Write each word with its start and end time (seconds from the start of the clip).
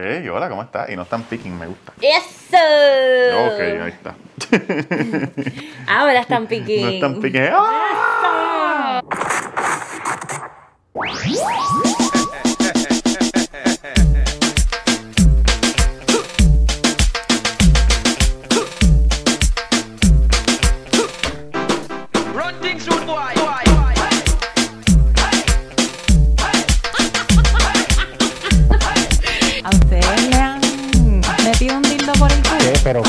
Hey, 0.00 0.28
hola, 0.28 0.48
¿cómo 0.48 0.62
estás? 0.62 0.88
Y 0.90 0.94
no 0.94 1.02
están 1.02 1.24
picking, 1.24 1.58
me 1.58 1.66
gusta. 1.66 1.92
¡Eso! 2.00 2.56
Ok, 3.46 3.60
ahí 3.60 3.90
está. 3.90 4.14
Ahora 5.92 6.20
están 6.20 6.46
picking. 6.46 6.82
No 6.84 6.88
están 6.90 7.20
picking. 7.20 7.48
¡Ah! 7.50 8.07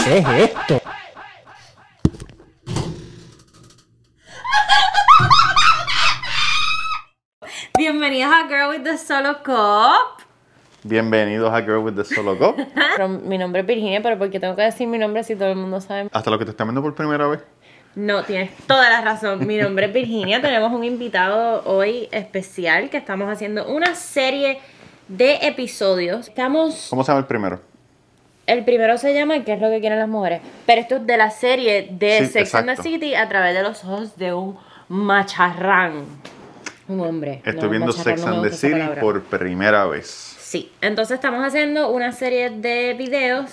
¿Qué? 0.10 0.24
¿Pero 0.24 0.36
qué 0.36 0.44
es 0.44 0.50
esto? 0.50 0.82
Bienvenidos 7.78 8.34
a 8.34 8.48
Girl 8.48 8.70
with 8.70 8.84
the 8.84 8.98
Solo 8.98 9.44
Cup. 9.44 10.26
Bienvenidos 10.84 11.54
a 11.54 11.62
Girl 11.62 11.84
with 11.84 11.94
the 11.94 12.04
Solo 12.04 12.40
Cup. 12.40 12.56
Pero 12.96 13.08
Mi 13.08 13.38
nombre 13.38 13.62
es 13.62 13.68
Virginia, 13.68 14.02
pero 14.02 14.18
¿por 14.18 14.32
qué 14.32 14.40
tengo 14.40 14.56
que 14.56 14.64
decir 14.64 14.88
mi 14.88 14.98
nombre 14.98 15.24
si 15.24 15.36
todo 15.36 15.50
el 15.50 15.58
mundo 15.58 15.80
sabe? 15.80 16.10
Hasta 16.12 16.32
lo 16.32 16.40
que 16.40 16.46
te 16.46 16.52
están 16.52 16.66
viendo 16.66 16.82
por 16.82 16.96
primera 16.96 17.28
vez. 17.28 17.42
No, 17.94 18.24
tienes 18.24 18.50
toda 18.66 18.90
la 18.90 19.02
razón. 19.02 19.46
Mi 19.46 19.58
nombre 19.58 19.86
es 19.86 19.94
Virginia. 19.94 20.42
Tenemos 20.42 20.72
un 20.72 20.84
invitado 20.84 21.62
hoy 21.66 22.10
especial 22.12 22.90
que 22.90 22.98
estamos 22.98 23.30
haciendo 23.30 23.68
una 23.68 23.94
serie 23.94 24.60
de 25.08 25.36
episodios. 25.44 26.30
Estamos. 26.30 26.88
¿Cómo 26.90 27.04
se 27.04 27.12
llama 27.12 27.20
el 27.20 27.28
primero? 27.28 27.69
El 28.50 28.66
primero 28.66 28.98
se 28.98 29.14
llama 29.14 29.44
¿Qué 29.44 29.54
es 29.54 29.62
lo 29.62 29.70
que 29.70 29.80
quieren 29.80 30.00
las 30.00 30.08
mujeres? 30.10 30.42
Pero 30.66 30.82
esto 30.82 30.96
es 30.98 31.06
de 31.06 31.18
la 31.18 31.30
serie 31.30 31.88
de 31.92 32.20
Sí, 32.26 32.34
Sex 32.34 32.56
and 32.56 32.76
the. 32.76 32.82
City 32.82 33.14
a 33.16 33.30
través 33.30 33.54
de 33.54 33.62
los 33.62 33.84
ojos 33.86 34.18
de 34.18 34.34
un 34.34 34.58
macharrán. 34.88 36.06
Un 36.88 37.02
hombre. 37.02 37.42
Estoy 37.46 37.64
No, 37.64 37.70
viendo 37.70 37.92
Sex 37.92 38.26
no 38.26 38.34
and 38.42 38.50
the 38.50 38.56
City 38.56 38.82
por 39.00 39.22
primera 39.24 39.86
vez. 39.86 40.08
Sí, 40.40 40.72
entonces 40.82 41.14
estamos 41.16 41.46
haciendo 41.46 41.92
una 41.92 42.12
serie 42.12 42.50
de 42.50 42.96
videos 42.96 43.52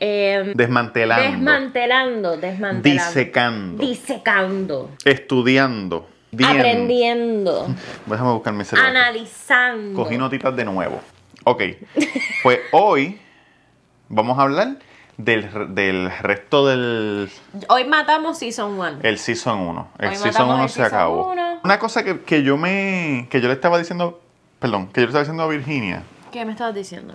eh, 0.00 0.52
Desmantelando. 0.54 1.30
desmantelando, 1.30 2.36
desmantelando, 2.38 2.82
Disecando. 3.04 3.82
disecando, 3.86 4.90
Estudiando. 5.04 6.08
Viendo. 6.30 6.58
aprendiendo, 6.58 7.66
Déjame 8.06 8.32
buscar 8.32 8.54
mi 8.54 8.64
celular. 8.64 8.88
analizando. 8.96 10.02
Cogí 10.02 10.16
notitas 10.16 10.56
de 10.56 10.64
nuevo. 10.64 11.00
Ok. 11.44 11.62
Pues 12.42 12.60
hoy 12.72 13.18
vamos 14.08 14.38
a 14.38 14.42
hablar 14.42 14.76
del, 15.16 15.74
del 15.74 16.10
resto 16.20 16.66
del 16.66 17.30
Hoy 17.68 17.84
matamos 17.86 18.38
Season 18.38 18.78
1. 18.78 18.98
el 19.02 19.18
Season 19.18 19.58
1. 19.58 19.88
El 19.98 20.08
Hoy 20.10 20.14
Season 20.16 20.32
matamos 20.32 20.54
1 20.54 20.62
el 20.64 20.68
se 20.68 20.74
Season 20.76 20.94
acabó. 20.96 21.32
uno. 21.32 21.60
Una 21.64 21.78
cosa 21.78 22.04
que, 22.04 22.20
que 22.20 22.42
yo 22.42 22.56
me. 22.56 23.26
que 23.30 23.40
yo 23.40 23.48
le 23.48 23.54
estaba 23.54 23.78
diciendo. 23.78 24.20
Perdón, 24.58 24.88
que 24.88 25.00
yo 25.00 25.06
le 25.06 25.10
estaba 25.10 25.22
diciendo 25.22 25.42
a 25.42 25.48
Virginia. 25.48 26.02
¿Qué 26.32 26.44
me 26.44 26.52
estabas 26.52 26.74
diciendo? 26.74 27.14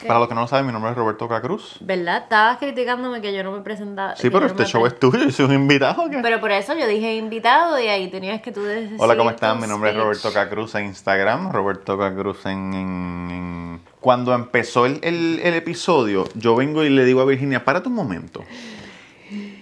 ¿Qué? 0.00 0.08
Para 0.08 0.18
los 0.18 0.28
que 0.28 0.34
no 0.34 0.40
lo 0.42 0.48
saben, 0.48 0.66
mi 0.66 0.72
nombre 0.72 0.90
es 0.90 0.96
Roberto 0.96 1.28
Cacruz. 1.28 1.76
¿Verdad? 1.80 2.22
Estabas 2.24 2.58
criticándome 2.58 3.20
que 3.20 3.32
yo 3.32 3.44
no 3.44 3.52
me 3.52 3.60
presentaba. 3.60 4.16
Sí, 4.16 4.28
pero 4.28 4.40
no 4.40 4.46
este 4.46 4.64
show 4.64 4.82
pre- 4.82 4.88
es 4.92 4.98
tuyo, 4.98 5.18
yo 5.24 5.30
soy 5.30 5.44
un 5.46 5.52
invitado. 5.52 6.10
¿qué? 6.10 6.18
Pero 6.20 6.40
por 6.40 6.50
eso 6.50 6.74
yo 6.76 6.86
dije 6.88 7.14
invitado 7.16 7.78
y 7.78 7.86
ahí 7.86 8.08
tenías 8.10 8.40
que 8.42 8.50
tú 8.50 8.62
decir. 8.64 8.96
Hola, 8.98 9.16
¿cómo 9.16 9.30
están? 9.30 9.60
Mi 9.60 9.68
nombre 9.68 9.90
es. 9.90 9.96
Roberto 9.96 10.32
Cacruz 10.32 10.74
en 10.74 10.86
Instagram, 10.86 11.52
Roberto 11.52 11.96
Cacruz 11.96 12.44
en... 12.46 12.74
en- 12.74 13.30
en- 13.30 13.80
Cuando 14.04 14.34
empezó 14.34 14.84
el, 14.84 14.98
el- 15.02 15.40
el 15.42 15.54
episodio, 15.54 16.28
yo 16.34 16.54
vengo 16.54 16.84
y 16.84 16.90
le 16.90 17.06
digo 17.06 17.22
a 17.22 17.24
Virginia, 17.24 17.64
párate 17.64 17.88
un 17.88 17.94
momento. 17.94 18.44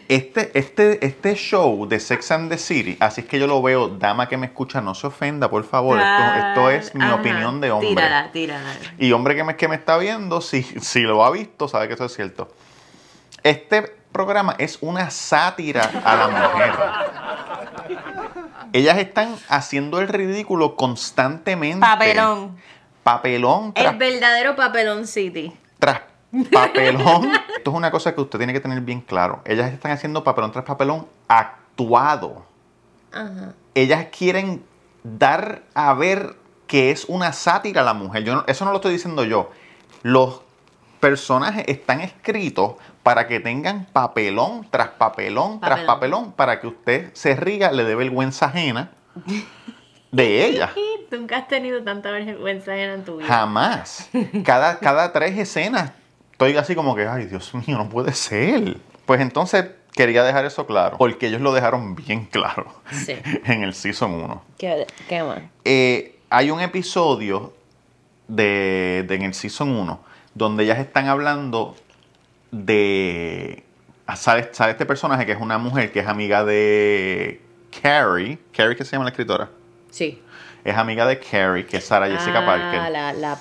Este, 0.09 0.51
este, 0.59 1.07
este 1.07 1.37
show 1.37 1.87
de 1.87 2.01
Sex 2.01 2.33
and 2.33 2.51
the 2.51 2.59
City, 2.59 2.97
así 2.99 3.21
es 3.21 3.29
que 3.29 3.39
yo 3.39 3.47
lo 3.47 3.63
veo, 3.63 3.87
dama 3.87 4.29
que 4.29 4.37
me 4.37 4.47
escucha, 4.47 4.81
no 4.81 4.97
se 4.97 5.07
ofenda, 5.07 5.49
por 5.49 5.63
favor, 5.63 5.97
esto, 6.01 6.35
esto 6.49 6.71
es 6.71 6.93
mi 6.93 7.05
Ajá, 7.05 7.15
opinión 7.15 7.61
de 7.61 7.71
hombre. 7.71 7.91
Tírala, 7.91 8.33
tírala. 8.33 8.73
Y 8.99 9.13
hombre 9.13 9.37
que 9.37 9.45
me, 9.45 9.55
que 9.55 9.69
me 9.69 9.77
está 9.77 9.97
viendo, 9.97 10.41
si, 10.41 10.65
si 10.65 11.03
lo 11.03 11.25
ha 11.25 11.31
visto, 11.31 11.69
sabe 11.69 11.87
que 11.87 11.95
eso 11.95 12.07
es 12.07 12.13
cierto. 12.13 12.53
Este 13.45 13.83
programa 14.11 14.57
es 14.59 14.77
una 14.81 15.09
sátira 15.11 15.89
a 16.05 16.17
la 16.17 16.29
mujer. 16.29 16.73
Ellas 18.73 18.99
están 18.99 19.37
haciendo 19.49 20.01
el 20.01 20.09
ridículo 20.09 20.75
constantemente. 20.75 21.79
Papelón. 21.81 22.57
Papelón 23.03 23.73
tras, 23.75 23.93
El 23.93 23.99
verdadero 23.99 24.55
papelón 24.57 25.07
City. 25.07 25.53
tras 25.79 26.01
papelón. 26.53 27.31
Esto 27.57 27.71
es 27.71 27.77
una 27.77 27.91
cosa 27.91 28.15
que 28.15 28.21
usted 28.21 28.39
tiene 28.39 28.53
que 28.53 28.61
tener 28.61 28.81
bien 28.81 29.01
claro. 29.01 29.43
Ellas 29.45 29.73
están 29.73 29.93
haciendo 29.93 30.25
papelón 30.25 30.53
tras 30.53 30.65
papelón 30.65 31.07
actuado. 31.29 32.47
Ajá. 33.13 33.53
ellas 33.75 34.07
quieren 34.17 34.65
dar 35.03 35.63
a 35.75 35.93
ver 35.93 36.37
que 36.67 36.91
es 36.91 37.05
una 37.07 37.33
sátira 37.35 37.83
a 37.83 37.85
la 37.85 37.93
mujer. 37.93 38.25
Yo 38.25 38.35
no- 38.35 38.45
eso 38.47 38.65
no 38.65 38.71
lo 38.71 38.77
estoy 38.79 38.93
diciendo 38.93 39.25
yo. 39.25 39.51
Los 40.03 40.41
personajes 41.01 41.65
están 41.69 42.01
escritos 42.01 42.75
para 43.03 43.27
que 43.27 43.41
tengan 43.41 43.85
papelón 43.93 44.67
tras 44.71 44.89
papelón, 44.91 45.61
tras 45.61 45.71
Papelón. 45.81 45.87
papelón, 45.87 46.33
para 46.33 46.61
que 46.61 46.69
usted 46.69 47.11
se 47.15 47.35
ría, 47.37 47.73
le 47.73 47.85
dé 47.85 47.95
vergüenza 47.97 48.47
ajena 48.47 48.93
de 50.13 50.47
ella. 50.47 50.73
Nunca 51.11 51.39
has 51.39 51.49
tenido 51.49 51.83
tanta 51.83 52.11
vergüenza 52.11 52.77
en 52.77 53.05
tu 53.05 53.17
vida. 53.19 53.27
Jamás. 53.29 54.09
Cada, 54.45 54.79
cada 54.79 55.13
tres 55.13 55.37
escenas 55.37 55.93
estoy 56.31 56.57
así 56.57 56.75
como 56.75 56.95
que, 56.95 57.07
ay, 57.07 57.27
Dios 57.27 57.53
mío, 57.55 57.77
no 57.79 57.89
puede 57.89 58.13
ser. 58.13 58.77
Pues 59.05 59.21
entonces 59.21 59.67
quería 59.95 60.23
dejar 60.25 60.45
eso 60.47 60.67
claro, 60.67 60.97
porque 60.97 61.27
ellos 61.27 61.41
lo 61.43 61.53
dejaron 61.53 61.95
bien 61.95 62.25
claro 62.27 62.73
Sí. 62.93 63.15
en 63.45 63.63
el 63.65 63.75
Season 63.75 64.11
1. 64.13 64.43
¿Qué, 64.59 64.87
qué 65.09 65.23
más? 65.23 65.41
Eh, 65.65 66.19
hay 66.31 66.51
un 66.51 66.61
episodio 66.61 67.53
de, 68.29 69.05
de- 69.07 69.15
en 69.17 69.23
el 69.23 69.35
Season 69.35 69.69
1 69.71 70.01
donde 70.35 70.65
ellas 70.65 70.79
están 70.79 71.09
hablando 71.09 71.77
de... 72.51 73.63
ah, 74.07 74.17
Sale, 74.17 74.49
sale 74.53 74.73
este 74.73 74.87
personaje 74.87 75.27
que 75.27 75.33
es 75.33 75.41
una 75.41 75.59
mujer 75.59 75.93
que 75.93 76.01
es 76.01 76.07
amiga 76.07 76.45
de 76.45 77.41
Carrie. 77.83 78.39
Carrie, 78.57 78.77
que 78.77 78.85
se 78.85 78.93
llama 78.93 79.05
la 79.05 79.11
escritora. 79.11 79.51
Sí. 79.93 80.21
Es 80.65 80.77
amiga 80.77 81.07
de 81.07 81.21
Carrie, 81.21 81.67
que 81.67 81.77
es 81.77 81.85
Sarah 81.85 82.09
Jessica 82.09 82.41
ah, 82.41 82.47
Parker. 82.47 83.17
La, 83.17 83.39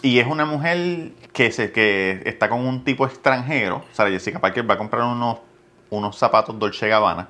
Y 0.00 0.18
es 0.18 0.26
una 0.26 0.46
mujer 0.46 1.10
que, 1.34 1.52
se, 1.52 1.72
que 1.72 2.22
está 2.24 2.48
con 2.48 2.66
un 2.66 2.84
tipo 2.84 3.04
extranjero. 3.04 3.84
Sarah 3.92 4.10
Jessica 4.10 4.38
Parker 4.38 4.68
va 4.68 4.74
a 4.74 4.78
comprar 4.78 5.02
unos, 5.02 5.38
unos 5.90 6.16
zapatos 6.16 6.58
Dolce 6.58 6.88
Gabbana 6.88 7.28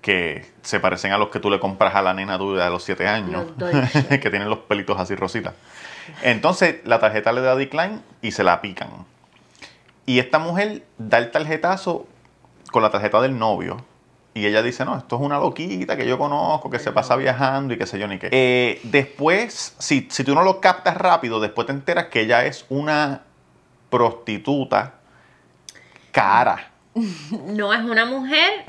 que 0.00 0.46
se 0.62 0.80
parecen 0.80 1.12
a 1.12 1.18
los 1.18 1.28
que 1.28 1.40
tú 1.40 1.50
le 1.50 1.58
compras 1.58 1.94
a 1.94 2.02
la 2.02 2.14
nena 2.14 2.38
tuya 2.38 2.64
de 2.64 2.70
los 2.70 2.84
7 2.84 3.06
años. 3.08 3.46
Los 3.56 3.72
que 4.08 4.30
tienen 4.30 4.48
los 4.48 4.60
pelitos 4.60 4.98
así 4.98 5.14
rositas. 5.14 5.54
Entonces 6.22 6.76
la 6.84 6.98
tarjeta 7.00 7.32
le 7.32 7.40
da 7.40 7.56
decline 7.56 8.00
y 8.22 8.30
se 8.30 8.44
la 8.44 8.60
pican. 8.60 8.88
Y 10.06 10.20
esta 10.20 10.38
mujer 10.38 10.84
da 10.96 11.18
el 11.18 11.30
tarjetazo 11.30 12.06
con 12.70 12.82
la 12.82 12.90
tarjeta 12.90 13.20
del 13.20 13.38
novio. 13.38 13.84
Y 14.38 14.46
ella 14.46 14.62
dice, 14.62 14.84
no, 14.84 14.96
esto 14.96 15.16
es 15.16 15.22
una 15.22 15.38
loquita 15.38 15.96
que 15.96 16.06
yo 16.06 16.16
conozco, 16.16 16.70
que 16.70 16.78
se 16.78 16.92
pasa 16.92 17.16
viajando 17.16 17.74
y 17.74 17.76
qué 17.76 17.86
sé 17.86 17.98
yo 17.98 18.06
ni 18.06 18.20
qué. 18.20 18.28
Eh, 18.30 18.80
después, 18.84 19.74
si, 19.78 20.06
si 20.10 20.22
tú 20.22 20.32
no 20.32 20.44
lo 20.44 20.60
captas 20.60 20.96
rápido, 20.96 21.40
después 21.40 21.66
te 21.66 21.72
enteras 21.72 22.06
que 22.06 22.20
ella 22.20 22.44
es 22.44 22.64
una 22.68 23.22
prostituta 23.90 24.94
cara. 26.12 26.70
No 27.46 27.74
es 27.74 27.80
una 27.80 28.04
mujer. 28.04 28.64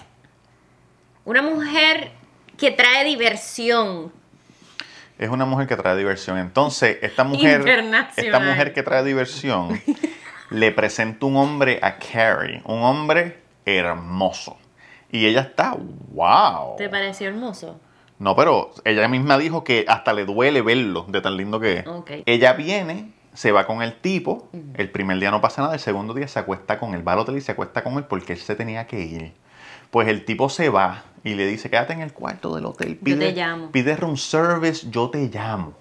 Una 1.23 1.43
mujer 1.43 2.13
que 2.57 2.71
trae 2.71 3.05
diversión. 3.05 4.11
Es 5.19 5.29
una 5.29 5.45
mujer 5.45 5.67
que 5.67 5.75
trae 5.75 5.95
diversión. 5.95 6.39
Entonces, 6.39 6.97
esta 7.03 7.23
mujer, 7.23 7.59
Internacional. 7.59 8.11
esta 8.15 8.39
mujer 8.39 8.73
que 8.73 8.81
trae 8.81 9.03
diversión, 9.03 9.79
le 10.49 10.71
presenta 10.71 11.27
un 11.27 11.37
hombre 11.37 11.79
a 11.83 11.99
Carrie, 11.99 12.63
un 12.65 12.81
hombre 12.81 13.39
hermoso. 13.65 14.57
Y 15.11 15.25
ella 15.25 15.41
está, 15.41 15.75
wow. 16.13 16.75
¿Te 16.77 16.89
pareció 16.89 17.27
hermoso? 17.27 17.79
No, 18.19 18.35
pero 18.35 18.71
ella 18.83 19.07
misma 19.07 19.37
dijo 19.37 19.63
que 19.63 19.85
hasta 19.87 20.13
le 20.13 20.25
duele 20.25 20.61
verlo 20.61 21.05
de 21.07 21.21
tan 21.21 21.37
lindo 21.37 21.59
que 21.59 21.79
es. 21.79 21.87
Ok. 21.87 22.11
Ella 22.25 22.53
viene, 22.53 23.13
se 23.33 23.51
va 23.51 23.65
con 23.65 23.81
el 23.81 23.95
tipo, 23.95 24.49
el 24.75 24.91
primer 24.91 25.19
día 25.19 25.31
no 25.31 25.39
pasa 25.41 25.61
nada, 25.61 25.73
el 25.73 25.79
segundo 25.79 26.13
día 26.13 26.27
se 26.27 26.37
acuesta 26.39 26.77
con 26.79 26.93
él, 26.93 27.07
va 27.07 27.13
al 27.13 27.19
hotel 27.19 27.37
y 27.37 27.41
se 27.41 27.53
acuesta 27.53 27.81
con 27.83 27.93
él 27.93 28.03
porque 28.03 28.33
él 28.33 28.39
se 28.39 28.55
tenía 28.55 28.85
que 28.87 28.99
ir. 29.01 29.33
Pues 29.89 30.07
el 30.09 30.25
tipo 30.25 30.49
se 30.49 30.69
va 30.69 31.03
y 31.23 31.33
le 31.33 31.45
dice, 31.47 31.69
quédate 31.69 31.93
en 31.93 32.01
el 32.01 32.13
cuarto 32.13 32.53
del 32.55 32.65
hotel, 32.65 32.97
Yo 32.97 33.03
pide, 33.03 33.31
te 33.31 33.39
llamo. 33.39 33.71
pide 33.71 33.95
room 33.95 34.17
service, 34.17 34.87
yo 34.89 35.09
te 35.09 35.27
llamo. 35.27 35.73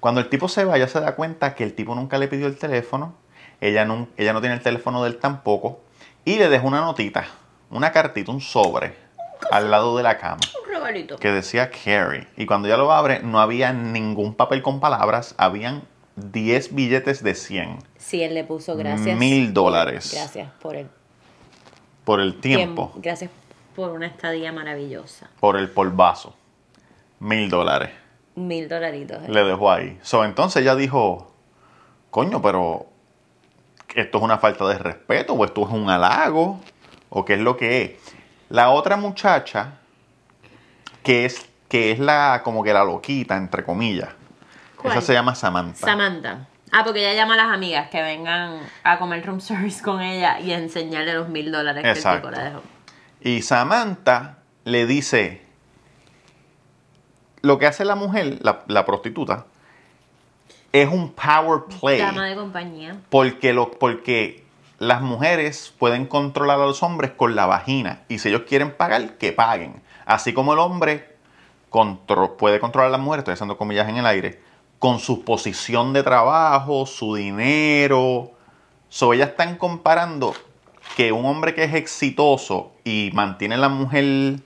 Cuando 0.00 0.20
el 0.20 0.28
tipo 0.28 0.48
se 0.48 0.64
va, 0.64 0.76
ella 0.76 0.88
se 0.88 1.00
da 1.00 1.14
cuenta 1.14 1.54
que 1.54 1.64
el 1.64 1.74
tipo 1.74 1.94
nunca 1.94 2.18
le 2.18 2.28
pidió 2.28 2.46
el 2.46 2.56
teléfono, 2.56 3.14
ella 3.60 3.84
no, 3.84 4.08
ella 4.16 4.32
no 4.32 4.40
tiene 4.40 4.56
el 4.56 4.62
teléfono 4.62 5.02
de 5.02 5.10
él 5.10 5.18
tampoco, 5.18 5.80
y 6.24 6.36
le 6.36 6.48
deja 6.48 6.66
una 6.66 6.80
notita, 6.80 7.26
una 7.74 7.92
cartita, 7.92 8.30
un 8.32 8.40
sobre, 8.40 8.94
al 9.50 9.70
lado 9.70 9.96
de 9.96 10.02
la 10.02 10.16
cama 10.18 10.40
Un 10.64 10.70
regalito. 10.72 11.16
que 11.18 11.30
decía 11.30 11.70
Carrie. 11.70 12.26
Y 12.36 12.46
cuando 12.46 12.68
ella 12.68 12.76
lo 12.76 12.90
abre, 12.92 13.20
no 13.20 13.40
había 13.40 13.72
ningún 13.72 14.34
papel 14.34 14.62
con 14.62 14.80
palabras, 14.80 15.34
habían 15.38 15.82
10 16.16 16.74
billetes 16.74 17.22
de 17.22 17.34
100 17.34 17.78
Sí, 17.98 18.22
él 18.22 18.34
le 18.34 18.44
puso 18.44 18.76
gracias. 18.76 19.18
Mil 19.18 19.52
dólares. 19.52 20.12
Gracias 20.14 20.50
por 20.62 20.76
el 20.76 20.88
por 22.04 22.20
el 22.20 22.38
tiempo, 22.38 22.92
Gracias 22.96 23.30
por 23.74 23.90
una 23.90 24.06
estadía 24.06 24.52
maravillosa. 24.52 25.28
por 25.40 25.56
el 25.56 25.70
polvazo. 25.70 26.34
Mil 27.18 27.48
dólares. 27.48 27.90
Mil 28.36 28.68
dolaritos. 28.68 29.22
eh. 29.22 29.28
Le 29.28 29.42
dejó 29.44 29.70
ahí. 29.72 29.98
So, 30.02 30.24
entonces 30.24 30.62
ella 30.62 30.74
dijo, 30.76 31.32
coño, 32.10 32.42
pero 32.42 32.86
esto 33.94 34.18
es 34.18 34.24
una 34.24 34.38
falta 34.38 34.66
de 34.68 34.76
respeto 34.78 35.32
o 35.34 35.44
esto 35.44 35.62
es 35.66 35.70
un 35.72 35.88
halago 35.88 36.60
o 37.14 37.24
qué 37.24 37.34
es 37.34 37.40
lo 37.40 37.56
que 37.56 37.82
es. 37.82 37.90
La 38.50 38.70
otra 38.70 38.96
muchacha, 38.96 39.78
que 41.02 41.24
es, 41.24 41.48
que 41.68 41.92
es 41.92 41.98
la 41.98 42.42
como 42.44 42.62
que 42.62 42.74
la 42.74 42.84
loquita, 42.84 43.36
entre 43.36 43.64
comillas. 43.64 44.10
¿Cuál? 44.76 44.92
Esa 44.92 45.00
se 45.00 45.12
llama 45.14 45.34
Samantha. 45.34 45.86
Samantha. 45.86 46.48
Ah, 46.72 46.82
porque 46.84 47.00
ella 47.00 47.14
llama 47.14 47.34
a 47.34 47.36
las 47.36 47.54
amigas 47.54 47.88
que 47.88 48.02
vengan 48.02 48.58
a 48.82 48.98
comer 48.98 49.24
room 49.24 49.40
service 49.40 49.80
con 49.80 50.02
ella 50.02 50.40
y 50.40 50.52
a 50.52 50.58
enseñarle 50.58 51.14
los 51.14 51.28
mil 51.28 51.52
dólares 51.52 51.82
que 51.82 51.90
el 51.90 52.16
tipo 52.16 52.30
le 52.30 52.42
dejó. 52.42 52.62
Y 53.20 53.42
Samantha 53.42 54.38
le 54.64 54.84
dice, 54.86 55.40
lo 57.42 57.58
que 57.58 57.66
hace 57.66 57.84
la 57.84 57.94
mujer, 57.94 58.38
la, 58.42 58.64
la 58.66 58.84
prostituta, 58.84 59.46
es 60.72 60.88
un 60.88 61.12
power 61.12 61.62
play. 61.80 62.00
Dama 62.00 62.26
de 62.26 62.34
compañía. 62.34 62.96
Porque, 63.08 63.52
lo, 63.52 63.70
porque 63.70 64.43
las 64.88 65.00
mujeres 65.02 65.74
pueden 65.78 66.06
controlar 66.06 66.60
a 66.60 66.66
los 66.66 66.82
hombres 66.82 67.12
con 67.12 67.34
la 67.34 67.46
vagina. 67.46 68.02
Y 68.08 68.18
si 68.18 68.28
ellos 68.28 68.42
quieren 68.48 68.76
pagar, 68.76 69.18
que 69.18 69.32
paguen. 69.32 69.82
Así 70.06 70.32
como 70.32 70.52
el 70.52 70.58
hombre 70.58 71.16
puede 72.38 72.60
controlar 72.60 72.88
a 72.88 72.92
las 72.92 73.00
mujeres, 73.00 73.22
estoy 73.22 73.34
haciendo 73.34 73.56
comillas 73.56 73.88
en 73.88 73.96
el 73.96 74.06
aire, 74.06 74.40
con 74.78 74.98
su 75.00 75.24
posición 75.24 75.92
de 75.92 76.02
trabajo, 76.02 76.86
su 76.86 77.14
dinero. 77.14 78.32
So, 78.88 79.12
ellas 79.12 79.30
están 79.30 79.56
comparando 79.56 80.34
que 80.96 81.10
un 81.10 81.24
hombre 81.24 81.54
que 81.54 81.64
es 81.64 81.74
exitoso 81.74 82.72
y 82.84 83.10
mantiene 83.12 83.56
a 83.56 83.58
la 83.58 83.68
mujer 83.68 84.40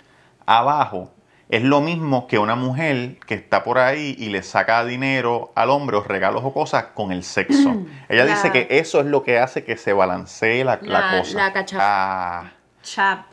abajo 0.46 1.11
es 1.49 1.62
lo 1.62 1.81
mismo 1.81 2.27
que 2.27 2.39
una 2.39 2.55
mujer 2.55 3.17
que 3.27 3.35
está 3.35 3.62
por 3.65 3.79
ahí 3.79 4.15
y 4.19 4.29
le 4.29 4.43
saca 4.43 4.85
dinero 4.85 5.50
al 5.55 5.71
hombre 5.71 5.97
o 5.97 6.03
regalos 6.03 6.43
o 6.45 6.53
cosas 6.53 6.85
con 6.95 7.11
el 7.12 7.23
sexo. 7.25 7.75
Ella 8.09 8.25
La- 8.25 8.33
dice 8.35 8.53
que 8.53 8.67
eso 8.71 9.00
es 9.00 9.06
lo 9.06 9.23
que 9.23 9.39
hace 9.39 9.65
que 9.65 9.77
se 9.77 9.93
balancee 9.93 10.62
la, 10.65 10.79
la 10.83 11.00
La- 11.12 11.19
cosa. 11.19 11.39
la 11.39 11.53
cacha- 11.53 11.79
Ah, 11.81 12.45
cha- 12.83 13.27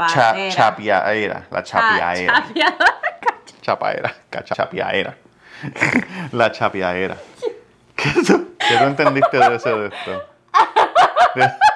chapiaera, 0.49 1.43
la 1.51 1.63
chapiaera. 1.63 2.33
chapiadora. 2.43 2.95
Chapaera, 3.61 4.15
chapiaera. 4.43 5.17
La 6.33 6.51
chapiaera. 6.51 7.17
¿Qué 7.95 8.09
tú, 8.27 8.53
qué 8.59 8.77
tú 8.77 8.83
entendiste 8.83 9.37
de 9.39 9.55
ese 9.55 9.69
de 9.71 9.87
esto? 9.87 10.23
De- 11.35 11.49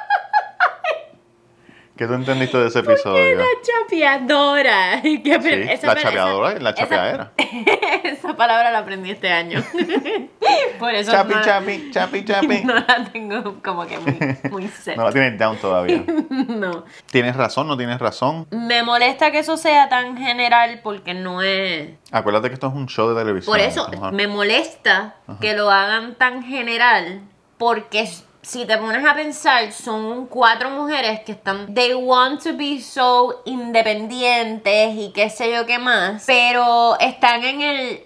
¿Qué 2.00 2.08
tú 2.08 2.14
entendiste 2.14 2.58
de 2.58 2.68
ese 2.70 2.80
episodio? 2.80 3.36
La 3.40 3.44
chapeadora. 3.62 5.02
Sí, 5.04 5.22
esa- 5.26 5.88
la 5.88 5.94
esa- 5.94 5.96
chapeadora 5.96 6.54
y 6.56 6.60
la 6.62 6.70
esa- 6.70 6.80
chapeadera. 6.80 7.32
Esa 8.06 8.36
palabra 8.38 8.72
la 8.72 8.80
aprendí 8.80 9.12
este 9.12 9.30
año. 9.30 9.62
Por 10.80 10.96
eso 10.96 11.12
Chapi, 11.12 11.34
no, 11.34 11.42
chapi, 11.42 11.92
chapi, 11.92 12.24
chapi. 12.24 12.62
no 12.64 12.74
la 12.76 13.04
tengo 13.12 13.62
como 13.62 13.86
que 13.86 13.98
muy, 14.00 14.38
muy 14.50 14.68
set. 14.70 14.96
No 14.96 15.04
la 15.04 15.12
tienes 15.12 15.38
down 15.38 15.58
todavía. 15.58 16.02
no. 16.48 16.86
¿Tienes 17.12 17.36
razón? 17.36 17.68
¿No 17.68 17.76
tienes 17.76 18.00
razón? 18.00 18.48
Me 18.50 18.82
molesta 18.82 19.32
que 19.32 19.40
eso 19.40 19.58
sea 19.58 19.90
tan 19.90 20.16
general 20.16 20.80
porque 20.82 21.14
no 21.14 21.42
es... 21.42 21.90
Acuérdate 22.14 22.48
que 22.48 22.54
esto 22.54 22.68
es 22.68 22.74
un 22.76 22.88
show 22.88 23.10
de 23.14 23.20
televisión. 23.22 23.52
Por 23.54 23.60
eso 23.60 23.90
me 24.14 24.28
molesta 24.28 25.16
que 25.42 25.54
lo 25.54 25.70
hagan 25.70 26.16
tan 26.16 26.44
general 26.44 27.22
porque 27.58 28.08
si 28.42 28.66
te 28.66 28.78
pones 28.78 29.06
a 29.06 29.14
pensar 29.14 29.72
son 29.72 30.26
cuatro 30.28 30.70
mujeres 30.70 31.20
que 31.22 31.34
están 31.34 31.74
they 31.74 31.94
want 31.94 32.42
to 32.42 32.56
be 32.56 32.80
so 32.82 33.42
independientes 33.46 34.96
y 34.96 35.12
qué 35.14 35.30
sé 35.30 35.52
yo 35.54 35.66
qué 35.66 35.78
más 35.80 36.24
pero 36.26 36.98
están 37.00 37.44
en 37.44 37.62
el 37.62 38.04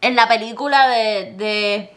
en 0.00 0.14
la 0.16 0.28
película 0.28 0.88
de, 0.88 1.32
de 1.36 1.92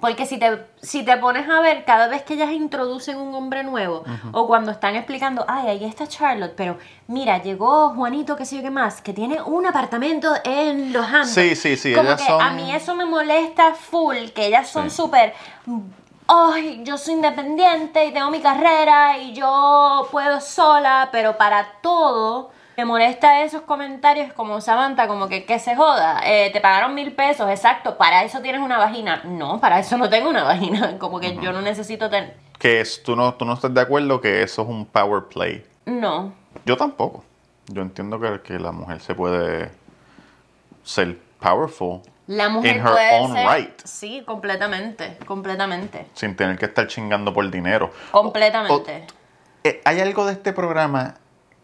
porque 0.00 0.26
si 0.26 0.38
te, 0.38 0.62
si 0.82 1.04
te 1.04 1.16
pones 1.16 1.48
a 1.48 1.60
ver, 1.60 1.86
cada 1.86 2.06
vez 2.06 2.22
que 2.22 2.34
ellas 2.34 2.50
introducen 2.52 3.16
un 3.16 3.34
hombre 3.34 3.64
nuevo, 3.64 4.04
o 4.32 4.46
cuando 4.46 4.70
están 4.70 4.94
explicando, 4.94 5.44
ay, 5.48 5.68
ahí 5.68 5.84
está 5.86 6.06
Charlotte, 6.06 6.52
pero 6.54 6.76
mira, 7.08 7.42
llegó 7.42 7.88
Juanito, 7.94 8.36
qué 8.36 8.44
sé 8.44 8.56
yo 8.56 8.62
qué 8.62 8.70
más, 8.70 9.00
que 9.00 9.14
tiene 9.14 9.40
un 9.40 9.66
apartamento 9.66 10.34
en 10.44 10.92
Los 10.92 11.06
Hamptons. 11.06 11.30
Sí, 11.30 11.56
sí, 11.56 11.76
sí, 11.78 11.94
Como 11.94 12.08
ellas 12.10 12.20
que 12.20 12.26
son- 12.28 12.42
A 12.42 12.50
mí 12.52 12.70
eso 12.72 12.94
me 12.94 13.06
molesta 13.06 13.74
full, 13.74 14.16
que 14.34 14.46
ellas 14.46 14.68
son 14.68 14.90
Sí. 14.90 14.96
Ay, 16.28 16.82
yo 16.84 16.98
soy 16.98 17.14
independiente 17.14 18.04
y 18.06 18.12
tengo 18.12 18.30
mi 18.30 18.40
carrera 18.40 19.18
y 19.18 19.32
yo 19.32 20.08
puedo 20.10 20.40
sola, 20.40 21.08
pero 21.12 21.36
para 21.36 21.74
todo. 21.82 22.50
Me 22.76 22.84
molesta 22.84 23.42
esos 23.42 23.62
comentarios 23.62 24.32
como 24.34 24.60
Samantha, 24.60 25.08
como 25.08 25.28
que 25.28 25.46
que 25.46 25.58
se 25.58 25.74
joda. 25.76 26.20
eh, 26.24 26.50
te 26.52 26.60
pagaron 26.60 26.94
mil 26.94 27.12
pesos, 27.12 27.48
exacto. 27.48 27.96
Para 27.96 28.24
eso 28.24 28.40
tienes 28.40 28.60
una 28.60 28.76
vagina. 28.76 29.22
No, 29.24 29.60
para 29.60 29.78
eso 29.78 29.96
no 29.96 30.10
tengo 30.10 30.28
una 30.28 30.42
vagina. 30.42 30.98
Como 30.98 31.18
que 31.18 31.36
yo 31.36 31.52
no 31.52 31.62
necesito 31.62 32.10
tener. 32.10 32.36
Que 32.58 32.80
es, 32.80 33.02
tú, 33.02 33.16
no, 33.16 33.32
tú 33.34 33.44
no 33.46 33.54
estás 33.54 33.72
de 33.72 33.80
acuerdo 33.80 34.20
que 34.20 34.42
eso 34.42 34.62
es 34.62 34.68
un 34.68 34.84
power 34.84 35.24
play. 35.24 35.64
No. 35.86 36.32
Yo 36.66 36.76
tampoco. 36.76 37.24
Yo 37.68 37.80
entiendo 37.80 38.20
que, 38.20 38.42
que 38.42 38.58
la 38.58 38.72
mujer 38.72 39.00
se 39.00 39.14
puede 39.14 39.70
ser 40.84 41.18
powerful 41.40 42.00
La 42.26 42.48
mujer 42.48 42.76
In 42.76 42.82
her 42.82 42.90
puede 42.92 43.20
own 43.20 43.32
ser- 43.34 43.48
right. 43.48 43.80
Sí, 43.84 44.22
completamente. 44.26 45.16
Completamente. 45.26 46.06
sin 46.14 46.34
tener 46.36 46.58
que 46.58 46.64
estar 46.66 46.86
chingando 46.88 47.32
por 47.32 47.48
dinero. 47.50 47.92
Completamente. 48.10 49.06
O- 49.08 49.64
eh, 49.64 49.80
hay 49.84 50.00
algo 50.00 50.26
de 50.26 50.32
este 50.32 50.52
programa 50.52 51.14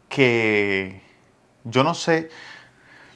que 0.08 1.02
yo 1.64 1.82
no 1.84 1.94
sé. 1.94 2.30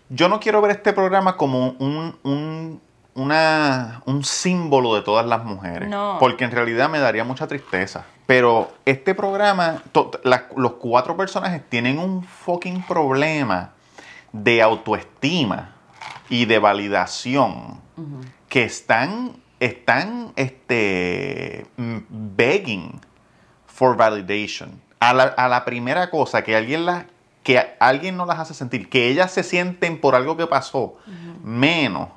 Yo 0.09 0.29
no 0.29 0.41
quiero 0.41 0.61
ver 0.61 0.71
este 0.73 0.93
programa 0.93 1.37
como 1.37 1.71
un, 1.79 2.17
un, 2.23 2.81
una- 3.15 4.03
un 4.07 4.25
símbolo 4.25 4.95
de 4.95 5.03
todas 5.03 5.27
las 5.27 5.45
mujeres. 5.45 5.89
No. 5.89 6.17
Porque 6.21 6.45
en 6.45 6.51
realidad 6.53 6.89
me 6.89 6.99
daría 7.01 7.25
mucha 7.25 7.47
tristeza. 7.47 8.07
Pero 8.27 8.73
este 8.85 9.15
programa, 9.15 9.83
to- 9.93 10.11
los 10.57 10.73
cuatro 10.75 11.17
personajes 11.17 11.63
tienen 11.69 11.99
un 11.99 12.25
fucking 12.25 12.83
problema 12.85 13.73
de 14.33 14.63
autoestima 14.63 15.76
y 16.29 16.45
de 16.47 16.59
validación 16.59 17.81
que 18.49 18.65
están, 18.65 19.37
están 19.61 20.33
este, 20.37 21.67
mm, 21.77 21.99
begging 22.11 23.01
for 23.67 23.97
validation. 23.97 24.81
A 25.01 25.13
la, 25.13 25.25
a 25.25 25.49
la 25.49 25.65
primera 25.65 26.11
cosa 26.11 26.43
que 26.43 26.57
alguien, 26.57 26.87
la, 26.87 27.07
que 27.43 27.77
alguien 27.81 28.17
no 28.17 28.27
las 28.27 28.39
hace 28.39 28.55
sentir, 28.55 28.89
que 28.89 29.09
ellas 29.09 29.31
se 29.31 29.43
sienten 29.43 30.01
por 30.01 30.15
algo 30.15 30.37
que 30.37 30.47
pasó, 30.47 30.97
menos 31.43 32.09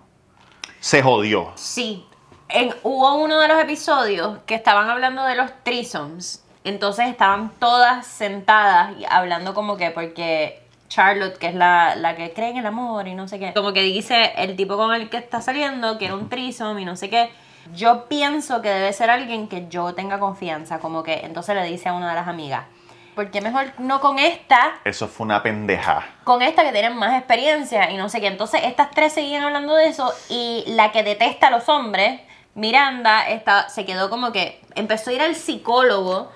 se 0.79 1.01
jodió. 1.03 1.51
Sí. 1.55 2.05
En- 2.48 2.74
hubo 2.84 3.15
uno 3.15 3.39
de 3.39 3.48
los 3.48 3.60
episodios 3.62 4.39
que 4.45 4.55
estaban 4.55 4.89
hablando 4.89 5.24
de 5.25 5.36
los 5.36 5.51
threesomes. 5.63 6.43
Entonces 6.63 7.07
estaban 7.07 7.51
todas 7.60 8.05
sentadas 8.07 8.93
y 8.98 9.05
hablando 9.10 9.53
como 9.53 9.77
que 9.77 9.91
porque 9.91 10.62
Charlotte, 10.89 11.38
que 11.38 11.48
es 11.48 11.55
la, 11.55 11.96
la 11.96 12.15
que 12.15 12.34
cree 12.34 12.50
en 12.50 12.58
el 12.58 12.65
amor 12.65 13.08
y 13.08 13.15
no 13.15 13.27
sé 13.27 13.39
qué, 13.39 13.53
como 13.53 13.72
que 13.72 13.84
dice 13.84 14.34
el 14.38 14.55
tipo 14.55 14.75
con 14.75 14.93
el 14.93 15.10
que 15.10 15.17
está 15.17 15.39
saliendo 15.41 15.98
que 15.98 16.05
era 16.05 16.15
un 16.15 16.27
threesome 16.29 16.81
y 16.81 16.86
no 16.86 16.96
sé 16.96 17.10
qué. 17.10 17.29
Yo 17.75 18.05
pienso 18.10 18.62
que 18.62 18.69
debe 18.69 18.91
ser 18.93 19.10
alguien 19.10 19.48
que 19.48 19.67
yo 19.69 19.93
tenga 19.93 20.19
confianza, 20.19 20.79
como 20.79 21.03
que 21.03 21.22
entonces 21.24 21.55
le 21.55 21.63
dice 21.65 21.89
a 21.89 21.93
una 21.93 22.10
de 22.10 22.15
las 22.15 22.27
amigas, 22.27 22.65
¿por 23.13 23.29
qué 23.29 23.41
mejor 23.41 23.65
no 23.77 24.00
con 24.00 24.17
esta 24.17 24.79
Eso 24.84 25.08
fue 25.08 25.25
una 25.25 25.43
pendeja. 25.43 26.03
con 26.24 26.41
esta 26.41 26.63
que 26.63 26.72
tienen 26.72 26.96
más 26.98 27.13
experiencia 27.15 27.91
y 27.91 27.98
no 27.98 28.10
sé 28.10 28.22
qué. 28.22 28.27
Entonces, 28.27 28.62
estas 28.63 28.89
tres 28.91 29.13
seguían 29.13 29.43
hablando 29.43 29.75
de 29.75 29.88
eso 29.88 30.12
y 30.29 30.63
la 30.67 30.91
que 30.91 31.03
detesta 31.03 31.48
a 31.48 31.51
los 31.51 31.69
hombres, 31.69 32.22
Miranda, 32.55 33.29
está, 33.29 33.69
se 33.69 33.86
quedó 33.86 34.10
como 34.10 34.31
que 34.31 34.60
empezó 34.74 35.12
a 35.12 35.13
ir 35.13 35.22
al 35.22 35.36
psicólogo 35.36 36.31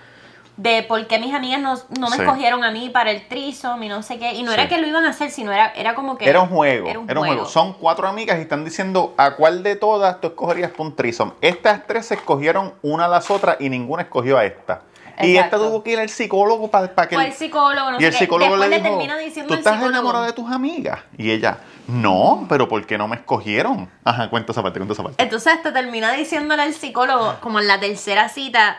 de 0.56 0.84
por 0.84 1.08
qué 1.08 1.18
mis 1.18 1.34
amigas 1.34 1.60
no, 1.60 1.76
no 2.00 2.10
me 2.10 2.16
Sí. 2.18 2.22
escogieron 2.22 2.64
a 2.64 2.70
mí 2.72 2.90
para 2.90 3.10
el 3.12 3.28
trisom 3.28 3.82
y 3.82 3.90
no 3.90 4.04
sé 4.04 4.20
qué. 4.20 4.34
Y 4.34 4.44
no 4.44 4.52
Sí. 4.52 4.60
era 4.60 4.68
que 4.70 4.78
lo 4.78 4.86
iban 4.88 5.04
a 5.06 5.10
hacer, 5.10 5.32
sino 5.32 5.52
era, 5.52 5.70
era 5.76 5.96
como 5.96 6.18
que... 6.18 6.30
Era 6.30 6.42
un 6.42 6.50
juego, 6.50 6.88
Era 6.90 7.00
un 7.00 7.10
era 7.10 7.20
un 7.20 7.26
juego. 7.26 7.42
juego. 7.44 7.50
Son 7.50 7.74
cuatro 7.74 8.08
amigas 8.08 8.38
y 8.38 8.42
están 8.42 8.64
diciendo 8.64 9.16
a 9.18 9.32
cuál 9.36 9.64
de 9.64 9.76
todas 9.76 10.22
tú 10.22 10.28
escogerías 10.28 10.72
para 10.72 10.84
un 10.84 10.96
threesome. 10.96 11.32
Estas 11.42 11.88
tres 11.88 12.06
se 12.06 12.16
escogieron 12.16 12.74
una 12.84 13.06
a 13.06 13.08
las 13.08 13.32
otras 13.32 13.58
y 13.60 13.70
ninguna 13.70 14.04
escogió 14.04 14.38
a 14.38 14.46
esta. 14.46 14.82
Y 15.22 15.38
esta 15.38 15.58
tuvo 15.58 15.84
que 15.84 15.92
ir 15.92 16.00
al 16.00 16.10
psicólogo 16.10 16.70
para 16.72 16.88
que... 17.08 17.16
Fue 17.16 17.28
el 17.28 17.34
psicólogo, 17.34 17.92
no 17.92 18.02
y 18.02 18.06
el 18.06 18.14
psicólogo 18.14 18.56
le 18.58 18.68
le 18.68 18.78
dijo, 18.78 18.90
termina 18.90 19.16
diciendo 19.18 19.54
¿tú 19.54 19.60
estás 19.60 19.82
enamorada 19.82 20.26
de 20.26 20.34
tus 20.34 20.52
amigas? 20.52 21.02
Y 21.18 21.30
ella, 21.30 21.60
no, 21.88 22.48
pero 22.50 22.68
¿por 22.68 22.84
qué 22.88 22.98
no 22.98 23.08
me 23.08 23.18
escogieron? 23.18 23.90
Ajá, 24.04 24.30
cuenta 24.32 24.54
esa 24.54 24.64
parte, 24.64 24.80
cuenta 24.80 24.94
esa 24.94 25.04
parte. 25.04 25.22
Entonces 25.24 25.54
hasta 25.54 25.72
termina 25.72 26.12
diciéndole 26.14 26.64
al 26.64 26.74
psicólogo, 26.74 27.36
como 27.42 27.60
en 27.60 27.68
la 27.68 27.80
tercera 27.80 28.28
cita, 28.28 28.78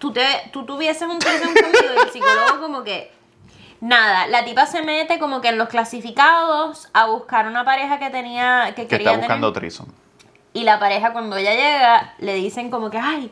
tú, 0.00 0.12
te, 0.12 0.24
tú 0.52 0.64
tuvieses 0.64 1.02
un 1.08 1.20
threesome 1.20 1.54
conmigo 1.54 1.94
y 1.96 2.02
el 2.06 2.10
psicólogo 2.10 2.60
como 2.60 2.82
que... 2.82 3.12
Nada, 3.80 4.26
la 4.26 4.44
tipa 4.44 4.66
se 4.66 4.82
mete 4.82 5.18
como 5.18 5.40
que 5.40 5.48
en 5.48 5.56
los 5.56 5.68
clasificados 5.68 6.88
a 6.92 7.06
buscar 7.06 7.46
una 7.46 7.64
pareja 7.64 7.98
que 7.98 8.10
tenía, 8.10 8.72
que, 8.74 8.82
Que 8.82 8.88
quería 8.88 9.12
está 9.12 9.20
buscando 9.20 9.52
tener... 9.52 9.72
Y 10.52 10.64
la 10.64 10.78
pareja 10.78 11.12
cuando 11.12 11.36
ella 11.36 11.52
llega 11.54 12.14
le 12.18 12.34
dicen 12.34 12.70
como 12.70 12.90
que, 12.90 12.98
ay, 12.98 13.30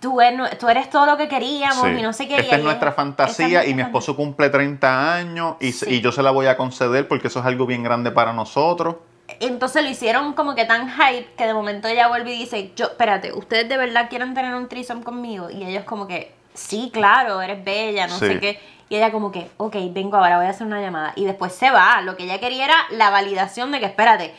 tú 0.00 0.20
eres, 0.20 0.58
tú 0.58 0.68
eres 0.68 0.90
todo 0.90 1.06
lo 1.06 1.16
que 1.16 1.28
queríamos 1.28 1.86
Sí. 1.86 1.94
y 1.98 2.02
no 2.02 2.12
sé 2.12 2.28
qué. 2.28 2.36
Esta 2.36 2.56
es 2.56 2.62
nuestra 2.62 2.92
fantasía 2.92 3.64
y 3.64 3.72
mi 3.74 3.82
esposo 3.82 4.16
cumple 4.16 4.50
30 4.50 5.14
años 5.14 5.56
y, 5.60 5.72
Sí. 5.72 5.86
y 5.88 6.00
yo 6.00 6.12
se 6.12 6.22
la 6.22 6.32
voy 6.32 6.46
a 6.46 6.56
conceder 6.56 7.08
porque 7.08 7.28
eso 7.28 7.40
es 7.40 7.46
algo 7.46 7.64
bien 7.64 7.82
grande 7.82 8.10
para 8.10 8.32
nosotros. 8.32 8.96
Entonces 9.40 9.82
lo 9.84 9.88
hicieron 9.90 10.32
como 10.32 10.54
que 10.54 10.64
tan 10.64 10.90
hype 10.90 11.28
que 11.36 11.46
de 11.46 11.54
momento 11.54 11.86
ella 11.88 12.08
vuelve 12.08 12.34
y 12.34 12.38
dice, 12.38 12.72
yo, 12.74 12.86
espérate, 12.86 13.32
¿ustedes 13.32 13.68
de 13.68 13.76
verdad 13.76 14.08
quieren 14.10 14.34
tener 14.34 14.54
un 14.54 14.68
threesome 14.68 15.02
conmigo? 15.02 15.50
Y 15.50 15.64
ellos 15.64 15.84
como 15.84 16.06
que, 16.08 16.32
sí, 16.54 16.90
claro, 16.92 17.40
eres 17.42 17.64
bella, 17.64 18.06
no 18.06 18.18
Sí. 18.18 18.26
sé 18.26 18.40
qué. 18.40 18.60
Y 18.88 18.96
ella 18.96 19.12
como 19.12 19.30
que, 19.30 19.48
ok, 19.56 19.76
vengo 19.92 20.16
ahora, 20.16 20.38
voy 20.38 20.46
a 20.46 20.50
hacer 20.50 20.66
una 20.66 20.80
llamada. 20.80 21.12
Y 21.14 21.24
después 21.24 21.52
se 21.54 21.70
va. 21.70 22.00
Lo 22.02 22.16
que 22.16 22.24
ella 22.24 22.40
quería 22.40 22.64
era 22.64 22.74
la 22.90 23.10
validación 23.10 23.70
de 23.70 23.78
que, 23.78 23.86
espérate, 23.86 24.34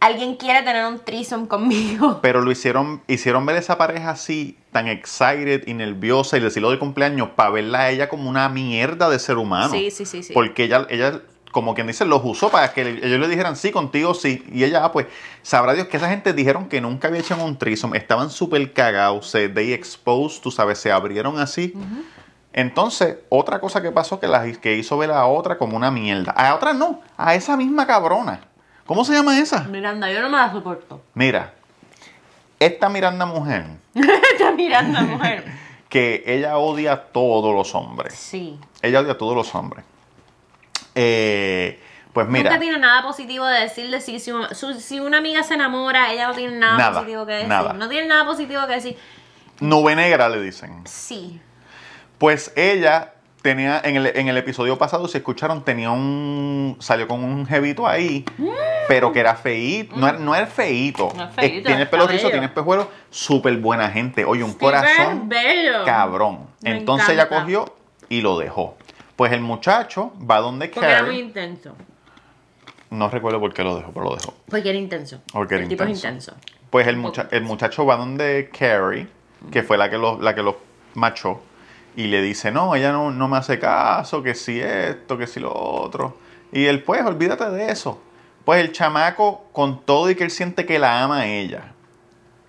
alguien 0.00 0.34
quiere 0.34 0.62
tener 0.62 0.84
un 0.86 0.98
threesome 0.98 1.46
conmigo. 1.46 2.18
Pero 2.22 2.40
lo 2.40 2.50
hicieron, 2.50 3.00
hicieron 3.06 3.46
ver 3.46 3.54
esa 3.56 3.78
pareja 3.78 4.10
así, 4.10 4.58
tan 4.72 4.88
excited 4.88 5.68
y 5.68 5.74
nerviosa 5.74 6.36
y 6.36 6.40
decirlo 6.40 6.70
del 6.70 6.80
cumpleaños 6.80 7.28
para 7.36 7.50
verla 7.50 7.80
a 7.82 7.90
ella 7.90 8.08
como 8.08 8.28
una 8.28 8.48
mierda 8.48 9.08
de 9.08 9.20
ser 9.20 9.36
humano. 9.38 9.70
Sí, 9.72 9.92
sí, 9.92 10.04
sí, 10.04 10.24
sí. 10.24 10.32
Porque 10.32 10.64
ella, 10.64 10.84
ella, 10.90 11.20
como 11.52 11.74
quien 11.74 11.86
dice, 11.86 12.04
los 12.04 12.20
usó 12.24 12.48
para 12.48 12.72
que 12.72 12.80
ellos 12.80 13.20
le 13.20 13.28
dijeran 13.28 13.54
sí, 13.54 13.70
contigo 13.70 14.14
sí. 14.14 14.44
Y 14.50 14.64
ella, 14.64 14.84
ah, 14.84 14.90
pues, 14.90 15.06
sabrá 15.42 15.74
Dios 15.74 15.86
que 15.86 15.98
esa 15.98 16.08
gente 16.08 16.32
dijeron 16.32 16.68
que 16.68 16.80
nunca 16.80 17.06
había 17.06 17.20
hecho 17.20 17.36
un 17.36 17.56
threesome. 17.56 17.96
Estaban 17.96 18.30
súper 18.30 18.72
cagados, 18.72 19.28
se 19.28 19.48
they 19.48 19.72
exposed, 19.72 20.42
tú 20.42 20.50
sabes, 20.50 20.78
se 20.78 20.90
abrieron 20.90 21.38
así. 21.38 21.74
Entonces, 22.52 23.18
otra 23.28 23.60
cosa 23.60 23.80
que 23.80 23.92
pasó 23.92 24.18
que, 24.18 24.26
la, 24.26 24.50
que 24.52 24.76
hizo 24.76 24.98
ver 24.98 25.12
a 25.12 25.26
otra 25.26 25.56
como 25.58 25.76
una 25.76 25.90
mierda. 25.90 26.32
A 26.32 26.54
otra 26.54 26.72
no, 26.72 27.00
a 27.16 27.34
esa 27.34 27.56
misma 27.56 27.86
cabrona. 27.86 28.40
¿Cómo 28.86 29.04
se 29.04 29.12
llama 29.12 29.38
esa? 29.38 29.64
Miranda, 29.64 30.10
yo 30.10 30.20
no 30.20 30.28
me 30.28 30.38
la 30.38 30.50
soporto. 30.50 31.02
Mira, 31.14 31.54
esta 32.58 32.88
Miranda 32.88 33.26
mujer, 33.26 33.66
Está 33.94 34.52
Miranda, 34.52 35.02
mujer. 35.02 35.44
que 35.88 36.22
ella 36.26 36.56
odia 36.56 36.92
a 36.92 37.02
todos 37.02 37.54
los 37.54 37.74
hombres. 37.74 38.14
Sí. 38.14 38.58
Ella 38.80 39.00
odia 39.00 39.12
a 39.12 39.18
todos 39.18 39.36
los 39.36 39.54
hombres. 39.54 39.84
Eh, 40.94 41.80
pues 42.12 42.28
mira, 42.28 42.50
Nunca 42.50 42.60
tiene 42.60 42.78
nada 42.78 43.02
positivo 43.02 43.46
de 43.46 43.60
decirle 43.60 44.00
si, 44.00 44.20
si, 44.20 44.32
una, 44.32 44.52
su- 44.54 44.74
si 44.78 45.00
una 45.00 45.18
amiga 45.18 45.42
se 45.42 45.54
enamora, 45.54 46.12
ella 46.12 46.28
no 46.28 46.34
tiene 46.34 46.56
nada, 46.58 46.76
Nada, 46.76 46.92
positivo 47.00 47.24
que 47.26 47.32
decir. 47.32 47.48
nada. 47.48 47.72
No 47.72 47.88
tiene 47.88 48.06
nada 48.08 48.26
positivo 48.26 48.66
que 48.66 48.74
decir. 48.74 48.96
nube 49.60 49.96
negra 49.96 50.28
le 50.28 50.40
dicen. 50.42 50.82
Sí. 50.86 51.40
Pues 52.18 52.52
ella 52.54 53.14
tenía, 53.40 53.80
en 53.82 53.96
el, 53.96 54.06
en 54.14 54.28
el 54.28 54.36
episodio 54.36 54.76
pasado, 54.78 55.08
si 55.08 55.16
escucharon, 55.18 55.64
tenía 55.64 55.90
un, 55.90 56.76
salió 56.80 57.08
con 57.08 57.24
un 57.24 57.46
jevito 57.46 57.88
ahí, 57.88 58.24
pero 58.86 59.10
que 59.12 59.18
era 59.20 59.34
feíto, 59.34 59.96
no, 59.96 60.12
no 60.12 60.34
era 60.34 60.46
feíto. 60.46 61.12
No 61.16 61.24
es 61.28 61.34
feíto, 61.34 61.66
tiene 61.66 61.82
el 61.82 61.88
pelo 61.88 62.06
rizo, 62.06 62.28
tiene 62.30 62.46
espejuelo, 62.46 62.88
súper 63.10 63.56
buena 63.56 63.88
gente. 63.90 64.24
Oye, 64.26 64.44
un 64.44 64.52
corazón 64.52 65.28
bello. 65.30 65.84
cabrón. 65.86 66.46
Me 66.60 66.76
Entonces 66.76 67.08
ella 67.08 67.28
cogió 67.28 67.74
y 68.10 68.20
lo 68.20 68.38
dejó. 68.38 68.76
Pues 69.22 69.30
el 69.30 69.40
muchacho 69.40 70.12
va 70.28 70.40
donde 70.40 70.66
Porque 70.68 70.84
era 70.84 71.02
muy 71.02 71.10
Carrie. 71.10 71.20
intenso. 71.20 71.76
No 72.90 73.08
recuerdo 73.08 73.38
por 73.38 73.54
qué 73.54 73.62
lo 73.62 73.76
dejó, 73.76 73.92
pero 73.92 74.06
lo 74.06 74.16
dejó. 74.16 74.34
Porque 74.50 74.68
era 74.70 74.76
intenso. 74.76 75.20
Porque 75.32 75.54
era 75.54 75.62
el 75.62 75.68
tipo 75.68 75.84
es 75.84 75.90
intenso. 75.90 76.32
intenso. 76.32 76.56
Pues 76.70 76.88
el, 76.88 76.96
mucha- 76.96 77.28
el 77.30 77.44
muchacho 77.44 77.86
va 77.86 77.94
donde 77.96 78.50
Carrie, 78.50 79.06
que 79.52 79.62
fue 79.62 79.78
la 79.78 79.88
que 79.88 79.96
lo, 79.96 80.20
la 80.20 80.34
que 80.34 80.42
lo 80.42 80.58
machó, 80.94 81.40
y 81.94 82.08
le 82.08 82.20
dice, 82.20 82.50
no, 82.50 82.74
ella 82.74 82.90
no, 82.90 83.12
no 83.12 83.28
me 83.28 83.36
hace 83.36 83.60
caso, 83.60 84.24
que 84.24 84.34
si 84.34 84.58
esto, 84.60 85.16
que 85.16 85.28
si 85.28 85.38
lo 85.38 85.54
otro. 85.54 86.16
Y 86.50 86.64
él, 86.64 86.82
pues, 86.82 87.04
olvídate 87.04 87.48
de 87.50 87.70
eso. 87.70 88.02
Pues 88.44 88.60
el 88.60 88.72
chamaco, 88.72 89.44
con 89.52 89.82
todo 89.84 90.10
y 90.10 90.16
que 90.16 90.24
él 90.24 90.32
siente 90.32 90.66
que 90.66 90.80
la 90.80 91.00
ama 91.04 91.18
a 91.20 91.26
ella, 91.28 91.71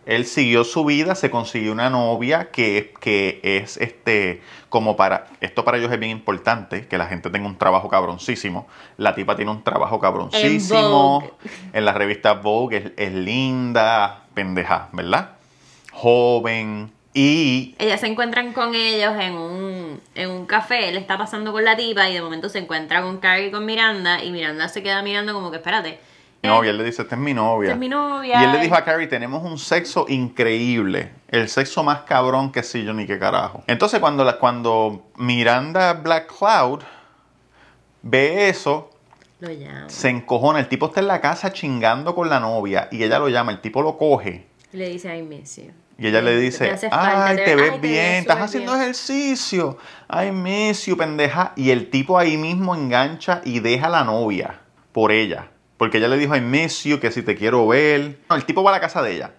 él 0.06 0.26
siguió 0.26 0.64
su 0.64 0.84
vida, 0.86 1.16
se 1.16 1.30
consiguió 1.30 1.72
una 1.72 1.90
novia 1.90 2.52
que, 2.52 2.94
que 3.00 3.40
es 3.44 3.78
este, 3.78 4.42
como 4.70 4.96
para, 4.96 5.28
esto 5.40 5.64
para 5.64 5.78
ellos 5.78 5.92
es 5.92 6.00
bien 6.00 6.12
importante, 6.12 6.88
que 6.88 6.98
la 6.98 7.06
gente 7.06 7.30
tenga 7.30 7.48
un 7.48 7.58
trabajo 7.58 7.90
cabroncísimo. 7.90 8.68
La 8.98 9.16
tipa 9.16 9.36
tiene 9.36 9.52
un 9.52 9.64
trabajo 9.64 10.00
cabroncísimo. 10.00 11.32
En 11.72 11.86
la 11.86 11.94
revista 11.94 12.34
Vogue 12.34 12.78
es, 12.78 12.92
es 12.98 13.14
linda, 13.14 14.26
pendeja, 14.34 14.90
¿verdad? 14.92 15.32
Joven. 15.92 16.92
Y 17.14 17.76
Ellas 17.78 18.02
se 18.02 18.08
encuentran 18.08 18.54
con 18.54 18.74
ellos 18.74 19.14
en 19.20 19.34
un, 19.34 20.02
en 20.16 20.32
un 20.32 20.48
café, 20.48 20.90
él 20.90 20.98
está 20.98 21.16
pasando 21.18 21.52
con 21.52 21.64
la 21.64 21.78
tipa 21.78 22.10
y 22.10 22.16
de 22.16 22.22
momento 22.22 22.50
se 22.50 22.58
encuentra 22.58 23.04
con 23.04 23.20
Carrie 23.20 23.48
y 23.48 23.52
con 23.52 23.66
Miranda 23.66 24.24
y 24.24 24.32
Miranda 24.32 24.68
se 24.68 24.82
queda 24.82 25.04
mirando 25.04 25.34
como 25.34 25.52
que 25.52 25.58
espérate. 25.58 26.00
Mi 26.44 26.50
novia, 26.50 26.72
él 26.72 26.78
le 26.78 26.84
dice, 26.84 27.02
esta 27.04 27.16
es 27.16 27.22
mi 27.22 27.34
novia. 27.34 27.68
Esta 27.70 27.74
es 27.76 27.80
mi 27.80 27.88
novia. 27.90 28.42
Y 28.42 28.44
él 28.46 28.52
le 28.52 28.60
dijo 28.60 28.76
a 28.76 28.84
Carrie, 28.84 29.08
tenemos 29.08 29.44
un 29.44 29.58
sexo 29.58 30.06
increíble. 30.10 31.12
El 31.30 31.48
sexo 31.48 31.84
más 31.84 32.02
cabrón 32.02 32.52
que 32.52 32.64
sí 32.64 32.84
yo 32.84 32.94
ni 32.94 33.06
qué 33.06 33.18
carajo. 33.18 33.64
Entonces 33.68 34.00
cuando, 34.02 34.24
la, 34.26 34.38
cuando 34.38 35.08
Miranda 35.16 35.94
Black 35.94 36.32
Cloud 36.38 36.82
ve 38.02 38.50
eso, 38.50 38.90
Lo 39.40 39.52
llama. 39.52 39.86
se 39.88 40.10
encojona. 40.10 40.60
El 40.60 40.68
tipo 40.68 40.88
está 40.88 41.00
en 41.00 41.08
la 41.08 41.22
casa 41.22 41.54
chingando 41.54 42.14
con 42.14 42.30
la 42.30 42.40
novia 42.40 42.88
y 42.92 43.04
ella 43.04 43.20
lo 43.20 43.30
llama. 43.30 43.52
El 43.54 43.62
tipo 43.62 43.82
lo 43.82 43.98
coge. 43.98 44.46
Y 44.74 44.78
le 44.78 44.90
dice, 44.90 45.16
I 45.18 45.22
miss 45.22 45.58
you. 45.58 45.72
Y 45.98 46.08
ella 46.08 46.22
le 46.22 46.36
dice, 46.38 46.76
falta, 46.76 47.28
ay, 47.28 47.36
te- 47.38 47.44
ay, 47.52 47.56
ves 47.56 47.82
bien, 47.82 47.94
ves 47.96 48.20
estás 48.22 48.40
haciendo 48.42 48.72
bien". 48.74 48.84
ejercicio. 48.84 49.78
Ay, 50.08 50.32
miss 50.32 50.88
you, 50.88 50.98
pendeja. 50.98 51.54
Y 51.56 51.70
el 51.70 51.90
tipo 51.90 52.18
ahí 52.18 52.36
mismo 52.36 52.76
engancha 52.76 53.42
y 53.46 53.60
deja 53.60 53.86
a 53.88 53.90
la 53.90 54.04
novia 54.04 54.60
por 54.92 55.12
ella. 55.12 55.48
Porque 55.84 55.98
ella 55.98 56.08
le 56.08 56.16
dijo, 56.18 56.34
I 56.34 56.40
miss 56.40 56.86
you, 56.86 56.98
que 57.02 57.12
si 57.12 57.24
te 57.24 57.36
quiero 57.36 57.68
ver. 57.68 58.20
No, 58.30 58.38
el 58.38 58.46
tipo 58.46 58.64
va 58.64 58.70
a 58.70 58.74
la 58.76 58.80
casa 58.80 59.02
de 59.02 59.18
ella. 59.18 59.32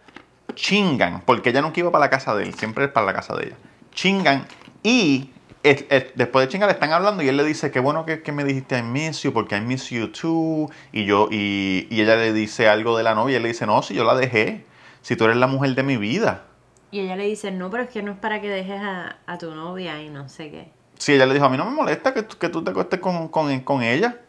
Chingan, 0.55 1.23
porque 1.25 1.49
ella 1.49 1.63
nunca 1.63 1.81
iba 1.81 1.91
para 1.91 2.05
la 2.05 2.11
casa 2.11 2.35
de 2.37 2.43
él, 2.45 2.53
siempre 2.53 2.85
es 2.85 2.91
para 2.91 3.07
la 3.07 3.15
casa 3.15 3.35
de 3.35 3.47
ella. 3.47 3.57
Chingan 3.95 4.47
y 4.83 5.31
es- 5.63 5.87
es- 5.89 6.09
después 6.15 6.45
de 6.47 6.53
chingar 6.53 6.69
le 6.69 6.75
están 6.75 6.93
hablando 6.93 7.23
y 7.23 7.29
él 7.29 7.39
le 7.39 7.45
dice, 7.45 7.71
qué 7.71 7.81
bueno 7.81 8.05
que, 8.05 8.21
que 8.21 8.31
me 8.31 8.45
dijiste 8.45 8.77
I 8.77 8.83
miss 8.83 9.23
you, 9.23 9.33
porque 9.33 9.57
I 9.57 9.63
miss 9.63 9.89
you 9.89 10.09
too. 10.09 10.71
Y, 10.93 11.07
yo, 11.07 11.29
y, 11.31 11.87
y 11.91 12.03
ella 12.03 12.17
le 12.17 12.35
dice 12.35 12.69
algo 12.69 12.95
de 12.99 13.05
la 13.05 13.15
novia 13.15 13.33
y 13.33 13.37
él 13.37 13.43
le 13.45 13.49
dice, 13.49 13.65
no, 13.65 13.81
si 13.81 13.95
yo 13.95 14.05
la 14.05 14.15
dejé, 14.15 14.67
si 15.01 15.17
tú 15.17 15.25
eres 15.25 15.39
la 15.39 15.47
mujer 15.47 15.75
de 15.75 15.83
mi 15.83 15.97
vida. 15.97 16.43
Y 16.91 17.01
ella 17.01 17.17
le 17.17 17.25
dice, 17.25 17.51
no, 17.53 17.71
pero 17.71 17.85
es 17.85 17.89
que 17.89 18.03
no 18.03 18.13
es 18.13 18.19
para 18.19 18.43
que 18.43 18.51
dejes 18.51 18.83
a, 18.83 19.17
a 19.27 19.39
tu 19.39 19.55
novia 19.55 20.03
y 20.03 20.11
no 20.11 20.29
sé 20.29 20.51
qué. 20.51 20.69
Sí, 20.99 21.15
ella 21.15 21.25
le 21.25 21.33
dijo, 21.33 21.47
a 21.47 21.49
mí 21.49 21.57
no 21.57 21.65
me 21.65 21.71
molesta 21.71 22.13
que, 22.13 22.23
tú- 22.23 22.37
que 22.37 22.51
tú 22.51 22.63
te 22.63 22.71
acuestes 22.71 23.01
con, 23.01 23.29
con, 23.29 23.59
con 23.61 23.83
ella. 23.83 24.21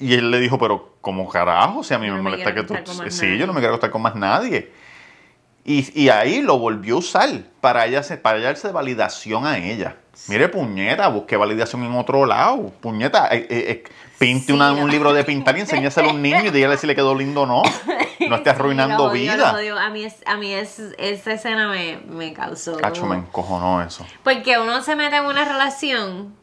Y 0.00 0.14
él 0.14 0.30
le 0.30 0.40
dijo, 0.40 0.58
pero 0.58 0.94
como 1.00 1.28
carajo, 1.28 1.84
si 1.84 1.92
a 1.94 1.98
mí 1.98 2.10
me 2.10 2.20
molesta 2.20 2.54
que 2.54 2.62
tú... 2.62 2.74
Sí, 3.10 3.26
nadie. 3.26 3.38
yo 3.38 3.46
no 3.46 3.52
me 3.52 3.60
quiero 3.60 3.74
acostar 3.74 3.90
con 3.90 4.00
más 4.02 4.14
nadie. 4.16 4.72
Y, 5.62 5.86
y 6.04 6.08
ahí 6.08 6.40
lo 6.40 6.58
volvió 6.58 6.94
a 6.96 6.98
usar 6.98 7.28
para 7.60 7.84
ella 7.84 8.02
para 8.22 8.38
ella 8.38 8.46
darse 8.46 8.72
validación 8.72 9.46
a 9.46 9.58
ella. 9.58 9.96
Mire, 10.28 10.48
puñeta, 10.48 11.06
busque 11.08 11.36
validación 11.36 11.84
en 11.84 11.92
otro 11.94 12.24
lado. 12.24 12.72
Puñeta, 12.80 13.28
eh, 13.28 13.46
eh, 13.50 13.64
eh, 13.68 13.84
pinte 14.18 14.46
Sí, 14.46 14.52
una- 14.52 14.72
no. 14.72 14.82
un 14.84 14.90
libro 14.90 15.12
de 15.12 15.22
pintar 15.22 15.56
y 15.58 15.60
enséñaselo 15.60 16.10
a 16.10 16.12
un 16.12 16.22
niño 16.22 16.46
y 16.46 16.50
dígale 16.50 16.78
si 16.78 16.86
le 16.86 16.94
quedó 16.94 17.14
lindo 17.14 17.42
o 17.42 17.46
no. 17.46 17.62
No 18.28 18.36
estés 18.36 18.52
arruinando 18.54 19.10
Sí, 19.12 19.26
lo 19.26 19.32
odio, 19.32 19.32
vida. 19.74 19.86
A 19.86 19.90
mí, 19.90 20.04
es, 20.04 20.16
a 20.26 20.36
mí 20.36 20.52
es, 20.52 20.78
esa 20.98 21.32
escena 21.32 21.68
me, 21.68 21.98
me 22.06 22.32
causó. 22.34 22.76
Cacho, 22.76 23.06
me 23.06 23.16
encojonó 23.16 23.82
eso. 23.82 24.06
Porque 24.22 24.58
uno 24.58 24.82
se 24.82 24.94
mete 24.94 25.16
en 25.16 25.24
una 25.24 25.44
relación 25.46 26.34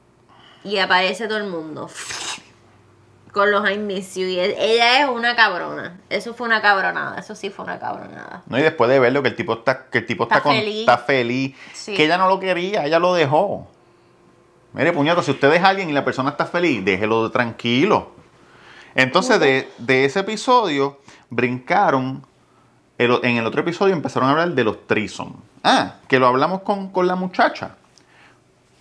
y 0.64 0.80
aparece 0.80 1.28
todo 1.28 1.38
el 1.38 1.46
mundo 1.46 1.88
con 3.38 3.50
los 3.52 3.70
I 3.70 3.78
miss 3.78 4.16
you. 4.16 4.26
Y 4.28 4.38
ella 4.40 5.00
es 5.02 5.10
una 5.10 5.36
cabrona. 5.36 5.98
Eso 6.10 6.34
fue 6.34 6.46
una 6.48 6.62
cabronada. 6.62 7.18
Eso 7.18 7.34
sí 7.36 7.50
fue 7.50 7.64
una 7.64 7.80
cabronada. 7.80 8.44
No, 8.48 8.60
y 8.60 8.62
después 8.62 8.90
de 8.90 9.00
verlo 9.00 9.22
que 9.24 9.30
el 9.30 9.36
tipo 9.38 9.54
está, 9.54 9.86
que 9.86 10.00
el 10.00 10.06
tipo 10.06 10.24
está, 10.24 10.38
Está 10.38 10.44
con- 10.50 10.56
feliz. 10.58 10.80
está 10.82 10.98
feliz, 10.98 11.56
Sí. 11.74 11.94
que 11.96 12.04
ella 12.06 12.18
no 12.18 12.28
lo 12.28 12.40
quería, 12.40 12.86
ella 12.86 13.00
lo 13.00 13.14
dejó. 13.14 13.68
Mire, 14.74 14.92
puñato, 14.92 15.24
si 15.24 15.32
usted 15.32 15.50
deja 15.50 15.68
a 15.68 15.70
alguien 15.70 15.90
y 15.90 15.94
la 15.94 16.04
persona 16.04 16.32
está 16.32 16.46
feliz, 16.46 16.84
déjelo 16.84 17.32
tranquilo. 17.32 18.12
Entonces, 18.96 19.40
de, 19.40 19.72
de 19.78 20.06
ese 20.06 20.20
episodio, 20.20 21.00
brincaron. 21.30 22.26
el- 22.98 23.20
en 23.24 23.38
el 23.38 23.46
otro 23.46 23.62
episodio 23.62 23.94
empezaron 23.94 24.28
a 24.28 24.32
hablar 24.32 24.50
de 24.50 24.64
los 24.64 24.88
trison. 24.88 25.36
Ah, 25.64 25.96
que 26.08 26.18
lo 26.20 26.26
hablamos 26.28 26.62
con, 26.62 26.90
con 26.92 27.06
la 27.06 27.16
muchacha. 27.16 27.76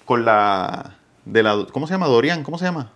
Con 0.07 0.25
la, 0.25 0.95
de 1.27 1.43
la. 1.43 1.67
¿Cómo 1.73 1.87
se 1.87 1.93
llama? 1.95 2.07
Dorian, 2.07 2.43
¿cómo 2.43 2.57
se 2.59 2.65
llama? 2.65 2.91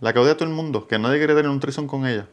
La 0.00 0.12
que 0.12 0.18
odia 0.18 0.32
a 0.32 0.36
todo 0.36 0.48
el 0.48 0.54
mundo, 0.54 0.86
que 0.86 0.98
nadie 0.98 1.18
quiere 1.18 1.34
tener 1.34 1.50
un 1.50 1.60
trison 1.60 1.86
con 1.86 2.06
ella. 2.06 2.26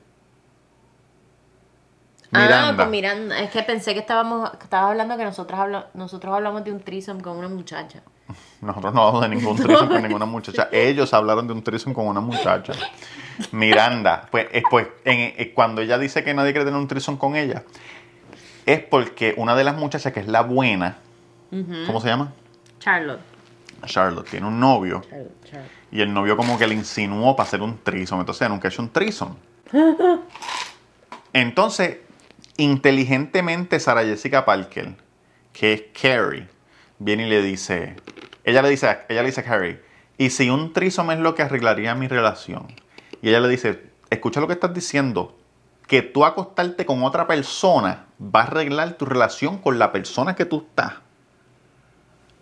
Ah, 2.36 2.74
con 2.78 2.90
Miranda. 2.92 3.40
Es 3.40 3.52
que 3.52 3.62
pensé 3.64 3.94
que 3.94 4.00
estábamos 4.00 4.50
que 4.52 4.64
estabas 4.64 4.90
hablando 4.92 5.16
que 5.18 5.24
nosotros, 5.24 5.60
nosotros 5.94 6.34
hablamos 6.36 6.64
de 6.64 6.72
un 6.72 6.80
threesome 6.80 7.22
con 7.22 7.38
una 7.38 7.48
muchacha. 7.48 8.02
Nosotros 8.62 8.94
no 8.94 9.02
hablamos 9.02 9.22
de 9.30 9.36
ningún 9.36 9.56
threesome 9.58 9.90
con 9.90 10.02
ninguna 10.08 10.26
muchacha. 10.26 10.70
Ellos 10.72 11.14
hablaron 11.14 11.46
de 11.48 11.54
un 11.54 11.64
threesome 11.64 11.94
con 11.94 12.08
una 12.08 12.22
muchacha. 12.22 12.74
Miranda, 13.52 14.28
pues, 14.32 14.48
eh, 14.52 14.64
pues 14.70 14.88
en- 15.04 15.34
eh, 15.38 15.52
cuando 15.54 15.82
ella 15.82 15.98
dice 16.00 16.24
que 16.24 16.34
nadie 16.34 16.54
quiere 16.54 16.66
tener 16.66 16.80
un 16.80 16.88
threesome 16.88 17.18
con 17.20 17.36
ella, 17.36 17.64
es 18.66 18.80
porque 18.80 19.34
una 19.38 19.56
de 19.56 19.64
las 19.66 19.76
muchachas 19.76 20.12
que 20.14 20.22
es 20.22 20.28
la 20.28 20.42
buena, 20.42 20.98
¿cómo 21.86 22.00
se 22.02 22.08
llama? 22.08 22.32
Charlotte. 22.80 23.20
Charlotte, 23.86 24.30
tiene 24.30 24.48
un 24.48 24.60
novio 24.62 25.02
Charlotte, 25.10 25.44
Charlotte. 25.52 25.72
Y 25.94 26.02
el 26.02 26.14
novio 26.14 26.36
como 26.36 26.58
que 26.58 26.68
le 26.68 26.74
insinuó 26.74 27.38
para 27.38 27.48
hacer 27.48 27.62
un 27.62 27.80
threesome. 27.82 28.22
Entonces 28.22 28.50
nunca 28.50 28.68
ha 28.68 28.72
hecho 28.72 28.82
un 28.82 28.90
threesome. 28.92 29.36
Entonces, 31.34 31.98
Inteligentemente, 32.58 33.80
Sara 33.80 34.04
Jessica 34.04 34.46
Parker, 34.46 34.96
que 35.54 35.74
es 35.74 35.84
Carrie, 36.00 36.48
viene 37.00 37.26
y 37.26 37.30
le 37.30 37.42
dice, 37.42 37.96
ella 38.44 38.62
le 38.62 38.70
dice, 38.70 39.00
ella 39.10 39.22
le 39.24 39.30
dice 39.30 39.42
a 39.42 39.44
Carrie, 39.44 39.82
y 40.20 40.30
si 40.30 40.52
un 40.52 40.72
trisome 40.72 41.16
es 41.16 41.20
lo 41.20 41.34
que 41.34 41.42
arreglaría 41.42 41.96
mi 41.96 42.08
relación, 42.08 42.68
y 43.24 43.30
ella 43.30 43.40
le 43.40 43.48
dice, 43.50 43.82
escucha 44.12 44.40
lo 44.40 44.46
que 44.46 44.54
estás 44.54 44.72
diciendo, 44.72 45.36
que 45.88 46.04
tú 46.04 46.26
acostarte 46.26 46.86
con 46.86 47.04
otra 47.04 47.26
persona 47.26 48.06
va 48.22 48.42
a 48.42 48.44
arreglar 48.44 48.94
tu 48.94 49.06
relación 49.06 49.58
con 49.58 49.80
la 49.80 49.92
persona 49.92 50.36
que 50.36 50.46
tú 50.46 50.66
estás. 50.68 50.94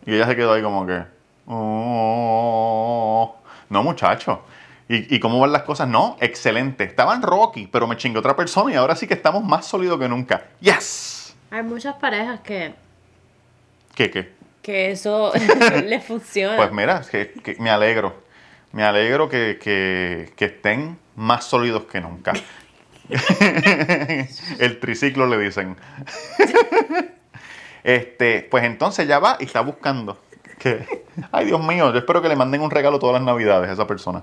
Y 0.06 0.14
ella 0.14 0.28
se 0.28 0.36
quedó 0.36 0.54
ahí 0.54 0.62
como 0.62 0.86
que, 0.86 1.04
"Oh". 1.48 3.36
No 3.72 3.82
muchacho. 3.84 4.44
¿Y, 4.88 5.16
¿Y 5.16 5.20
cómo 5.20 5.40
van 5.40 5.52
las 5.54 5.64
cosas? 5.64 5.88
No, 5.88 6.18
excelente. 6.20 6.84
Estaban 6.84 7.22
rocky, 7.22 7.68
pero 7.68 7.88
me 7.88 7.96
chingué 7.98 8.20
otra 8.20 8.36
persona 8.36 8.72
y 8.74 8.76
ahora 8.76 8.96
sí 8.96 9.08
que 9.08 9.14
estamos 9.14 9.44
más 9.44 9.66
sólidos 9.66 9.98
que 10.00 10.08
nunca. 10.10 10.44
¡Yes! 10.60 11.34
Hay 11.50 11.64
muchas 11.64 11.96
parejas 11.96 12.42
que, 12.42 12.74
¿Qué, 13.96 14.12
qué? 14.12 14.34
que 14.62 14.92
eso 14.92 15.32
les 15.86 16.04
funciona. 16.04 16.58
Pues 16.58 16.72
mira, 16.72 17.02
que, 17.10 17.32
que 17.44 17.56
me 17.60 17.70
alegro. 17.70 18.22
Me 18.74 18.84
alegro 18.84 19.28
que, 19.30 19.58
que- 19.62 20.32
que 20.36 20.46
estén 20.46 20.98
más 21.16 21.46
sólidos 21.46 21.84
que 21.86 22.00
nunca. 22.02 22.34
El 24.60 24.80
triciclo 24.80 25.26
le 25.28 25.38
dicen. 25.38 25.76
Este, 27.84 28.48
pues 28.52 28.64
entonces 28.64 29.08
ya 29.08 29.18
va 29.18 29.38
y 29.40 29.46
está 29.46 29.62
buscando. 29.62 30.22
Que, 30.62 31.06
ay, 31.32 31.46
Dios 31.46 31.60
mío, 31.64 31.92
yo 31.92 31.98
espero 31.98 32.22
que 32.22 32.30
le 32.30 32.36
manden 32.36 32.62
un 32.62 32.70
regalo 32.70 33.00
todas 33.00 33.14
las 33.16 33.24
navidades 33.24 33.68
a 33.70 33.74
esa 33.74 33.88
persona. 33.88 34.22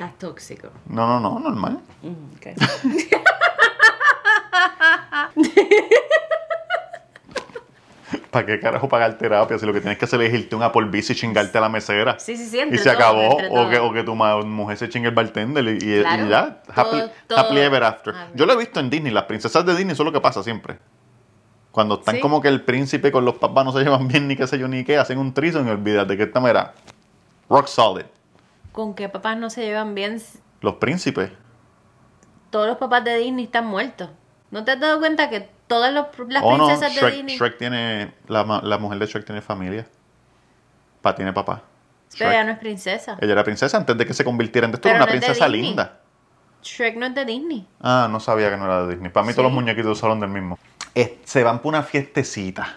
Las 0.00 0.16
tóxico. 0.18 0.68
No, 0.86 1.06
no, 1.06 1.20
no, 1.20 1.38
normal. 1.38 1.80
Mm. 2.02 2.38
¿Para 8.30 8.46
qué 8.46 8.58
carajo 8.58 8.88
pagar 8.88 9.18
terapia 9.18 9.58
si 9.58 9.66
lo 9.66 9.72
que 9.74 9.80
tienes 9.80 9.98
que 9.98 10.06
hacer 10.06 10.20
es 10.22 10.32
irte 10.32 10.54
a 10.54 10.58
un 10.58 10.64
Applebee's 10.64 11.10
y 11.10 11.14
chingarte 11.14 11.58
a 11.58 11.60
la 11.60 11.68
mesera? 11.68 12.18
Sí, 12.18 12.36
sí, 12.38 12.46
sí, 12.46 12.58
y 12.70 12.78
se 12.78 12.88
acabó. 12.90 13.38
entre 13.38 13.48
O 13.50 13.68
que, 13.68 13.78
o 13.78 13.92
que 13.92 14.02
tu 14.02 14.14
mujer 14.14 14.76
se 14.78 14.88
chingue 14.88 15.08
el 15.08 15.14
bartender 15.14 15.64
y, 15.64 15.78
y- 15.84 16.28
ya. 16.28 16.62
Happy, 16.74 16.90
Todo- 16.90 17.10
todo. 17.26 17.38
happily 17.38 17.60
ever 17.60 17.82
after. 17.84 18.14
Ah, 18.16 18.28
Yo 18.34 18.46
lo 18.46 18.54
he 18.54 18.56
visto 18.56 18.80
en 18.80 18.88
Disney. 18.88 19.12
Las 19.12 19.24
princesas 19.24 19.64
de 19.66 19.74
Disney, 19.74 19.92
es 19.92 19.98
lo 19.98 20.12
que 20.12 20.20
pasa 20.20 20.42
siempre. 20.42 20.78
Cuando 21.78 21.94
están 22.00 22.16
Sí. 22.16 22.20
como 22.20 22.40
que 22.42 22.48
el 22.48 22.62
príncipe 22.62 23.12
con 23.12 23.24
los 23.24 23.36
papás 23.36 23.64
no 23.64 23.70
se 23.70 23.78
llevan 23.84 24.08
bien 24.08 24.26
ni 24.26 24.34
qué 24.34 24.48
sé 24.48 24.58
yo 24.58 24.66
ni 24.66 24.82
qué, 24.82 24.98
hacen 24.98 25.16
un 25.16 25.32
trizo 25.32 25.64
y 25.64 25.68
olvídate 25.68 26.16
que 26.16 26.24
esta 26.24 26.40
manera. 26.40 26.74
Rock 27.48 27.68
solid. 27.68 28.04
¿Con 28.72 28.94
qué 28.96 29.08
papás 29.08 29.36
no 29.36 29.48
se 29.48 29.64
llevan 29.64 29.94
bien? 29.94 30.20
Los 30.60 30.74
príncipes. 30.74 31.30
Todos 32.50 32.66
los 32.66 32.78
papás 32.78 33.04
de 33.04 33.16
Disney 33.18 33.44
están 33.44 33.68
muertos. 33.68 34.10
¿No 34.50 34.64
te 34.64 34.72
has 34.72 34.80
dado 34.80 34.98
cuenta 34.98 35.30
que 35.30 35.48
todas 35.68 35.92
los- 35.94 36.06
las 36.28 36.42
Oh 36.42 36.56
no, 36.58 36.66
princesas 36.66 36.96
de 36.96 37.00
Shrek, 37.00 37.14
Disney... 37.14 37.36
Shrek 37.38 37.58
tiene. 37.58 38.12
La, 38.26 38.42
la 38.64 38.78
mujer 38.78 38.98
de 38.98 39.06
Shrek 39.06 39.24
tiene 39.24 39.40
familia. 39.40 39.86
Pa, 41.00 41.14
tiene 41.14 41.32
papá. 41.32 41.62
Pero 42.18 42.32
ella 42.32 42.42
no 42.42 42.50
es 42.50 42.58
princesa. 42.58 43.18
Ella 43.20 43.34
era 43.34 43.44
princesa 43.44 43.76
antes 43.76 43.96
de 43.96 44.04
que 44.04 44.14
se 44.14 44.24
convirtiera 44.24 44.66
en 44.66 44.74
esto. 44.74 44.88
Era 44.88 44.96
una 44.96 45.06
no 45.06 45.12
es 45.12 45.20
de 45.20 45.26
princesa 45.26 45.46
linda. 45.46 46.00
Shrek 46.60 46.96
no 46.96 47.06
es 47.06 47.14
de 47.14 47.24
Disney. 47.24 47.68
Ah, 47.80 48.08
no 48.10 48.18
sabía 48.18 48.50
que 48.50 48.56
no 48.56 48.64
era 48.64 48.82
de 48.84 48.94
Disney. 48.94 49.12
Para 49.12 49.24
mí 49.24 49.32
todos 49.32 49.44
los 49.44 49.52
muñequitos 49.52 49.96
son 49.96 50.18
del 50.18 50.30
mismo. 50.30 50.58
Es- 50.94 51.12
se 51.24 51.42
van 51.44 51.60
por 51.60 51.70
una 51.70 51.82
fiestecita. 51.82 52.76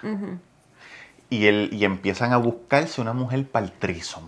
y, 1.30 1.48
él, 1.48 1.70
y 1.72 1.86
empiezan 1.86 2.34
a 2.34 2.38
buscarse 2.38 3.00
una 3.01 3.13
mujer 3.13 3.48
para 3.50 3.65
el 3.65 3.72
threesome. 3.72 4.27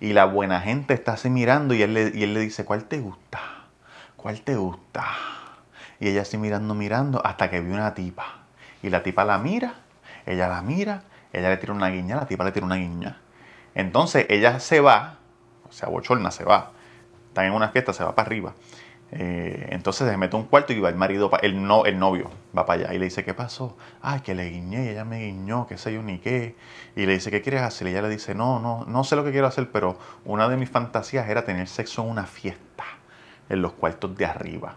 Y 0.00 0.12
la 0.12 0.26
buena 0.26 0.60
gente 0.60 0.94
está 0.94 1.12
así 1.14 1.30
mirando 1.30 1.74
y 1.74 1.82
él, 1.82 1.94
le, 1.94 2.12
y 2.14 2.22
él 2.24 2.34
le 2.34 2.40
dice, 2.40 2.64
¿cuál 2.64 2.84
te 2.84 3.00
gusta? 3.00 3.40
¿Cuál 4.16 4.40
te 4.42 4.54
gusta? 4.56 5.06
Y 5.98 6.08
ella 6.08 6.22
así 6.22 6.36
mirando, 6.38 6.74
mirando, 6.74 7.24
hasta 7.24 7.50
que 7.50 7.60
vio 7.60 7.74
una 7.74 7.94
tipa. 7.94 8.42
Y 8.82 8.90
la 8.90 9.02
tipa 9.02 9.24
la 9.24 9.38
mira, 9.38 9.74
ella 10.26 10.46
la 10.48 10.62
mira, 10.62 11.02
ella 11.32 11.48
le 11.48 11.56
tira 11.56 11.72
una 11.72 11.88
guiña, 11.88 12.16
la 12.16 12.26
tipa 12.26 12.44
le 12.44 12.52
tira 12.52 12.66
una 12.66 12.76
guiña. 12.76 13.18
Entonces 13.74 14.26
ella 14.28 14.60
se 14.60 14.80
va, 14.80 15.16
o 15.68 15.72
sea, 15.72 15.88
bochorna 15.88 16.30
se 16.30 16.44
va. 16.44 16.70
Están 17.28 17.46
en 17.46 17.52
una 17.52 17.70
fiesta, 17.70 17.92
se 17.92 18.04
va 18.04 18.14
para 18.14 18.26
arriba. 18.26 18.54
Eh, 19.10 19.68
entonces 19.70 20.06
se 20.06 20.16
mete 20.18 20.36
a 20.36 20.38
un 20.38 20.44
cuarto 20.44 20.74
y 20.74 20.80
va 20.80 20.90
el 20.90 20.94
marido, 20.96 21.30
el, 21.40 21.62
no, 21.66 21.86
el 21.86 21.98
novio, 21.98 22.30
va 22.56 22.66
para 22.66 22.84
allá 22.84 22.94
y 22.94 22.98
le 22.98 23.06
dice, 23.06 23.24
¿qué 23.24 23.32
pasó? 23.32 23.76
Ay, 24.02 24.20
que 24.20 24.34
le 24.34 24.50
guiñé 24.50 24.90
ella 24.90 25.04
me 25.06 25.24
guiñó, 25.24 25.66
qué 25.66 25.78
sé 25.78 25.94
yo 25.94 26.02
ni 26.02 26.18
qué. 26.18 26.56
Y 26.94 27.06
le 27.06 27.14
dice, 27.14 27.30
¿qué 27.30 27.40
quieres 27.40 27.62
hacer? 27.62 27.88
Y 27.88 27.92
ella 27.92 28.02
le 28.02 28.10
dice, 28.10 28.34
no, 28.34 28.60
no, 28.60 28.84
no 28.86 29.04
sé 29.04 29.16
lo 29.16 29.24
que 29.24 29.30
quiero 29.30 29.46
hacer, 29.46 29.70
pero 29.70 29.98
una 30.24 30.48
de 30.48 30.56
mis 30.56 30.68
fantasías 30.68 31.28
era 31.28 31.44
tener 31.44 31.68
sexo 31.68 32.02
en 32.02 32.10
una 32.10 32.26
fiesta, 32.26 32.84
en 33.48 33.62
los 33.62 33.72
cuartos 33.72 34.14
de 34.16 34.26
arriba. 34.26 34.76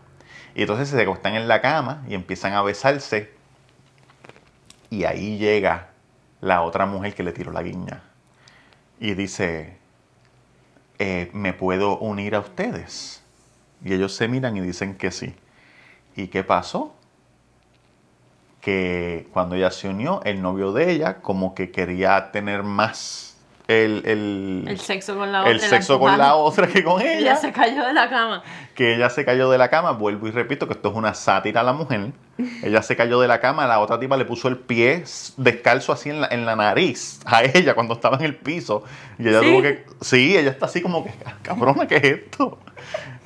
Y 0.56 0.62
entonces 0.62 0.89
se 0.89 1.02
acostan 1.02 1.36
en 1.36 1.48
la 1.48 1.62
cama 1.62 2.04
y 2.08 2.13
empiezan 2.13 2.54
a 2.54 2.62
besarse. 2.62 3.34
Y 4.89 5.04
ahí 5.06 5.38
llega 5.38 5.89
la 6.41 6.62
otra 6.62 6.86
mujer 6.86 7.13
que 7.15 7.24
le 7.24 7.32
tiró 7.32 7.52
la 7.52 7.63
guiña. 7.63 8.04
Y 9.00 9.13
dice, 9.13 9.78
eh, 11.00 11.30
¿me 11.34 11.54
puedo 11.54 11.98
unir 12.00 12.36
a 12.36 12.39
ustedes? 12.39 13.21
Y 13.84 13.94
ellos 13.94 14.13
se 14.13 14.28
miran 14.28 14.56
y 14.58 14.62
dicen 14.62 14.96
que 14.96 15.12
sí. 15.12 15.36
¿Y 16.15 16.28
qué 16.28 16.44
pasó? 16.44 16.96
Que 18.60 19.28
cuando 19.34 19.56
ella 19.56 19.72
se 19.72 19.89
unió, 19.89 20.22
el 20.24 20.41
novio 20.41 20.72
de 20.72 20.91
ella 20.91 21.22
como 21.22 21.56
que 21.56 21.72
quería 21.72 22.32
tener 22.32 22.63
más 22.63 23.31
el, 23.72 24.02
el, 24.06 24.66
El 24.68 24.80
sexo 24.80 25.16
con 25.16 25.32
la 25.32 25.42
otra. 25.42 25.52
el 25.52 25.58
la 25.58 25.68
sexo 25.68 26.00
con 26.00 26.18
la 26.18 26.36
otra 26.36 26.68
que 26.68 26.84
con 26.84 27.02
Ella 27.02 27.18
ella. 27.20 27.36
se 27.36 27.52
cayó 27.52 27.86
de 27.86 27.94
la 27.94 28.10
cama. 28.10 28.44
Que 28.76 28.96
ella 28.96 29.10
se 29.10 29.26
cayó 29.26 29.50
de 29.50 29.58
la 29.58 29.70
cama, 29.70 29.92
vuelvo 29.92 30.28
y 30.28 30.32
repito 30.32 30.68
que 30.68 30.74
esto 30.74 30.90
es 30.90 30.96
una 30.96 31.14
sátira 31.14 31.62
a 31.62 31.64
la 31.64 31.74
mujer. 31.74 32.12
Ella 32.64 32.82
se 32.82 32.96
cayó 32.96 33.20
de 33.20 33.28
la 33.28 33.40
cama, 33.40 33.68
la 33.68 33.80
otra 33.80 34.00
tipa 34.00 34.18
le 34.18 34.26
puso 34.26 34.48
el 34.48 34.58
pie 34.58 35.04
descalzo 35.38 35.92
así 35.94 36.10
en 36.10 36.22
la, 36.22 36.28
en 36.32 36.46
la 36.46 36.56
nariz 36.56 37.20
a 37.26 37.44
ella 37.44 37.76
cuando 37.76 37.94
estaba 37.94 38.18
en 38.18 38.24
el 38.24 38.36
piso. 38.36 38.84
Y 39.20 39.28
ella 39.28 39.42
¿Sí? 39.42 39.46
tuvo 39.46 39.62
que. 39.62 39.86
Sí, 40.00 40.38
ella 40.38 40.50
está 40.52 40.66
así 40.68 40.82
como 40.82 41.04
que, 41.04 41.12
cabrona, 41.44 41.88
¿qué 41.88 41.98
es 41.98 42.04
esto? 42.04 42.58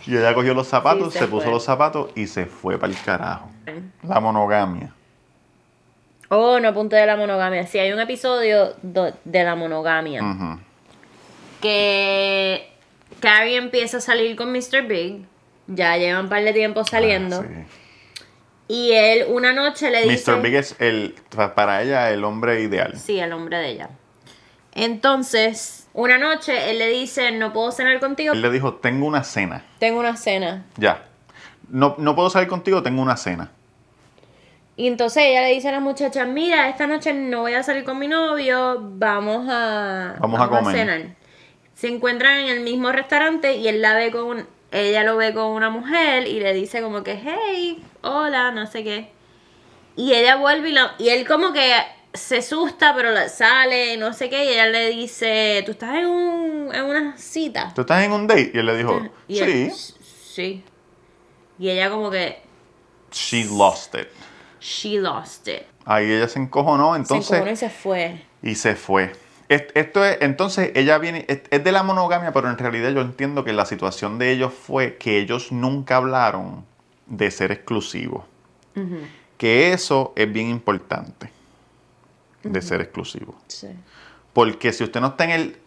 Y 0.07 0.17
ella 0.17 0.33
cogió 0.33 0.53
los 0.53 0.67
zapatos, 0.67 1.13
Sí, 1.13 1.19
se, 1.19 1.25
se 1.25 1.31
puso 1.31 1.49
los 1.51 1.63
zapatos 1.63 2.09
y 2.15 2.27
se 2.27 2.45
fue 2.47 2.77
para 2.77 2.91
el 2.91 2.99
carajo. 3.01 3.49
La 4.03 4.19
monogamia. 4.19 4.94
Oh, 6.29 6.59
no 6.59 6.69
apunte 6.69 6.95
de 6.95 7.05
la 7.05 7.15
monogamia. 7.15 7.67
Sí, 7.67 7.77
hay 7.79 7.91
un 7.91 7.99
episodio 7.99 8.75
de 8.81 9.43
la 9.43 9.55
monogamia. 9.55 10.21
Que 11.61 12.69
Carrie 13.19 13.57
empieza 13.57 13.97
a 13.97 14.01
salir 14.01 14.35
con 14.35 14.51
Mr. 14.51 14.83
Big. 14.87 15.25
Ya 15.67 15.97
llevan 15.97 16.25
un 16.25 16.29
par 16.29 16.43
de 16.43 16.53
tiempo 16.53 16.83
saliendo. 16.83 17.41
Ah, 17.41 17.45
sí. 17.47 17.65
Y 18.67 18.91
él 18.93 19.25
una 19.29 19.53
noche 19.53 19.91
le 19.91 20.07
dice... 20.07 20.31
Mr. 20.31 20.41
Big 20.41 20.55
es 20.55 20.75
el, 20.79 21.15
para 21.55 21.83
ella 21.83 22.11
el 22.11 22.23
hombre 22.23 22.61
ideal. 22.61 22.97
Sí, 22.97 23.19
el 23.19 23.31
hombre 23.33 23.57
de 23.57 23.69
ella. 23.69 23.89
Entonces, 24.73 25.87
una 25.93 26.17
noche 26.17 26.71
él 26.71 26.79
le 26.79 26.89
dice, 26.89 27.31
no 27.31 27.53
puedo 27.53 27.71
cenar 27.71 27.99
contigo, 27.99 28.33
Él 28.33 28.41
le 28.41 28.49
dijo, 28.51 28.75
tengo 28.75 29.05
una 29.07 29.23
cena. 29.23 29.63
tengo 29.79 29.99
una 29.99 30.17
cena. 30.17 30.65
Ya. 30.77 31.05
No, 31.69 31.95
no 31.97 32.15
puedo 32.15 32.29
salir 32.29 32.49
contigo, 32.49 32.83
tengo 32.83 33.01
una 33.01 33.15
cena. 33.15 33.51
Y 34.77 34.87
entonces 34.87 35.23
ella 35.25 35.41
le 35.41 35.53
dice 35.53 35.69
a 35.69 35.71
la 35.71 35.79
muchacha, 35.79 36.25
mira, 36.25 36.67
esta 36.69 36.85
noche 36.85 37.13
no 37.13 37.41
voy 37.41 37.53
a 37.53 37.63
salir 37.63 37.83
con 37.85 37.97
mi 37.97 38.07
novio, 38.07 38.77
vamos 38.81 39.47
a, 39.49 40.15
Vamos 40.19 40.41
a 40.41 40.49
comer. 40.49 40.75
cenar. 40.75 41.15
Se 41.75 41.87
encuentran 41.87 42.39
en 42.39 42.47
el 42.49 42.59
mismo 42.61 42.91
restaurante 42.91 43.55
y 43.55 43.67
él 43.69 43.81
la 43.81 43.95
ve 43.95 44.11
con, 44.11 44.45
ella 44.71 45.03
lo 45.03 45.15
ve 45.17 45.33
con 45.33 45.45
una 45.47 45.69
mujer 45.69 46.27
y 46.27 46.39
le 46.41 46.53
dice 46.53 46.81
como 46.81 47.03
que, 47.03 47.17
hey, 47.23 47.83
hola, 48.01 48.51
no 48.51 48.67
sé 48.67 48.83
qué. 48.83 49.09
Y 49.95 50.13
ella 50.13 50.35
vuelve 50.35 50.69
y, 50.69 50.73
la- 50.73 50.95
y 50.97 51.07
él 51.09 51.25
como 51.25 51.53
que 51.53 51.71
se 52.13 52.37
asusta, 52.39 52.93
pero 52.95 53.11
la- 53.11 53.29
sale, 53.29 53.95
no 53.95 54.11
sé 54.13 54.29
qué, 54.29 54.43
y 54.45 54.49
ella 54.49 54.67
le 54.67 54.89
dice, 54.89 55.63
tú 55.65 55.71
estás 55.71 55.95
en, 55.95 56.05
un, 56.07 56.75
en 56.75 56.83
una 56.83 57.17
cita. 57.17 57.71
¿Tú 57.73 57.81
estás 57.81 58.03
en 58.03 58.11
un 58.11 58.27
date? 58.27 58.51
Y 58.53 58.57
él 58.57 58.65
le 58.65 58.75
dijo, 58.77 59.01
Y 59.29 59.39
él, 59.39 59.71
sí. 59.71 59.93
sí. 60.33 60.63
Y 61.59 61.69
ella 61.69 61.89
como 61.89 62.11
que, 62.11 62.41
She 63.11 63.45
lost 63.45 63.95
it. 63.95 64.07
She 64.65 64.99
lost 64.99 65.47
it. 65.47 65.61
Ahí 65.85 66.11
ella 66.11 66.27
se 66.27 66.39
encojonó, 66.39 66.93
se 66.93 67.01
entonces, 67.01 67.31
encojonó 67.31 67.51
y 67.51 67.55
se 67.55 67.69
fue. 67.69 68.21
y 68.41 68.55
se 68.55 68.75
fue. 68.75 69.11
Es- 69.47 69.65
Esto 69.75 70.03
es, 70.03 70.17
entonces 70.21 70.71
ella 70.73 70.97
viene, 70.97 71.25
es, 71.27 71.63
de 71.63 71.71
la 71.71 71.83
monogamia, 71.83 72.33
pero 72.33 72.49
en 72.49 72.57
realidad 72.57 72.89
yo 72.91 73.01
entiendo 73.01 73.43
que 73.43 73.53
la 73.53 73.65
situación 73.65 74.17
de 74.17 74.31
ellos 74.31 74.51
fue 74.53 74.97
que 74.97 75.19
ellos 75.19 75.51
nunca 75.51 75.97
hablaron 75.97 76.65
de 77.05 77.29
ser 77.29 77.51
exclusivos. 77.51 78.23
Que 79.37 79.71
eso 79.73 80.11
es 80.15 80.31
bien 80.33 80.49
importante, 80.49 81.29
de 82.43 82.61
ser 82.61 82.81
exclusivo. 82.81 83.35
Sí. 83.47 83.67
Porque 84.33 84.73
si 84.73 84.83
usted 84.83 84.99
no 84.99 85.07
está 85.07 85.25
en 85.25 85.31
el, 85.31 85.57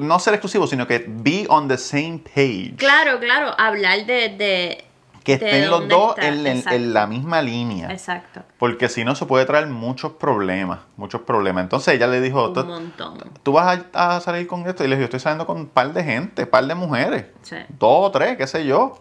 no 0.00 0.18
ser 0.18 0.34
exclusivo, 0.34 0.66
sino 0.66 0.86
que 0.86 1.04
be 1.06 1.44
on 1.48 1.68
the 1.68 1.76
same 1.78 2.20
page. 2.24 2.74
Claro, 2.78 3.20
claro, 3.20 3.54
hablar 3.58 4.06
de... 4.06 4.30
de 4.30 4.84
Que 5.26 5.32
estén 5.34 5.68
los 5.68 5.86
dos 5.88 6.16
en, 6.18 6.46
en- 6.46 6.46
exacto. 6.58 6.76
en 6.76 6.94
la 6.94 7.06
misma 7.06 7.42
línea. 7.42 7.90
Exacto. 7.92 8.42
Porque 8.58 8.88
si 8.88 9.04
no, 9.04 9.14
se 9.14 9.26
puede 9.26 9.44
traer 9.44 9.66
muchos 9.66 10.12
problemas. 10.12 10.78
Muchos 10.96 11.20
problemas. 11.22 11.64
Entonces 11.64 11.94
ella 11.94 12.06
le 12.06 12.20
dijo: 12.20 12.46
Un 12.48 12.54
"Tú- 12.54 12.64
montón. 12.64 13.18
¿Tú 13.42 13.52
vas 13.52 13.80
a, 13.92 14.16
a 14.16 14.20
salir 14.20 14.46
con 14.46 14.66
esto? 14.66 14.84
Y 14.84 14.88
le 14.88 14.94
dije: 14.96 15.02
Yo 15.02 15.04
estoy 15.06 15.20
saliendo 15.20 15.46
con 15.46 15.56
un 15.58 15.66
par 15.66 15.92
de 15.92 16.02
gente, 16.04 16.46
par 16.46 16.64
de 16.64 16.74
mujeres. 16.74 17.26
Sí. 17.42 17.56
Dos 17.78 18.06
o 18.06 18.10
tres, 18.10 18.36
qué 18.36 18.46
sé 18.46 18.64
yo. 18.64 18.98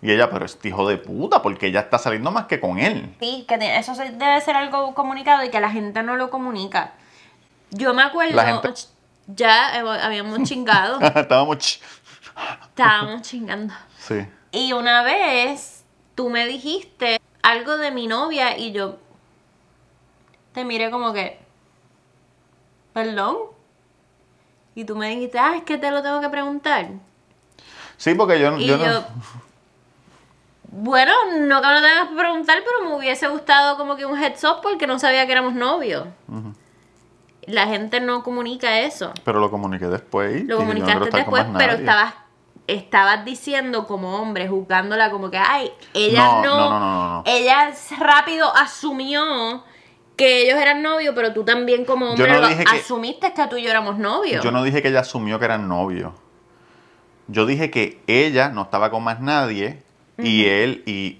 Y 0.00 0.10
ella, 0.10 0.30
pero 0.30 0.44
este 0.46 0.68
hijo 0.68 0.88
de 0.88 0.96
puta, 0.98 1.42
porque 1.42 1.68
ella 1.68 1.78
está 1.80 1.96
saliendo 1.96 2.32
más 2.32 2.46
que 2.46 2.58
con 2.58 2.78
él. 2.80 3.14
Sí, 3.20 3.44
que 3.46 3.54
eso 3.78 3.94
debe 3.94 4.40
ser 4.40 4.56
algo 4.56 4.94
comunicado 4.94 5.44
y 5.44 5.50
que 5.50 5.60
la 5.60 5.70
gente 5.70 6.02
no 6.02 6.16
lo 6.16 6.28
comunica. 6.30 6.94
Yo 7.70 7.94
me 7.94 8.02
acuerdo, 8.02 8.34
La 8.34 8.46
gente- 8.46 8.72
ya 9.28 9.78
eh, 9.78 9.84
habíamos 10.02 10.42
chingado, 10.42 10.98
Estábamos... 11.14 11.58
ch- 11.58 11.80
estábamos 12.68 13.22
chingando. 13.22 13.72
Sí. 13.98 14.26
Y 14.52 14.74
una 14.74 15.02
vez 15.02 15.84
tú 16.14 16.28
me 16.28 16.46
dijiste 16.46 17.20
algo 17.42 17.78
de 17.78 17.90
mi 17.90 18.06
novia 18.06 18.56
y 18.58 18.72
yo 18.72 18.98
te 20.52 20.64
miré 20.64 20.90
como 20.90 21.12
que, 21.12 21.40
perdón. 22.92 23.38
Y 24.74 24.84
tú 24.84 24.94
me 24.96 25.08
dijiste, 25.08 25.38
ah, 25.38 25.54
es 25.56 25.62
que 25.64 25.78
te 25.78 25.90
lo 25.90 26.02
tengo 26.02 26.20
que 26.20 26.28
preguntar. 26.28 26.88
Sí, 27.96 28.14
porque 28.14 28.38
yo, 28.40 28.56
Y 28.58 28.66
yo 28.66 28.76
yo, 28.76 28.86
no... 28.86 29.04
bueno, 30.68 31.12
no 31.40 31.60
que 31.60 31.66
me 31.66 31.74
lo 31.74 31.80
tengas 31.82 32.08
que 32.08 32.14
preguntar, 32.16 32.58
pero 32.64 32.88
me 32.88 32.96
hubiese 32.96 33.28
gustado 33.28 33.76
como 33.76 33.96
que 33.96 34.04
un 34.06 34.22
heads 34.22 34.44
up 34.44 34.60
porque 34.62 34.86
no 34.86 34.98
sabía 34.98 35.26
que 35.26 35.32
éramos 35.32 35.54
novios. 35.54 36.06
La 37.46 37.66
gente 37.66 38.00
no 38.00 38.22
comunica 38.22 38.80
eso. 38.80 39.12
Pero 39.24 39.40
lo 39.40 39.50
comuniqué 39.50 39.86
después. 39.86 40.42
y 40.42 40.44
Lo 40.44 40.56
no 40.56 40.60
comunicaste 40.62 41.10
después, 41.10 41.44
pero 41.58 41.72
estabas 41.74 42.14
estabas 42.66 43.24
diciendo 43.24 43.86
como 43.86 44.16
hombre, 44.20 44.48
juzgándola 44.48 45.10
como 45.10 45.30
que, 45.30 45.38
ay, 45.38 45.70
ella 45.94 46.24
No, 46.26 46.42
no, 46.42 46.70
no, 46.70 46.78
no, 46.80 47.22
ella 47.26 47.72
rápido 47.98 48.54
asumió 48.54 49.64
que 50.16 50.42
ellos 50.44 50.58
eran 50.58 50.82
novios, 50.82 51.14
pero 51.14 51.32
tú 51.32 51.44
también 51.44 51.84
como 51.84 52.10
hombre 52.10 52.40
lo 52.40 52.48
que- 52.48 52.64
asumiste 52.68 53.32
que 53.32 53.46
tú 53.48 53.56
y 53.56 53.62
yo 53.64 53.70
éramos 53.70 53.98
novios. 53.98 54.44
Yo 54.44 54.52
no 54.52 54.62
dije 54.62 54.82
que 54.82 54.88
ella 54.88 55.00
asumió 55.00 55.38
que 55.38 55.44
eran 55.46 55.68
novios. 55.68 56.12
Yo 57.28 57.46
dije 57.46 57.70
que 57.70 58.00
ella 58.06 58.48
no 58.50 58.62
estaba 58.62 58.90
con 58.90 59.02
más 59.02 59.20
nadie 59.20 59.82
y 60.18 60.44
él 60.46 60.82
y 60.86 61.18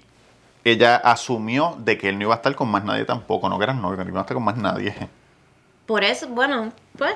ella 0.63 0.95
asumió 0.95 1.75
de 1.79 1.97
que 1.97 2.09
él 2.09 2.17
no 2.17 2.25
iba 2.25 2.33
a 2.33 2.37
estar 2.37 2.55
con 2.55 2.69
más 2.69 2.83
nadie 2.83 3.03
tampoco, 3.05 3.49
no 3.49 3.57
que 3.57 3.63
eran 3.63 3.81
novios, 3.81 3.97
que 3.99 4.05
no 4.05 4.11
iba 4.11 4.19
a 4.19 4.23
estar 4.23 4.35
con 4.35 4.43
más 4.43 4.57
nadie. 4.57 4.95
Por 5.85 6.03
eso, 6.03 6.27
bueno, 6.29 6.71
pues, 6.97 7.15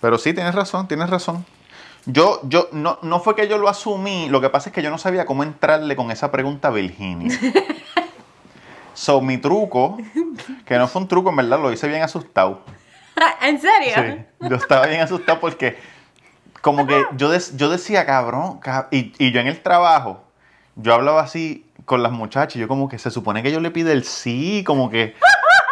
Pero 0.00 0.18
sí, 0.18 0.32
tienes 0.32 0.54
razón, 0.54 0.86
tienes 0.86 1.10
razón. 1.10 1.44
Yo, 2.06 2.40
yo, 2.44 2.68
no, 2.72 2.98
no 3.02 3.18
fue 3.20 3.34
que 3.34 3.48
yo 3.48 3.58
lo 3.58 3.68
asumí, 3.68 4.28
lo 4.28 4.40
que 4.40 4.48
pasa 4.48 4.68
es 4.70 4.74
que 4.74 4.80
yo 4.82 4.90
no 4.90 4.98
sabía 4.98 5.26
cómo 5.26 5.42
entrarle 5.42 5.96
con 5.96 6.10
esa 6.12 6.30
pregunta 6.30 6.68
a 6.68 6.70
Virginia. 6.70 7.36
so, 8.94 9.20
mi 9.20 9.38
truco, 9.38 9.98
que 10.64 10.78
no 10.78 10.88
fue 10.88 11.02
un 11.02 11.08
truco, 11.08 11.30
en 11.30 11.36
verdad, 11.36 11.60
lo 11.60 11.72
hice 11.72 11.88
bien 11.88 12.02
asustado. 12.02 12.60
¿en 13.42 13.60
serio? 13.60 13.94
Sí, 13.96 14.46
yo 14.48 14.56
estaba 14.56 14.86
bien 14.86 15.00
asustado 15.00 15.40
porque 15.40 15.78
como 16.60 16.86
que 16.86 17.04
yo, 17.16 17.28
des- 17.28 17.56
yo 17.56 17.68
decía, 17.70 18.06
cabrón, 18.06 18.60
cab- 18.60 18.88
y, 18.90 19.12
y 19.18 19.32
yo 19.32 19.40
en 19.40 19.46
el 19.48 19.60
trabajo, 19.60 20.22
yo 20.76 20.94
hablaba 20.94 21.22
así 21.22 21.66
con 21.84 22.02
las 22.02 22.12
muchachas, 22.12 22.56
y 22.56 22.58
yo 22.60 22.68
como 22.68 22.88
que 22.88 22.98
se 22.98 23.10
supone 23.10 23.42
que 23.42 23.52
yo 23.52 23.60
le 23.60 23.70
pide 23.70 23.92
el 23.92 24.04
sí, 24.04 24.62
como 24.66 24.90
que, 24.90 25.14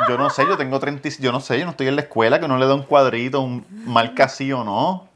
yo 0.08 0.16
no 0.18 0.30
sé, 0.30 0.46
yo 0.46 0.56
tengo 0.56 0.78
30, 0.80 1.08
y- 1.08 1.22
yo 1.22 1.32
no 1.32 1.40
sé, 1.40 1.58
yo 1.58 1.64
no 1.64 1.72
estoy 1.72 1.88
en 1.88 1.96
la 1.96 2.02
escuela, 2.02 2.40
que 2.40 2.48
no 2.48 2.58
le 2.58 2.66
da 2.66 2.74
un 2.74 2.82
cuadrito, 2.84 3.40
un 3.40 3.64
marca 3.84 4.28
sí 4.28 4.52
o 4.52 4.64
no. 4.64 5.08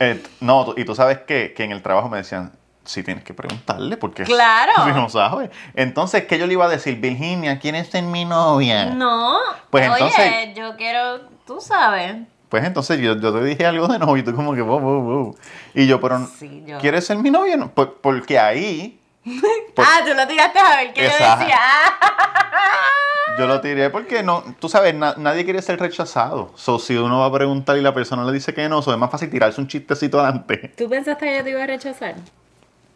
Eh, 0.00 0.22
no, 0.40 0.74
y 0.76 0.84
tú 0.84 0.94
sabes 0.94 1.18
que, 1.18 1.52
que 1.54 1.62
en 1.64 1.72
el 1.72 1.82
trabajo 1.82 2.08
me 2.08 2.16
decían, 2.16 2.52
sí 2.84 3.02
tienes 3.02 3.22
que 3.22 3.34
preguntarle, 3.34 3.96
porque 3.96 4.24
Claro. 4.24 4.72
si 4.84 4.90
no 4.92 5.08
sabes. 5.08 5.50
Entonces, 5.74 6.24
¿qué 6.24 6.38
yo 6.38 6.46
le 6.46 6.54
iba 6.54 6.64
a 6.64 6.68
decir? 6.68 6.98
Virginia, 7.00 7.58
¿quién 7.58 7.74
es 7.74 7.94
en 7.94 8.10
mi 8.10 8.24
novia? 8.24 8.86
No. 8.86 9.38
Pues 9.70 9.88
Oye, 9.88 10.04
entonces- 10.04 10.54
yo 10.56 10.76
quiero, 10.76 11.20
tú 11.46 11.60
sabes. 11.60 12.16
Pues 12.48 12.64
entonces 12.64 12.98
yo, 12.98 13.16
yo 13.20 13.32
te 13.32 13.44
dije 13.44 13.64
algo 13.64 13.86
de 13.86 13.98
novio 14.00 14.16
y 14.16 14.24
tú 14.24 14.34
como 14.34 14.54
que, 14.54 14.62
wow, 14.62 14.80
wow, 14.80 15.00
wow. 15.02 15.36
Y 15.74 15.86
yo, 15.86 16.00
pero, 16.00 16.26
Sí, 16.26 16.64
yo- 16.66 16.78
¿quieres 16.78 17.06
ser 17.06 17.16
mi 17.18 17.30
novia? 17.30 17.56
No, 17.56 17.70
pues, 17.70 17.88
porque 18.02 18.38
ahí 18.40 18.99
Por- 19.74 19.84
Ah, 19.86 20.00
tú 20.06 20.14
lo 20.14 20.26
tiraste 20.26 20.58
a 20.58 20.76
ver 20.76 20.92
qué 20.92 21.02
yo 21.04 21.08
decía. 21.10 21.58
Yo 23.38 23.46
lo 23.46 23.60
tiré 23.60 23.88
porque 23.90 24.22
no, 24.22 24.42
tú 24.58 24.68
sabes, 24.68 24.94
na- 24.94 25.14
nadie 25.16 25.44
quiere 25.44 25.62
ser 25.62 25.78
rechazado. 25.80 26.50
So, 26.56 26.78
si 26.78 26.96
uno 26.96 27.20
va 27.20 27.26
a 27.26 27.32
preguntar 27.32 27.76
y 27.78 27.80
la 27.80 27.94
persona 27.94 28.24
le 28.24 28.32
dice 28.32 28.52
que 28.52 28.68
no, 28.68 28.82
so, 28.82 28.92
es 28.92 28.98
más 28.98 29.10
fácil 29.10 29.30
tirarse 29.30 29.60
un 29.60 29.68
chistecito 29.68 30.20
adelante. 30.20 30.74
¿Tú 30.76 30.88
pensaste 30.90 31.24
que 31.26 31.36
yo 31.38 31.44
te 31.44 31.50
iba 31.50 31.62
a 31.62 31.66
rechazar? 31.66 32.16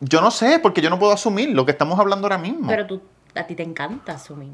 Yo 0.01 0.21
no 0.21 0.31
sé, 0.31 0.59
porque 0.59 0.83
yo 0.83 0.91
no 0.91 0.99
puedo 0.99 1.13
asumir 1.13 1.51
lo 1.51 1.65
que 1.65 1.71
estamos 1.71 1.99
hablando 1.99 2.27
ahora 2.27 2.37
mismo. 2.37 2.67
Pero 2.69 2.87
tú, 2.87 3.03
a 3.35 3.45
ti 3.45 3.55
te 3.55 3.63
encanta 3.63 4.13
asumir. 4.15 4.53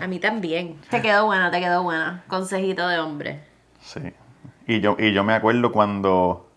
A 0.00 0.06
mí 0.08 0.18
también. 0.18 0.80
Te 0.90 1.00
quedó 1.02 1.26
buena, 1.26 1.50
te 1.50 1.60
quedó 1.60 1.82
buena. 1.84 2.24
Consejito 2.26 2.88
de 2.88 2.98
hombre. 2.98 3.44
Sí. 3.82 4.00
Y 4.66 4.80
yo, 4.80 4.96
y 4.98 5.12
yo 5.12 5.22
me 5.22 5.34
acuerdo 5.34 5.70
cuando... 5.70 6.48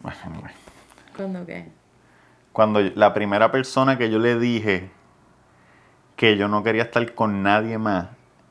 Bueno. 0.00 0.18
¿Cuándo 1.16 1.46
qué? 1.46 1.70
Cuando 2.52 2.80
la 2.80 3.14
primera 3.14 3.50
persona 3.50 3.96
que 3.98 4.10
yo 4.10 4.18
le 4.18 4.38
dije 4.38 4.90
que 6.16 6.36
yo 6.36 6.48
no 6.48 6.62
quería 6.62 6.82
estar 6.82 7.14
con 7.14 7.42
nadie 7.42 7.78
más 7.78 8.08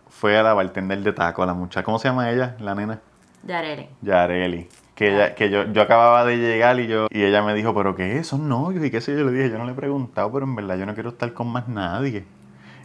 fue 0.10 0.38
a 0.38 0.44
la 0.44 0.54
bartender 0.54 1.00
de 1.00 1.14
taco, 1.14 1.44
a 1.44 1.46
la 1.46 1.54
muchacha. 1.54 1.84
¿Cómo 1.84 2.00
se 2.00 2.08
llama 2.10 2.30
ella? 2.32 2.56
La 2.60 2.76
nena. 2.76 3.00
Yarere. 3.44 3.90
Yareli. 4.02 4.68
Que, 4.96 5.16
ella, 5.16 5.36
que 5.36 5.50
yo, 5.50 5.64
yo 5.72 5.82
acababa 5.82 6.26
de 6.26 6.38
llegar 6.38 6.80
y 6.80 6.88
yo 6.88 7.08
y 7.10 7.24
ella 7.24 7.42
me 7.42 7.54
dijo, 7.54 7.74
¿pero 7.74 7.96
qué 7.96 8.18
es? 8.18 8.28
¿Son 8.28 8.48
novios? 8.50 8.84
Y 8.86 8.92
qué 8.92 9.02
sé 9.02 9.18
yo. 9.18 9.24
Le 9.26 9.32
dije, 9.32 9.50
yo 9.50 9.58
no 9.58 9.66
le 9.66 9.72
he 9.72 9.76
preguntado, 9.76 10.32
pero 10.32 10.46
en 10.46 10.56
verdad 10.56 10.78
yo 10.78 10.86
no 10.86 10.94
quiero 10.94 11.10
estar 11.10 11.32
con 11.34 11.48
más 11.48 11.68
nadie. 11.68 12.26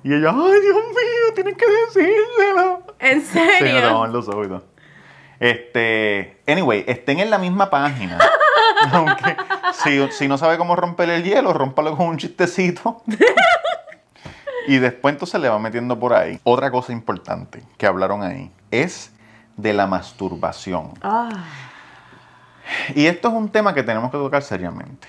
Y 0.03 0.15
ella, 0.15 0.31
ay, 0.31 0.61
Dios 0.61 0.77
mío, 0.77 1.35
tienes 1.35 1.57
que 1.57 1.65
decírselo. 1.67 2.83
¿En 3.01 3.21
Sí, 3.23 3.39
me 3.41 3.59
serio? 3.59 3.89
tomaban 3.89 4.13
los 4.13 4.29
ojos 4.29 4.47
y 4.47 4.49
todo. 4.49 4.65
Este, 5.41 6.41
anyway, 6.47 6.85
estén 6.87 7.19
en 7.19 7.29
la 7.29 7.39
misma 7.39 7.69
página. 7.69 8.19
Aunque, 8.93 9.37
si, 9.75 10.09
si 10.13 10.29
no 10.29 10.39
sabe 10.39 10.59
cómo 10.59 10.77
romper 10.77 11.09
el 11.11 11.23
hielo, 11.25 11.53
rómpalo 11.53 11.97
con 11.97 12.07
un 12.09 12.17
chistecito. 12.19 13.03
y 14.69 14.79
después 14.79 15.13
entonces 15.15 15.41
le 15.41 15.49
va 15.49 15.59
metiendo 15.59 15.99
por 15.99 16.13
ahí. 16.15 16.41
Otra 16.45 16.71
cosa 16.71 16.93
importante 16.93 17.63
que 17.79 17.87
hablaron 17.87 18.23
ahí 18.23 18.51
es 18.71 19.13
de 19.57 19.73
la 19.73 19.87
masturbación. 19.87 20.93
Ah, 21.03 21.29
Y 22.95 23.07
esto 23.07 23.29
es 23.29 23.35
un 23.35 23.49
tema 23.49 23.73
que 23.75 23.83
tenemos 23.83 24.11
que 24.11 24.19
tocar 24.19 24.43
seriamente. 24.43 25.09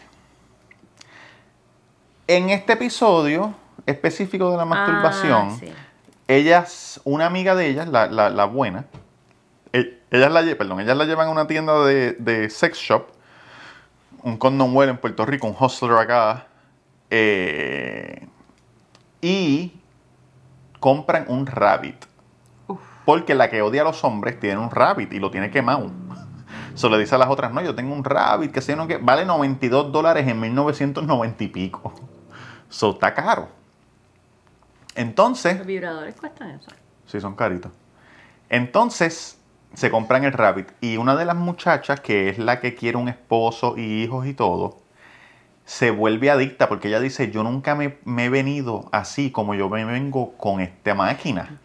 En 2.28 2.50
este 2.50 2.74
episodio 2.74 3.54
específico 3.86 4.52
de 4.52 4.58
la 4.58 4.66
masturbación, 4.66 5.50
ah, 5.52 5.58
sí. 5.60 5.74
ellas, 6.28 7.00
una 7.06 7.26
amiga 7.26 7.56
de 7.56 7.68
ellas, 7.68 7.88
la, 7.88 8.08
la- 8.08 8.30
la 8.30 8.46
buena, 8.46 8.86
e- 9.72 9.98
ellas 10.12 10.32
la, 10.32 10.42
perdón, 10.58 10.82
ellas 10.82 10.98
la 10.98 11.06
llevan 11.06 11.28
a 11.30 11.32
una 11.32 11.48
tienda 11.48 11.84
de, 11.86 12.14
de 12.14 12.50
sex 12.50 12.78
shop, 12.78 13.08
un 14.24 14.38
condom 14.38 14.76
well 14.76 14.90
en 14.90 14.98
Puerto 14.98 15.26
Rico, 15.26 15.48
un 15.48 15.56
hustler 15.58 15.98
acá, 15.98 16.48
eh, 17.10 18.28
y 19.22 19.74
compran 20.80 21.26
un 21.28 21.46
rabbit. 21.46 22.06
Porque 23.06 23.36
la 23.36 23.50
que 23.50 23.62
odia 23.62 23.82
a 23.82 23.86
los 23.86 24.04
hombres 24.04 24.40
tiene 24.40 24.58
un 24.58 24.70
rabbit 24.70 25.14
y 25.14 25.20
lo 25.20 25.32
tiene 25.32 25.50
quemado. 25.50 25.92
Se 26.76 26.90
le 26.90 26.98
dice 26.98 27.16
a 27.16 27.18
las 27.18 27.30
otras, 27.30 27.54
no, 27.54 27.62
yo 27.62 27.74
tengo 27.74 27.94
un 27.94 28.04
rabbit 28.04 28.52
que 28.52 28.62
sé 28.62 28.76
no 28.76 28.88
que 28.88 28.98
vale 28.98 29.26
92 29.26 29.92
dólares 29.92 30.28
en 30.28 30.40
1990 30.40 31.44
y 31.44 31.48
pico. 31.48 31.94
So, 32.70 32.92
está 32.92 33.14
caro. 33.14 33.48
Entonces, 34.96 35.58
Los 35.58 35.68
vibradores 35.68 36.16
cuestan 36.16 36.52
eso. 36.52 36.72
Sí, 37.06 37.22
son 37.22 37.36
caritos. 37.36 37.72
Entonces, 38.50 39.37
se 39.74 39.92
compran 39.92 40.24
el 40.24 40.34
Rabbit. 40.34 40.70
Y 40.82 40.98
una 40.98 41.16
de 41.16 41.26
las 41.26 41.36
muchachas, 41.36 42.00
que 42.00 42.30
es 42.30 42.38
la 42.40 42.60
que 42.60 42.76
quiere 42.76 42.98
un 42.98 43.10
esposo 43.10 43.76
y 43.78 44.04
hijos 44.04 44.26
y 44.26 44.34
todo, 44.34 44.78
se 45.66 45.92
vuelve 45.92 46.32
adicta 46.32 46.70
porque 46.70 46.88
ella 46.88 47.00
dice, 47.00 47.30
yo 47.30 47.44
nunca 47.44 47.76
me, 47.76 47.98
me 48.06 48.26
he 48.26 48.30
venido 48.30 48.88
así 48.92 49.32
como 49.32 49.54
yo 49.54 49.70
me 49.70 49.84
vengo 49.84 50.34
con 50.34 50.62
esta 50.62 50.96
máquina. 50.96 51.60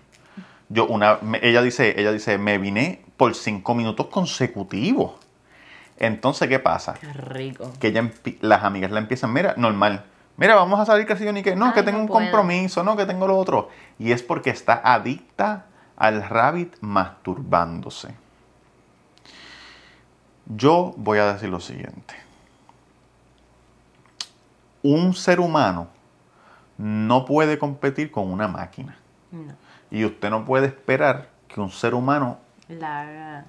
Yo 0.68 0.86
una, 0.86 1.18
ella 1.40 1.62
dice, 1.62 1.94
ella 2.00 2.12
dice, 2.12 2.38
me 2.38 2.58
vine 2.58 3.02
por 3.16 3.34
cinco 3.34 3.74
minutos 3.74 4.06
consecutivos. 4.06 5.12
Entonces, 5.98 6.48
¿qué 6.48 6.58
pasa? 6.58 6.94
Qué 6.94 7.12
rico. 7.12 7.70
que 7.78 7.88
ella 7.88 8.10
las 8.40 8.64
amigas 8.64 8.90
la 8.90 8.98
empiezan, 8.98 9.32
mira, 9.32 9.54
normal. 9.56 10.04
Mira, 10.36 10.54
vamos 10.56 10.80
a 10.80 10.86
salir 10.86 11.06
casi 11.06 11.24
yo 11.24 11.32
ni 11.32 11.42
que. 11.42 11.54
No, 11.54 11.66
Ay, 11.66 11.72
que 11.72 11.82
tengo 11.82 11.98
no 11.98 12.04
un 12.04 12.08
puedo. 12.08 12.20
compromiso, 12.22 12.82
no, 12.82 12.96
que 12.96 13.04
tengo 13.06 13.28
lo 13.28 13.36
otro. 13.38 13.68
Y 13.98 14.10
es 14.10 14.22
porque 14.22 14.50
está 14.50 14.80
adicta 14.82 15.66
al 15.96 16.28
rabbit 16.28 16.76
masturbándose. 16.80 18.14
Yo 20.46 20.92
voy 20.96 21.18
a 21.18 21.32
decir 21.32 21.48
lo 21.48 21.60
siguiente. 21.60 22.14
Un 24.82 25.14
ser 25.14 25.38
humano 25.40 25.88
no 26.76 27.24
puede 27.24 27.58
competir 27.58 28.10
con 28.10 28.30
una 28.30 28.48
máquina. 28.48 28.96
No. 29.30 29.54
Y 29.90 30.04
usted 30.04 30.30
no 30.30 30.44
puede 30.44 30.66
esperar 30.66 31.28
que 31.48 31.60
un 31.60 31.70
ser 31.70 31.94
humano 31.94 32.38
La... 32.68 33.44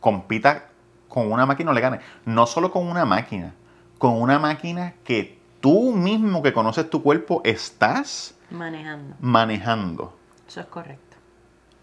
compita 0.00 0.68
con 1.08 1.30
una 1.30 1.44
máquina 1.44 1.70
o 1.72 1.74
le 1.74 1.80
gane. 1.80 2.00
No 2.24 2.46
solo 2.46 2.70
con 2.70 2.86
una 2.86 3.04
máquina, 3.04 3.52
con 3.98 4.20
una 4.20 4.38
máquina 4.38 4.94
que 5.04 5.38
tú 5.60 5.92
mismo 5.92 6.42
que 6.42 6.52
conoces 6.52 6.88
tu 6.88 7.02
cuerpo 7.02 7.42
estás 7.44 8.34
Manejando. 8.50 9.16
manejando. 9.20 10.16
Eso 10.46 10.60
es 10.60 10.66
correcto. 10.66 11.07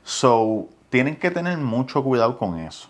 So, 0.05 0.69
tienen 0.89 1.15
que 1.15 1.31
tener 1.31 1.57
mucho 1.57 2.03
cuidado 2.03 2.37
con 2.37 2.59
eso. 2.59 2.89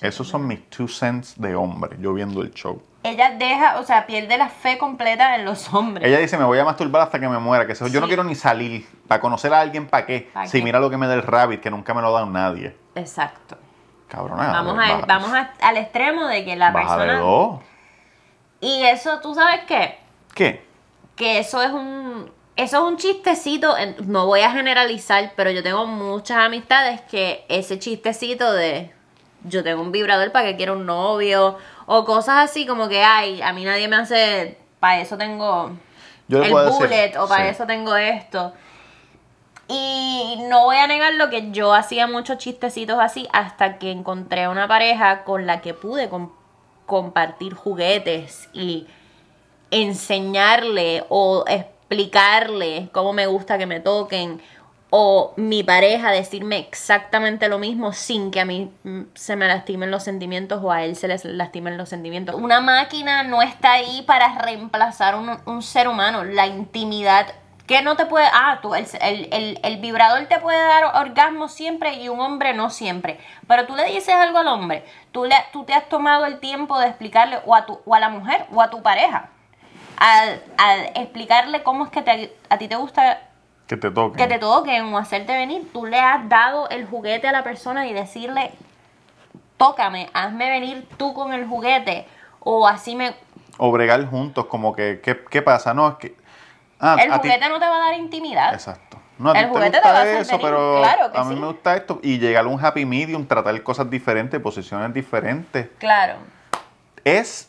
Esos 0.00 0.26
son 0.28 0.46
mis 0.46 0.68
two 0.68 0.88
cents 0.88 1.40
de 1.40 1.54
hombre, 1.54 1.96
yo 2.00 2.12
viendo 2.12 2.42
el 2.42 2.52
show. 2.52 2.82
Ella 3.04 3.30
deja, 3.30 3.78
o 3.78 3.84
sea, 3.84 4.04
pierde 4.04 4.36
la 4.36 4.48
fe 4.48 4.76
completa 4.78 5.36
en 5.36 5.44
los 5.44 5.72
hombres. 5.72 6.06
Ella 6.06 6.18
dice, 6.18 6.36
me 6.36 6.44
voy 6.44 6.58
a 6.58 6.64
masturbar 6.64 7.02
hasta 7.02 7.20
que 7.20 7.28
me 7.28 7.38
muera, 7.38 7.64
que 7.66 7.72
eso, 7.72 7.86
yo 7.86 8.00
no 8.00 8.08
quiero 8.08 8.24
ni 8.24 8.34
salir. 8.34 8.84
Para 9.06 9.20
conocer 9.20 9.54
a 9.54 9.60
alguien, 9.60 9.86
¿para 9.86 10.04
qué? 10.04 10.28
¿Pa' 10.34 10.46
Si 10.48 10.58
qué? 10.58 10.64
mira 10.64 10.80
lo 10.80 10.90
que 10.90 10.96
me 10.98 11.06
da 11.06 11.14
el 11.14 11.22
rabbit, 11.22 11.60
que 11.60 11.70
nunca 11.70 11.94
me 11.94 12.02
lo 12.02 12.12
da 12.12 12.26
nadie. 12.26 12.76
Exacto. 12.96 13.56
Cabrona. 14.08 14.48
Vamos, 14.52 14.76
baja- 14.76 14.96
a, 14.98 15.06
vamos 15.06 15.32
a- 15.32 15.52
al 15.62 15.76
extremo 15.76 16.26
de 16.26 16.44
que 16.44 16.56
la 16.56 16.72
de 16.72 16.72
persona... 16.74 17.18
dos. 17.20 17.60
Y 18.60 18.82
eso, 18.82 19.20
¿tú 19.20 19.34
sabes 19.34 19.60
qué? 19.68 19.98
¿Qué? 20.34 20.66
que 21.14 21.38
eso 21.38 21.62
es 21.62 21.70
un 21.70 22.30
eso 22.56 22.76
es 22.78 22.82
un 22.82 22.96
chistecito, 22.96 23.74
no 24.06 24.26
voy 24.26 24.40
a 24.40 24.50
generalizar, 24.50 25.32
pero 25.36 25.50
yo 25.50 25.62
tengo 25.62 25.86
muchas 25.86 26.38
amistades 26.38 27.00
que 27.02 27.44
ese 27.48 27.78
chistecito 27.78 28.52
de 28.52 28.90
yo 29.44 29.62
tengo 29.62 29.82
un 29.82 29.92
vibrador 29.92 30.32
para 30.32 30.46
que 30.48 30.56
quiero 30.56 30.72
un 30.72 30.86
novio 30.86 31.56
o 31.86 32.04
cosas 32.04 32.50
así 32.50 32.66
como 32.66 32.88
que 32.88 33.02
ay, 33.04 33.40
a 33.42 33.52
mí 33.52 33.64
nadie 33.64 33.86
me 33.88 33.96
hace 33.96 34.58
para 34.80 35.00
eso 35.00 35.16
tengo 35.16 35.70
Yo 36.28 36.42
el 36.42 36.52
decir- 36.52 36.70
bullet 36.78 37.16
o 37.18 37.28
para 37.28 37.44
sí. 37.44 37.50
eso 37.50 37.66
tengo 37.66 37.94
esto. 37.96 38.52
Y 39.68 40.44
no 40.48 40.64
voy 40.64 40.76
a 40.76 40.86
negar 40.86 41.14
lo 41.14 41.28
que 41.28 41.50
yo 41.50 41.74
hacía 41.74 42.06
muchos 42.06 42.38
chistecitos 42.38 42.98
así 43.00 43.28
hasta 43.32 43.78
que 43.78 43.90
encontré 43.90 44.48
una 44.48 44.66
pareja 44.68 45.24
con 45.24 45.46
la 45.46 45.60
que 45.60 45.74
pude 45.74 46.08
com- 46.08 46.30
compartir 46.86 47.52
juguetes 47.54 48.48
y 48.52 48.86
enseñarle 49.72 51.04
o 51.08 51.44
explicarle 51.88 52.88
cómo 52.92 53.12
me 53.12 53.26
gusta 53.26 53.58
que 53.58 53.66
me 53.66 53.80
toquen 53.80 54.40
o 54.90 55.32
mi 55.36 55.62
pareja 55.62 56.10
decirme 56.10 56.58
exactamente 56.58 57.48
lo 57.48 57.58
mismo 57.58 57.92
sin 57.92 58.30
que 58.30 58.40
a 58.40 58.44
mí 58.44 58.72
mm, 58.84 59.02
se 59.14 59.36
me 59.36 59.46
lastimen 59.48 59.90
los 59.90 60.02
sentimientos 60.04 60.60
o 60.62 60.70
a 60.72 60.84
él 60.84 60.96
se 60.96 61.08
les 61.08 61.24
lastimen 61.24 61.76
los 61.76 61.88
sentimientos. 61.88 62.34
Una 62.36 62.60
máquina 62.60 63.22
no 63.24 63.42
está 63.42 63.72
ahí 63.72 64.02
para 64.02 64.38
reemplazar 64.38 65.16
un, 65.16 65.30
un 65.44 65.62
ser 65.62 65.88
humano. 65.88 66.24
La 66.24 66.46
intimidad 66.46 67.26
que 67.66 67.82
no 67.82 67.96
te 67.96 68.06
puede... 68.06 68.26
Ah, 68.32 68.60
tú, 68.62 68.74
el, 68.76 68.86
el, 69.00 69.28
el- 69.32 69.60
el 69.62 69.76
vibrador 69.78 70.26
te 70.26 70.38
puede 70.38 70.58
dar 70.66 70.84
orgasmo 71.04 71.48
siempre 71.48 71.94
y 71.94 72.08
un 72.08 72.20
hombre 72.20 72.54
no 72.54 72.70
siempre. 72.70 73.18
Pero 73.48 73.66
tú 73.66 73.74
le 73.74 73.84
dices 73.86 74.14
algo 74.14 74.38
al 74.38 74.46
hombre, 74.48 74.84
tú, 75.10 75.24
le, 75.24 75.34
tú 75.52 75.64
te 75.64 75.74
has 75.74 75.88
tomado 75.88 76.26
el 76.26 76.38
tiempo 76.38 76.78
de 76.78 76.86
explicarle 76.86 77.38
o 77.44 77.54
a, 77.56 77.66
tu, 77.66 77.80
o 77.84 77.94
a 77.94 78.00
la 78.00 78.08
mujer 78.08 78.46
o 78.52 78.62
a 78.62 78.70
tu 78.70 78.82
pareja. 78.82 79.30
Al, 79.98 80.42
al 80.58 80.80
explicarle 80.94 81.62
cómo 81.62 81.84
es 81.86 81.90
que 81.90 82.02
te- 82.02 82.36
a 82.50 82.58
ti 82.58 82.68
te 82.68 82.76
gusta 82.76 83.20
Que 83.66 83.76
te 83.76 83.90
toquen. 83.90 84.16
que 84.16 84.26
te 84.32 84.38
toquen 84.38 84.92
o 84.92 84.98
hacerte 84.98 85.32
venir, 85.34 85.68
tú 85.72 85.86
le 85.86 85.98
has 86.00 86.28
dado 86.28 86.68
el 86.68 86.86
juguete 86.86 87.28
a 87.28 87.32
la 87.32 87.42
persona 87.42 87.86
y 87.86 87.92
decirle, 87.92 88.52
tócame, 89.56 90.10
hazme 90.12 90.50
venir 90.50 90.86
tú 90.96 91.14
con 91.14 91.32
el 91.32 91.46
juguete. 91.46 92.06
O 92.40 92.66
así 92.68 92.94
me... 92.94 93.14
O 93.58 93.72
bregar 93.72 94.04
juntos, 94.06 94.46
como 94.46 94.74
que, 94.74 95.00
¿qué, 95.02 95.24
qué 95.30 95.42
pasa? 95.42 95.72
No, 95.74 95.88
es 95.88 95.94
que... 95.96 96.14
Ah, 96.78 96.96
El 97.00 97.10
ti- 97.12 97.18
juguete 97.18 97.48
no 97.48 97.58
te 97.58 97.66
va 97.66 97.76
a 97.76 97.80
dar 97.90 97.94
intimidad. 97.94 98.52
Exacto. 98.52 99.00
No, 99.18 99.30
a 99.30 99.38
El 99.40 99.46
te 99.46 99.48
juguete 99.48 99.70
te 99.70 99.76
gusta 99.78 99.92
va 99.92 99.98
a 99.98 100.02
hacer 100.02 100.16
eso, 100.20 100.30
venir, 100.32 100.46
pero 100.46 100.76
claro 100.82 101.10
que 101.10 101.18
a 101.18 101.24
mí 101.24 101.34
sí. 101.34 101.40
me 101.40 101.46
gusta 101.46 101.74
esto. 101.74 102.00
Y 102.02 102.18
llegar 102.18 102.44
a 102.44 102.48
un 102.48 102.62
happy 102.62 102.84
medium, 102.84 103.26
tratar 103.26 103.60
cosas 103.62 103.88
diferentes, 103.88 104.38
posiciones 104.42 104.92
diferentes. 104.92 105.68
Claro, 105.78 106.16
Es 107.02 107.48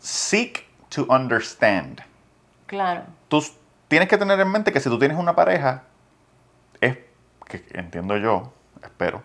seek 0.00 0.65
to 0.96 1.06
understand. 1.12 2.02
claro. 2.66 3.04
Tú 3.28 3.44
tienes 3.86 4.08
que 4.08 4.16
tener 4.16 4.40
en 4.40 4.50
mente 4.50 4.72
que 4.72 4.80
si 4.80 4.88
tú 4.88 4.98
tienes 4.98 5.18
una 5.18 5.36
pareja, 5.36 5.82
es, 6.80 6.96
que 7.46 7.64
entiendo 7.74 8.16
yo, 8.16 8.52
espero, 8.82 9.22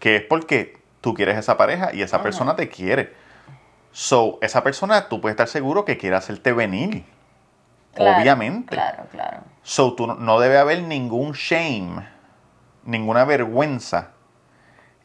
que 0.00 0.16
es 0.16 0.22
porque 0.22 0.80
tú 1.00 1.14
quieres 1.14 1.38
esa 1.38 1.56
pareja 1.56 1.94
y 1.94 2.02
esa 2.02 2.20
persona 2.22 2.56
te 2.56 2.68
quiere. 2.68 3.14
So, 3.92 4.38
esa 4.42 4.64
persona, 4.64 5.08
tú 5.08 5.20
puedes 5.20 5.34
estar 5.34 5.46
seguro 5.46 5.84
que 5.84 5.96
quiere 5.96 6.16
hacerte 6.16 6.52
venir. 6.52 7.04
Claro, 7.94 8.20
Obviamente. 8.20 8.74
Claro, 8.74 9.06
claro. 9.12 9.44
So, 9.62 9.94
tú 9.94 10.08
no, 10.08 10.16
no 10.16 10.40
debe 10.40 10.58
haber 10.58 10.82
ningún 10.82 11.32
shame, 11.32 12.04
ninguna 12.84 13.24
vergüenza 13.24 14.10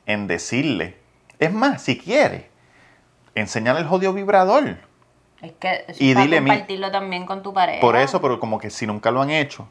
en 0.08 0.26
decirle. 0.26 0.98
Es 1.38 1.54
más, 1.54 1.84
si 1.84 2.00
quiere, 2.00 2.50
enseñarle 3.36 3.82
el 3.82 3.88
jodido 3.88 4.12
vibrador. 4.12 4.89
Es 5.42 5.54
que 5.54 5.86
eso 5.88 6.04
Y 6.04 6.14
para 6.14 6.26
dile, 6.26 6.42
mi- 6.42 6.50
compartirlo 6.50 6.92
también 6.92 7.26
con 7.26 7.42
tu 7.44 7.54
pareja. 7.54 7.80
Por 7.82 7.96
eso, 7.96 8.22
pero 8.22 8.40
como 8.40 8.60
que 8.60 8.70
si 8.70 8.86
nunca 8.88 9.12
lo 9.12 9.22
han 9.22 9.30
hecho. 9.30 9.68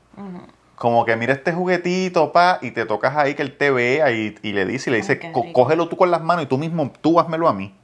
Como 0.77 1.05
que 1.05 1.17
mira 1.17 1.33
este 1.33 1.53
juguetito, 1.53 2.33
pa, 2.33 2.59
y 2.63 2.71
te 2.71 2.87
tocas 2.87 3.17
ahí 3.17 3.35
que 3.35 3.43
él 3.43 3.57
te 3.57 3.71
vea 3.71 4.11
y, 4.13 4.35
y 4.43 4.53
le 4.53 4.65
dice, 4.65 4.89
y 4.89 4.93
le 4.93 4.97
dice, 4.99 5.19
qué 5.19 5.33
"Co- 5.33 5.43
rico. 5.43 5.63
cógelo 5.65 5.89
tú 5.89 5.97
con 5.97 6.11
las 6.11 6.23
manos 6.23 6.45
y 6.45 6.47
tú 6.47 6.57
mismo, 6.57 6.91
tú 7.01 7.19
házmelo 7.19 7.49
a 7.49 7.53
mí. 7.53 7.75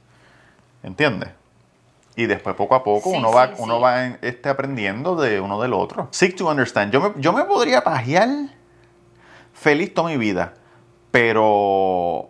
¿Entiendes? 0.81 1.29
Y 2.15 2.25
después 2.27 2.55
poco 2.55 2.73
a 2.75 2.83
poco 2.83 3.09
Sí, 3.11 3.17
uno 3.17 3.33
va, 3.33 3.47
sí. 3.47 3.53
uno 3.57 3.79
va 3.81 4.05
en- 4.05 4.17
este, 4.21 4.47
aprendiendo 4.47 5.17
de 5.17 5.41
uno 5.41 5.61
del 5.61 5.73
otro. 5.73 6.07
Seek 6.11 6.37
to 6.37 6.47
understand. 6.49 6.93
Yo 6.93 7.01
me, 7.01 7.21
yo 7.21 7.33
me 7.33 7.43
podría 7.43 7.83
pajear 7.83 8.29
feliz 9.53 9.93
toda 9.93 10.09
mi 10.09 10.17
vida, 10.17 10.53
pero... 11.11 12.29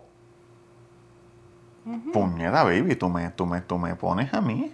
Puñeta, 2.12 2.64
baby, 2.64 2.96
tú 2.96 3.08
me, 3.08 3.30
tú, 3.30 3.46
me, 3.46 3.60
tú 3.60 3.78
me 3.78 3.94
pones 3.94 4.34
a 4.34 4.40
mí. 4.40 4.72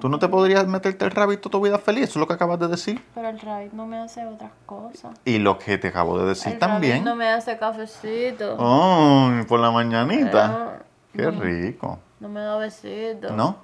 ¿Tú 0.00 0.10
no 0.10 0.18
te 0.18 0.28
podrías 0.28 0.66
meterte 0.66 1.06
el 1.06 1.10
rabito 1.10 1.48
tu 1.48 1.60
vida 1.60 1.78
feliz? 1.78 2.04
Eso 2.04 2.12
es 2.12 2.16
lo 2.16 2.26
que 2.26 2.34
acabas 2.34 2.58
de 2.58 2.68
decir. 2.68 3.02
Pero 3.14 3.28
el 3.30 3.40
rabbit 3.40 3.72
no 3.72 3.86
me 3.86 3.98
hace 3.98 4.26
otras 4.26 4.50
cosas. 4.66 5.18
Y 5.24 5.38
lo 5.38 5.58
que 5.58 5.78
te 5.78 5.88
acabo 5.88 6.18
de 6.18 6.26
decir 6.26 6.52
el 6.52 6.58
también. 6.58 6.92
rabbit 6.92 7.04
no 7.06 7.16
me 7.16 7.28
hace 7.28 7.56
cafecito. 7.58 8.56
Ay, 8.58 9.44
por 9.44 9.60
la 9.60 9.70
mañanita. 9.70 10.80
Qué 11.14 11.30
rico. 11.30 11.98
No 12.20 12.28
me 12.28 12.40
da 12.40 12.58
besito. 12.58 13.30
¿No? 13.30 13.56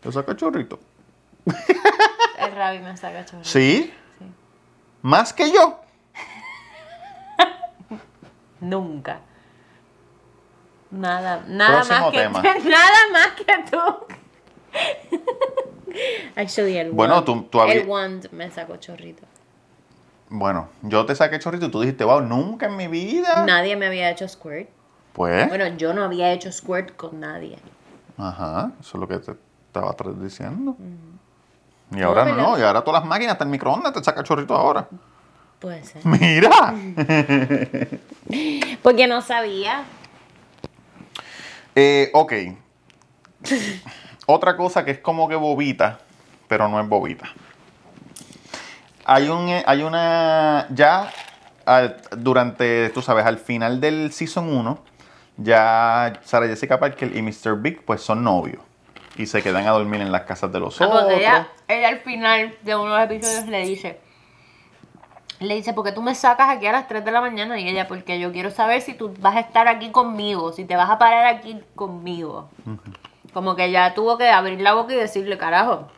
¿Te 0.00 0.10
saca 0.10 0.34
chorrito? 0.36 0.80
El 2.38 2.52
rabbit 2.56 2.82
me 2.82 2.96
saca 2.96 3.24
chorrito. 3.24 3.48
¿Sí? 3.48 3.92
Sí. 4.18 4.26
¿Más 5.02 5.32
que 5.32 5.52
yo? 5.52 5.80
Nunca. 8.60 9.20
Nada, 10.90 11.42
nada 11.46 11.82
Próximo 11.82 12.00
más 12.00 12.10
que 12.10 12.18
tema. 12.18 12.42
nada 12.64 12.98
más 13.12 13.30
que 13.32 13.70
tú. 13.70 14.16
Actually, 16.36 16.78
el 16.78 16.90
Bueno, 16.92 17.14
wand, 17.16 17.26
tú- 17.26 17.42
tú 17.50 17.60
habí- 17.60 17.72
el 17.72 17.86
wand 17.86 18.30
me 18.32 18.50
sacó 18.50 18.76
chorrito. 18.76 19.22
Bueno, 20.30 20.68
yo 20.82 21.04
te 21.04 21.14
saqué 21.14 21.38
chorrito 21.38 21.66
y 21.66 21.70
tú 21.70 21.80
dijiste, 21.82 22.04
wow, 22.04 22.22
nunca 22.22 22.66
en 22.66 22.76
mi 22.76 22.86
vida. 22.88 23.44
Nadie 23.44 23.76
me 23.76 23.86
había 23.86 24.10
hecho 24.10 24.26
squirt. 24.26 24.70
Pues, 25.12 25.46
Bueno, 25.48 25.66
yo 25.76 25.92
no 25.92 26.02
había 26.04 26.32
hecho 26.32 26.50
squirt 26.50 26.96
con 26.96 27.20
nadie. 27.20 27.58
ajá, 28.16 28.72
eso 28.80 28.96
es 28.96 29.00
lo 29.00 29.06
que 29.08 29.18
te 29.18 29.32
estaba 29.66 29.94
diciendo. 30.18 30.74
Y 31.94 32.00
ahora 32.00 32.24
no, 32.24 32.58
y 32.58 32.62
ahora 32.62 32.80
todas 32.82 33.02
las 33.02 33.08
máquinas, 33.08 33.32
hasta 33.32 33.44
el 33.44 33.50
microondas 33.50 33.92
te 33.92 34.02
saca 34.02 34.22
chorrito 34.22 34.54
ahora. 34.54 34.88
Puede 35.58 35.84
ser. 35.84 36.00
Mira. 36.06 36.74
Porque 38.82 39.06
no 39.06 39.20
sabía. 39.20 39.84
Eh, 41.74 42.10
ok. 42.14 42.32
Otra 44.26 44.56
cosa 44.56 44.84
que 44.84 44.92
es 44.92 44.98
como 44.98 45.28
que 45.28 45.34
bobita, 45.36 45.98
pero 46.48 46.68
no 46.68 46.80
es 46.80 46.88
bobita. 46.88 47.26
Hay 49.04 49.28
un, 49.28 49.48
eh, 49.48 49.64
hay 49.66 49.82
una, 49.82 50.66
ya 50.70 51.10
al- 51.66 52.00
durante, 52.16 52.88
tú 52.90 53.02
sabes, 53.02 53.26
al 53.26 53.38
final 53.38 53.80
del 53.80 54.12
season 54.12 54.48
1, 54.56 54.78
ya 55.38 56.12
Sarah 56.24 56.46
Jessica 56.46 56.78
Parker 56.78 57.16
y 57.16 57.22
Mr. 57.22 57.56
Big 57.56 57.84
pues 57.84 58.00
son 58.02 58.22
novios. 58.22 58.62
Y 59.16 59.26
se 59.26 59.42
quedan 59.42 59.66
a 59.66 59.70
dormir 59.72 60.00
en 60.00 60.10
las 60.12 60.22
casas 60.22 60.50
de 60.52 60.60
los 60.60 60.80
Ah, 60.80 60.86
otros. 60.86 61.02
Porque 61.02 61.18
ella, 61.20 61.48
ella 61.68 61.88
al 61.88 61.98
final 62.00 62.54
de 62.62 62.76
uno 62.76 62.94
de 62.94 63.00
los 63.00 63.10
episodios 63.10 63.46
le 63.48 63.66
dice, 63.66 64.00
le 65.40 65.54
dice, 65.56 65.72
porque 65.74 65.92
tú 65.92 66.00
me 66.00 66.14
sacas 66.14 66.48
aquí 66.48 66.66
a 66.66 66.72
las 66.72 66.86
3 66.88 67.04
de 67.04 67.10
la 67.10 67.20
mañana? 67.20 67.58
Y 67.58 67.68
ella, 67.68 67.88
porque 67.88 68.18
yo 68.20 68.32
quiero 68.32 68.50
saber 68.50 68.80
si 68.80 68.94
tú 68.94 69.12
vas 69.18 69.36
a 69.36 69.40
estar 69.40 69.66
aquí 69.68 69.90
conmigo, 69.90 70.52
si 70.52 70.64
te 70.64 70.76
vas 70.76 70.88
a 70.88 70.98
parar 70.98 71.26
aquí 71.26 71.60
conmigo. 71.74 72.48
Como 73.32 73.56
que 73.56 73.64
ella 73.64 73.94
tuvo 73.94 74.18
que 74.18 74.28
abrir 74.28 74.60
la 74.60 74.74
boca 74.74 74.92
y 74.92 74.96
decirle, 74.96 75.38
carajo. 75.38 75.88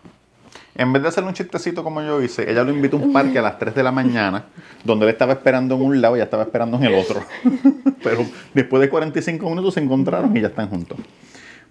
En 0.77 0.93
vez 0.93 1.03
de 1.03 1.09
hacer 1.09 1.23
un 1.23 1.33
chistecito 1.33 1.85
como 1.85 2.03
yo 2.03 2.21
hice, 2.21 2.51
ella 2.51 2.65
lo 2.65 2.71
invitó 2.71 2.97
a 2.97 3.01
un 3.01 3.13
parque 3.13 3.39
a 3.39 3.43
las 3.43 3.59
3 3.59 3.75
de 3.75 3.83
la 3.83 3.93
mañana, 3.93 4.47
donde 4.83 5.07
él 5.07 5.13
estaba 5.13 5.33
esperando 5.33 5.77
en 5.77 5.83
un 5.83 6.01
lado 6.01 6.17
y 6.17 6.19
ella 6.19 6.25
estaba 6.25 6.43
esperando 6.43 6.77
en 6.77 6.85
el 6.85 6.95
otro. 6.95 7.23
Pero 8.03 8.25
después 8.53 8.81
de 8.81 8.89
45 8.89 9.49
minutos 9.49 9.75
se 9.75 9.81
encontraron 9.81 10.37
y 10.37 10.41
ya 10.41 10.49
están 10.49 10.69
juntos. 10.69 10.99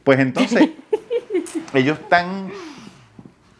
Pues 0.03 0.19
entonces, 0.19 0.69
ellos 1.73 1.99
están 1.99 2.49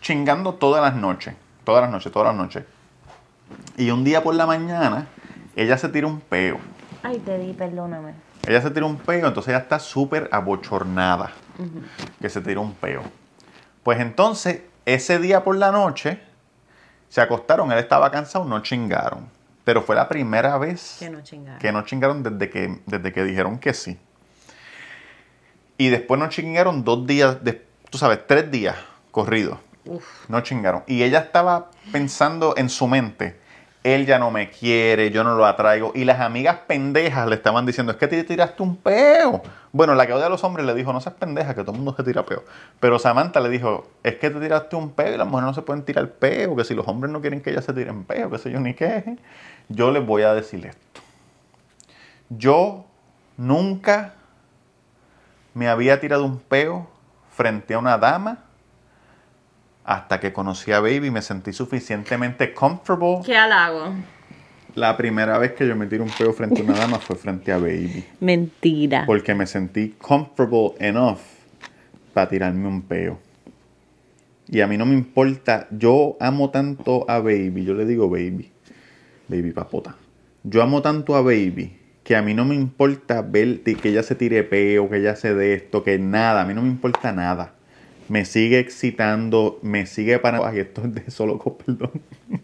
chingando 0.02 0.54
todas 0.54 0.82
las 0.82 0.96
noches, 0.96 1.36
todas 1.66 1.82
las 1.82 1.92
noches, 1.92 2.12
todas 2.12 2.28
las 2.28 2.36
noches. 2.36 2.64
Y 3.78 3.92
un 3.92 4.06
día 4.06 4.24
por 4.24 4.36
la 4.36 4.46
mañana, 4.46 5.08
ella 5.58 5.78
se 5.78 5.90
tira 5.90 6.08
un 6.08 6.22
peo. 6.22 6.58
Ay, 7.02 7.20
te 7.20 7.38
di, 7.38 7.52
perdóname. 7.52 8.14
Ella 8.48 8.62
se 8.62 8.72
tira 8.72 8.86
un 8.86 8.98
peo, 8.98 9.28
entonces 9.28 9.50
ella 9.50 9.64
está 9.64 9.80
súper 9.80 10.30
abochornada 10.32 11.32
que 12.22 12.30
se 12.30 12.42
tira 12.42 12.60
un 12.60 12.74
peo. 12.74 13.04
Pues 13.84 14.00
entonces, 14.00 14.62
ese 14.86 15.20
día 15.20 15.44
por 15.44 15.56
la 15.58 15.72
noche, 15.72 16.20
se 17.10 17.22
acostaron, 17.22 17.72
él 17.72 17.78
estaba 17.80 18.10
cansado, 18.12 18.46
no 18.46 18.62
chingaron. 18.62 19.30
Pero 19.64 19.82
fue 19.82 19.96
la 19.96 20.10
primera 20.10 20.58
vez 20.58 20.98
Que 21.00 21.10
no 21.10 21.22
chingar. 21.22 21.58
que 21.58 21.72
no 21.72 21.84
chingaron 21.86 22.22
desde 22.24 22.50
que, 22.50 22.82
desde 22.86 23.14
que 23.14 23.24
dijeron 23.24 23.60
que 23.60 23.74
sí. 23.74 23.98
Y 25.78 25.90
después 25.90 26.20
no 26.20 26.28
chingaron 26.30 26.84
dos 26.84 27.08
días, 27.08 27.44
de, 27.44 27.66
tú 27.90 27.98
sabes, 27.98 28.26
tres 28.28 28.50
días 28.52 28.76
corridos. 29.12 29.58
No 30.28 30.42
chingaron. 30.42 30.84
Y 30.88 31.04
ella 31.04 31.20
estaba 31.20 31.70
pensando 31.92 32.56
en 32.58 32.70
su 32.70 32.88
mente, 32.88 33.40
él 33.84 34.06
ya 34.06 34.18
no 34.18 34.32
me 34.32 34.50
quiere, 34.50 35.12
yo 35.12 35.24
no 35.26 35.36
lo 35.36 35.46
atraigo. 35.46 35.92
Y 35.94 36.06
las 36.06 36.22
amigas 36.22 36.60
pendejas 36.68 37.28
le 37.28 37.36
estaban 37.36 37.66
diciendo, 37.66 37.92
es 37.92 37.98
que 37.98 38.08
te 38.08 38.24
tiraste 38.24 38.64
un 38.64 38.78
peo. 38.78 39.42
Bueno, 39.74 39.94
la 39.94 40.08
que 40.08 40.14
odia 40.14 40.28
a 40.28 40.30
los 40.30 40.44
hombres 40.46 40.66
le 40.66 40.74
dijo, 40.74 40.94
no 40.94 41.02
seas 41.02 41.16
pendeja, 41.16 41.54
que 41.54 41.62
todo 41.62 41.72
el 41.72 41.78
mundo 41.78 41.94
se 41.96 42.04
tira 42.04 42.26
peo. 42.26 42.44
Pero 42.80 42.98
Samantha 42.98 43.42
le 43.42 43.50
dijo, 43.50 43.88
es 44.02 44.16
que 44.16 44.30
te 44.30 44.40
tiraste 44.40 44.78
un 44.78 44.92
peo 44.92 45.14
y 45.14 45.18
las 45.18 45.28
mujeres 45.28 45.48
no 45.48 45.54
se 45.54 45.62
pueden 45.64 45.84
tirar 45.84 46.10
peo, 46.12 46.56
que 46.56 46.64
si 46.64 46.74
los 46.74 46.88
hombres 46.88 47.12
no 47.12 47.20
quieren 47.20 47.42
que 47.42 47.50
ellas 47.50 47.66
se 47.66 47.74
tiren 47.74 48.06
peo, 48.06 48.30
que 48.30 48.38
sé 48.38 48.52
yo 48.52 48.60
ni 48.62 48.74
qué. 48.74 49.18
Yo 49.68 49.92
les 49.92 50.06
voy 50.06 50.22
a 50.22 50.34
decir 50.34 50.66
esto. 50.66 51.02
Yo 52.30 52.86
nunca 53.36 54.14
me 55.54 55.68
había 55.68 56.00
tirado 56.00 56.24
un 56.24 56.40
peo 56.40 56.88
frente 57.32 57.74
a 57.74 57.80
una 57.80 57.98
dama 57.98 58.46
hasta 59.84 60.20
que 60.20 60.34
conocí 60.34 60.72
a 60.72 60.80
Baby 60.80 61.08
y 61.08 61.12
me 61.12 61.22
sentí 61.22 61.54
suficientemente 61.54 62.54
comfortable. 62.54 63.20
¿Qué 63.26 63.38
halago? 63.38 63.94
La 64.76 64.98
primera 64.98 65.38
vez 65.38 65.54
que 65.54 65.68
yo 65.68 65.76
me 65.76 65.86
tiré 65.86 66.02
un 66.02 66.10
peo 66.10 66.34
frente 66.34 66.62
a 66.62 66.64
una 66.64 66.74
dama 66.74 66.98
fue 67.00 67.16
frente 67.16 67.52
a 67.52 67.58
Baby. 67.58 68.06
Mentira. 68.20 69.04
Porque 69.06 69.36
me 69.36 69.46
sentí 69.46 69.96
comfortable 70.00 70.74
enough 70.80 71.20
para 72.14 72.30
tirarme 72.30 72.68
un 72.68 72.82
peo. 72.82 73.20
Y 74.48 74.62
a 74.62 74.68
mí 74.68 74.78
no 74.78 74.86
me 74.86 74.94
importa, 74.94 75.68
yo 75.72 76.18
amo 76.20 76.50
tanto 76.50 77.10
a 77.10 77.20
Baby, 77.20 77.64
yo 77.64 77.74
le 77.74 77.86
digo 77.86 78.10
Baby, 78.10 78.52
Baby 79.28 79.52
papota. 79.52 79.96
Yo 80.44 80.62
amo 80.62 80.82
tanto 80.82 81.16
a 81.16 81.22
Baby 81.22 81.80
que 82.04 82.16
a 82.16 82.22
mí 82.22 82.34
no 82.34 82.44
me 82.44 82.56
importa 82.56 83.22
ver 83.22 83.62
que 83.62 83.90
ella 83.90 84.04
se 84.04 84.16
tire 84.16 84.44
peo, 84.44 84.90
que 84.90 84.98
ella 84.98 85.16
se 85.16 85.34
de 85.34 85.54
esto, 85.54 85.84
que 85.84 85.98
nada, 85.98 86.42
a 86.42 86.46
mí 86.46 86.54
no 86.54 86.62
me 86.62 86.68
importa 86.68 87.14
nada. 87.14 87.54
Me 88.10 88.26
sigue 88.26 88.60
excitando, 88.60 89.60
me 89.62 89.86
sigue 89.86 90.20
para... 90.20 90.40
Ay, 90.48 90.60
esto 90.60 90.82
es 90.84 90.94
de 90.94 91.12
solo 91.12 91.38
perdón. 91.40 91.92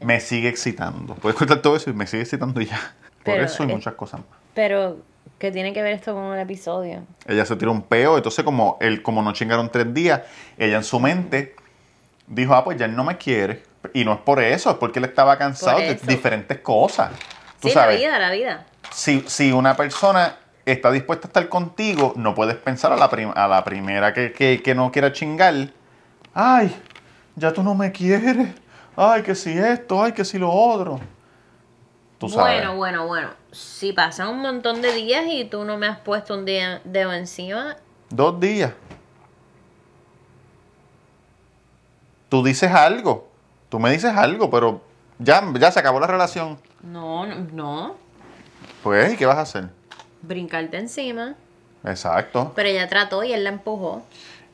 Me 0.02 0.20
sigue 0.20 0.50
excitando. 0.50 1.16
Puedes 1.16 1.38
contar 1.38 1.62
todo 1.62 1.76
eso 1.76 1.90
y 1.90 1.94
me 1.94 2.08
sigue 2.08 2.24
excitando 2.24 2.60
y 2.62 2.66
ya. 2.68 2.96
Por 3.24 3.34
Pero, 3.36 3.46
eso 3.46 3.64
y 3.64 3.70
eh, 3.70 3.74
muchas 3.74 3.94
cosas 3.96 4.22
más. 4.22 4.40
Pero, 4.54 4.98
¿qué 5.38 5.52
tiene 5.52 5.74
que 5.74 5.82
ver 5.82 5.94
esto 5.94 6.14
con 6.14 6.34
el 6.34 6.40
episodio? 6.40 7.04
Ella 7.28 7.46
se 7.46 7.56
tiró 7.56 7.72
un 7.72 7.82
peo, 7.82 8.18
entonces 8.18 8.44
como 8.46 8.78
él, 8.82 9.02
como 9.02 9.22
no 9.22 9.34
chingaron 9.34 9.70
tres 9.72 9.94
días, 9.94 10.22
ella 10.58 10.78
en 10.78 10.84
su 10.84 11.00
mente 11.00 11.56
dijo, 12.28 12.54
ah, 12.56 12.64
pues 12.64 12.78
ya 12.78 12.86
él 12.86 12.96
no 12.96 13.04
me 13.04 13.18
quiere. 13.18 13.64
Y 13.94 14.04
no 14.06 14.14
es 14.14 14.20
por 14.20 14.42
eso, 14.42 14.70
es 14.72 14.78
porque 14.78 15.00
él 15.00 15.06
estaba 15.06 15.38
cansado 15.38 15.80
de 15.80 15.96
diferentes 15.96 16.60
cosas. 16.60 17.12
Tú 17.62 17.68
Sí, 17.68 17.74
sabes, 17.74 18.00
la 18.00 18.08
vida, 18.08 18.20
la 18.20 18.32
vida. 18.32 18.66
si, 18.92 19.24
si 19.28 19.52
una 19.52 19.76
persona 19.76 20.38
está 20.72 20.92
dispuesta 20.92 21.28
a 21.28 21.30
estar 21.30 21.50
contigo, 21.50 22.14
no 22.16 22.34
puedes 22.36 22.56
pensar 22.56 22.92
a 22.92 22.96
la, 22.98 23.10
prim- 23.10 23.34
a 23.36 23.48
la 23.48 23.64
primera 23.64 24.14
que, 24.14 24.32
que- 24.32 24.62
que 24.64 24.76
no 24.76 24.92
quiera 24.92 25.12
chingar. 25.12 25.54
Ay, 26.34 26.76
ya 27.36 27.52
tú 27.54 27.64
no 27.64 27.76
me 27.76 27.92
quieres. 27.92 28.50
Ay, 28.96 29.24
que 29.24 29.34
si 29.36 29.58
esto, 29.58 30.04
ay, 30.04 30.12
que 30.12 30.26
si 30.26 30.38
lo 30.38 30.52
otro. 30.52 31.00
Tú 32.18 32.28
sabes. 32.30 32.58
Bueno, 32.58 32.76
bueno, 32.76 33.08
bueno. 33.08 33.30
Si 33.52 33.94
pasan 33.94 34.28
un 34.28 34.42
montón 34.42 34.82
de 34.82 34.92
días 34.94 35.24
y 35.28 35.46
tú 35.46 35.64
no 35.64 35.78
me 35.78 35.88
has 35.88 36.00
puesto 36.00 36.34
un 36.36 36.46
día 36.46 36.82
dedo 36.84 37.14
encima, 37.14 37.78
Dos 38.10 38.40
días. 38.40 38.74
Tú 42.30 42.44
dices 42.44 42.72
algo. 42.72 43.30
Tú 43.70 43.80
me 43.80 43.92
dices 43.92 44.16
algo, 44.16 44.50
pero 44.50 44.82
ya, 45.20 45.44
ya 45.60 45.72
se 45.72 45.80
acabó 45.80 46.00
la 46.00 46.08
relación. 46.08 46.60
no, 46.82 47.26
no, 47.26 47.36
no. 47.54 47.96
Pues, 48.84 49.14
¿y 49.14 49.18
qué 49.18 49.26
vas 49.26 49.38
a 49.38 49.42
hacer? 49.42 49.70
Brincarte 50.30 50.78
encima. 50.78 51.34
Exacto. 51.84 52.52
Pero 52.56 52.70
ella 52.70 52.88
trató 52.88 53.24
y 53.24 53.34
él 53.34 53.44
la 53.44 53.50
empujó. 53.50 54.04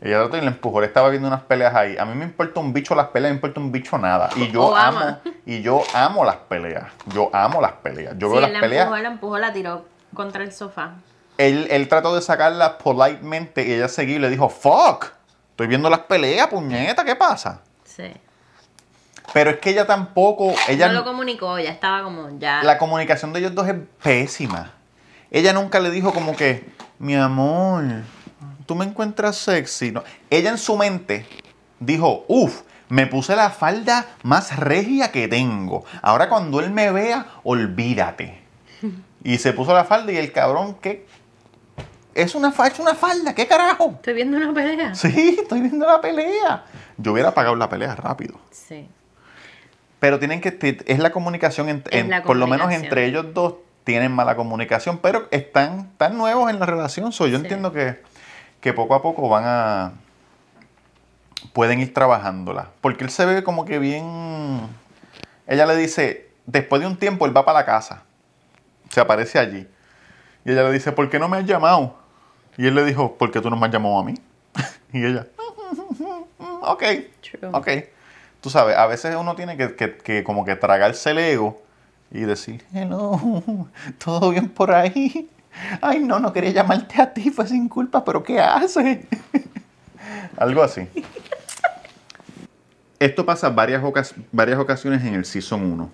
Ella 0.02 0.20
trató 0.22 0.38
y 0.38 0.42
le 0.42 0.48
empujó. 0.48 0.80
Él 0.80 0.86
estaba 0.86 1.10
viendo 1.10 1.28
unas 1.28 1.42
peleas 1.42 1.76
ahí. 1.76 1.98
A 1.98 2.06
mí 2.06 2.16
me 2.16 2.24
importa 2.24 2.62
un 2.62 2.72
bicho 2.72 2.96
las 2.96 3.08
peleas, 3.08 3.32
me 3.32 3.36
importa 3.36 3.60
un 3.60 3.74
bicho 3.74 3.98
nada. 3.98 4.30
Y 4.38 4.50
yo 4.52 4.74
amo, 4.76 5.20
y 5.46 5.62
yo 5.62 5.84
amo 5.94 6.24
las 6.24 6.38
peleas. 6.38 6.86
Yo 7.08 7.30
amo 7.34 7.60
las 7.62 7.74
peleas. 7.74 8.16
Yo 8.18 8.28
Sí, 8.28 8.32
veo 8.34 8.42
las 8.42 8.52
la 8.52 8.60
peleas. 8.62 8.84
empujó, 8.86 9.02
la 9.02 9.08
empujó, 9.10 9.38
la 9.38 9.52
tiró 9.54 9.86
contra 10.14 10.44
el 10.44 10.54
sofá. 10.54 10.94
Él, 11.38 11.68
él 11.70 11.90
trató 11.90 12.16
de 12.16 12.22
sacarlas 12.22 12.70
politemente 12.82 13.68
y 13.68 13.74
ella 13.74 13.90
seguía 13.90 14.16
y 14.16 14.20
le 14.20 14.30
dijo, 14.30 14.48
fuck. 14.48 15.08
Estoy 15.52 15.68
viendo 15.68 15.90
las 15.90 16.00
peleas, 16.00 16.48
puñeta, 16.48 17.04
¿qué 17.04 17.16
pasa? 17.18 17.60
Sí. 17.84 18.14
Pero 19.34 19.50
es 19.50 19.58
que 19.58 19.72
ella 19.72 19.86
tampoco, 19.86 20.54
ella 20.70 20.88
no 20.88 20.94
lo 20.94 21.04
comunicó, 21.04 21.60
ya 21.60 21.72
estaba 21.72 22.04
como 22.04 22.30
ya. 22.40 22.62
la 22.64 22.78
comunicación 22.78 23.34
de 23.34 23.40
ellos 23.40 23.56
dos 23.56 23.68
es 23.68 23.76
pésima. 24.02 24.72
Ella 25.36 25.52
nunca 25.52 25.82
le 25.82 25.92
dijo 25.92 26.14
como 26.14 26.34
que, 26.34 26.64
mi 26.98 27.14
amor, 27.14 27.84
tú 28.66 28.74
me 28.74 28.86
encuentras 28.86 29.36
sexy. 29.36 29.92
No. 29.92 30.02
Ella 30.30 30.50
en 30.50 30.58
su 30.58 30.78
mente 30.78 31.26
dijo, 31.82 32.24
uff, 32.30 32.62
me 32.88 33.06
puse 33.06 33.36
la 33.36 33.50
falda 33.50 34.06
más 34.24 34.56
regia 34.56 35.12
que 35.12 35.28
tengo. 35.28 35.84
Ahora 36.02 36.30
cuando 36.30 36.62
él 36.62 36.72
me 36.72 36.90
vea, 36.90 37.26
olvídate. 37.44 38.40
Y 39.26 39.38
se 39.40 39.52
puso 39.52 39.74
la 39.74 39.84
falda 39.84 40.14
y 40.14 40.18
el 40.18 40.32
cabrón, 40.32 40.78
¿qué? 40.82 41.06
Es 42.14 42.34
una, 42.34 42.54
es 42.66 42.80
una 42.80 42.96
falda, 42.96 43.36
¿qué 43.36 43.46
carajo? 43.46 43.92
Estoy 43.96 44.14
viendo 44.14 44.38
una 44.38 44.54
pelea. 44.54 44.96
Sí, 44.96 45.38
estoy 45.42 45.60
viendo 45.60 45.86
la 45.86 46.00
pelea. 46.00 46.64
Yo 46.98 47.12
hubiera 47.12 47.34
pagado 47.34 47.58
la 47.58 47.68
pelea 47.68 47.94
rápido. 47.94 48.40
Sí. 48.52 48.88
Pero 50.00 50.18
tienen 50.18 50.40
que, 50.40 50.78
es 50.86 51.00
la 51.00 51.12
comunicación, 51.12 51.68
en- 51.68 51.84
en- 51.92 52.10
la 52.10 52.24
por 52.24 52.38
lo 52.38 52.46
menos 52.48 52.68
comunicación. 52.68 52.86
entre 52.86 53.06
ellos 53.08 53.34
dos 53.34 53.56
tienen 53.86 54.12
mala 54.12 54.36
comunicación, 54.36 54.98
pero 54.98 55.28
están 55.32 55.92
tan 55.98 56.18
nuevos 56.18 56.50
en 56.50 56.60
la 56.60 56.66
relación. 56.66 57.14
So, 57.14 57.28
yo 57.28 57.38
Sí. 57.38 57.44
entiendo 57.44 57.72
que, 57.72 58.02
que 58.60 58.74
poco 58.74 58.96
a 58.96 59.02
poco 59.02 59.30
van 59.30 59.44
a, 59.46 59.94
pueden 61.54 61.80
ir 61.80 61.94
trabajándola. 61.94 62.70
Porque 62.82 63.04
él 63.06 63.10
se 63.10 63.26
ve 63.26 63.44
como 63.44 63.64
que 63.64 63.80
bien, 63.80 64.68
ella 65.48 65.66
le 65.66 65.76
dice, 65.78 66.30
después 66.46 66.82
de 66.82 66.88
un 66.88 66.98
tiempo 66.98 67.26
él 67.26 67.36
va 67.36 67.46
para 67.46 67.60
la 67.60 67.66
casa, 67.66 68.04
se 68.90 69.00
aparece 69.00 69.40
allí. 69.40 69.68
Y 70.44 70.52
ella 70.52 70.64
le 70.64 70.72
dice, 70.72 70.92
¿por 70.92 71.10
qué 71.10 71.20
no 71.20 71.28
me 71.30 71.38
has 71.38 71.46
llamado? 71.46 71.96
Y 72.58 72.68
él 72.68 72.76
le 72.76 72.84
dijo, 72.86 73.16
¿por 73.18 73.32
qué 73.32 73.42
tú 73.42 73.50
no 73.50 73.56
me 73.56 73.68
has 73.68 73.72
llamado 73.74 74.00
a 74.00 74.04
mí? 74.04 74.16
y 74.94 75.06
ella, 75.06 75.28
ok. 76.62 76.84
True. 77.22 77.50
Ok. 77.54 77.68
Tú 78.42 78.50
sabes, 78.50 78.78
a 78.78 78.86
veces 78.86 79.16
uno 79.16 79.36
tiene 79.36 79.58
que, 79.58 79.76
que- 79.76 79.98
que 79.98 80.24
como 80.24 80.46
que 80.46 80.56
tragarse 80.56 81.12
el 81.12 81.18
ego 81.20 81.62
y 82.16 82.22
decir, 82.22 82.64
hello, 82.74 83.68
todo 84.04 84.32
bien 84.32 84.50
por 84.50 84.72
ahí. 84.72 85.30
Ay, 85.82 86.00
no, 86.00 86.20
no 86.20 86.34
quería 86.34 86.52
llamarte 86.52 87.02
a 87.02 87.14
ti, 87.14 87.30
fue 87.30 87.48
sin 87.48 87.68
culpa, 87.70 88.04
pero 88.04 88.24
¿qué 88.24 88.40
haces? 88.40 89.00
Algo 90.38 90.62
así. 90.64 90.88
Esto 93.00 93.26
pasa 93.26 93.50
varias, 93.50 93.84
ocas- 93.84 94.16
varias 94.32 94.60
ocasiones 94.60 95.04
en 95.04 95.14
el 95.14 95.26
Season 95.26 95.62
1. 95.64 95.90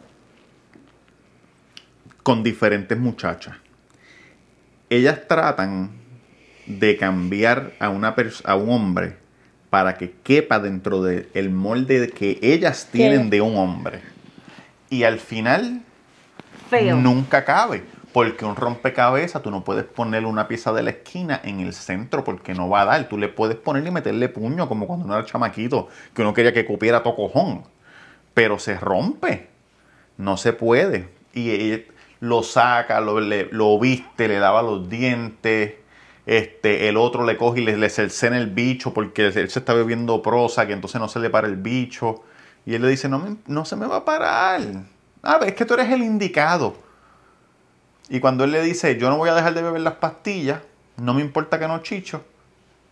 Con 2.23 2.43
diferentes 2.43 2.97
muchachas. 2.97 3.55
Ellas 4.89 5.27
tratan 5.27 5.91
de 6.67 6.97
cambiar 6.97 7.73
a, 7.79 7.89
una 7.89 8.15
a 8.43 8.55
un 8.55 8.69
hombre 8.69 9.17
para 9.69 9.97
que 9.97 10.11
quepa 10.23 10.59
dentro 10.59 11.01
del 11.01 11.49
molde 11.49 12.09
que 12.09 12.37
ellas 12.41 12.89
tienen 12.91 13.29
de 13.29 13.41
un 13.41 13.57
hombre. 13.57 14.01
Y 14.89 15.03
al 15.03 15.19
final 15.19 15.81
Nunca 16.95 17.43
cabe. 17.45 17.83
Porque 18.13 18.43
un 18.43 18.55
rompecabezas, 18.57 19.41
tú 19.41 19.51
no 19.51 19.63
puedes 19.63 19.85
ponerle 19.85 20.27
una 20.27 20.47
pieza 20.49 20.73
de 20.73 20.83
la 20.83 20.89
esquina 20.89 21.39
en 21.43 21.61
el 21.61 21.73
centro 21.73 22.23
porque 22.25 22.53
no 22.53 22.67
va 22.67 22.81
a 22.81 22.85
dar. 22.85 23.07
Tú 23.07 23.17
le 23.17 23.29
puedes 23.29 23.55
poner 23.55 23.85
y 23.87 23.91
meterle 23.91 24.27
puño, 24.27 24.67
como 24.67 24.85
cuando 24.85 25.05
uno 25.05 25.15
era 25.15 25.25
chamaquito, 25.25 25.87
que 26.13 26.21
uno 26.21 26.33
quería 26.33 26.51
que 26.53 26.65
cupiera 26.65 27.03
tocojón. 27.03 27.63
Pero 28.33 28.59
se 28.59 28.77
rompe. 28.77 29.47
No 30.17 30.35
se 30.37 30.51
puede. 30.53 31.07
Y 31.33 31.71
él 31.71 31.87
lo 32.19 32.43
saca, 32.43 32.99
lo, 32.99 33.79
viste, 33.79 34.27
le 34.27 34.39
lava 34.39 34.61
los 34.61 34.89
dientes. 34.89 35.75
Este, 36.25 36.87
el 36.89 36.97
otro 36.97 37.23
le 37.25 37.37
coge 37.37 37.61
y 37.61 37.65
le, 37.65 37.77
le 37.77 37.89
cercena 37.89 38.37
el 38.37 38.47
bicho 38.47 38.93
porque 38.93 39.27
él 39.27 39.49
se 39.49 39.59
está 39.59 39.73
bebiendo 39.73 40.21
prosa, 40.21 40.67
que 40.67 40.73
entonces 40.73 40.99
no 41.01 41.07
se 41.07 41.19
le 41.19 41.29
para 41.29 41.47
el 41.47 41.55
bicho. 41.55 42.23
Y 42.65 42.75
él 42.75 42.81
le 42.81 42.89
dice, 42.89 43.07
no, 43.09 43.19
me- 43.19 43.37
no 43.47 43.63
se 43.65 43.75
me 43.77 43.87
va 43.87 43.97
a 43.97 44.05
parar. 44.05 44.61
Ah, 45.23 45.39
es 45.45 45.53
que 45.53 45.65
tú 45.65 45.73
eres 45.75 45.89
el 45.89 46.01
indicado. 46.01 46.75
Y 48.09 48.19
cuando 48.19 48.43
él 48.43 48.51
le 48.51 48.61
dice, 48.61 48.97
yo 48.97 49.09
no 49.09 49.17
voy 49.17 49.29
a 49.29 49.35
dejar 49.35 49.53
de 49.53 49.61
beber 49.61 49.81
las 49.81 49.95
pastillas, 49.95 50.61
no 50.97 51.13
me 51.13 51.21
importa 51.21 51.57
que 51.59 51.67
no 51.67 51.79
chicho, 51.79 52.23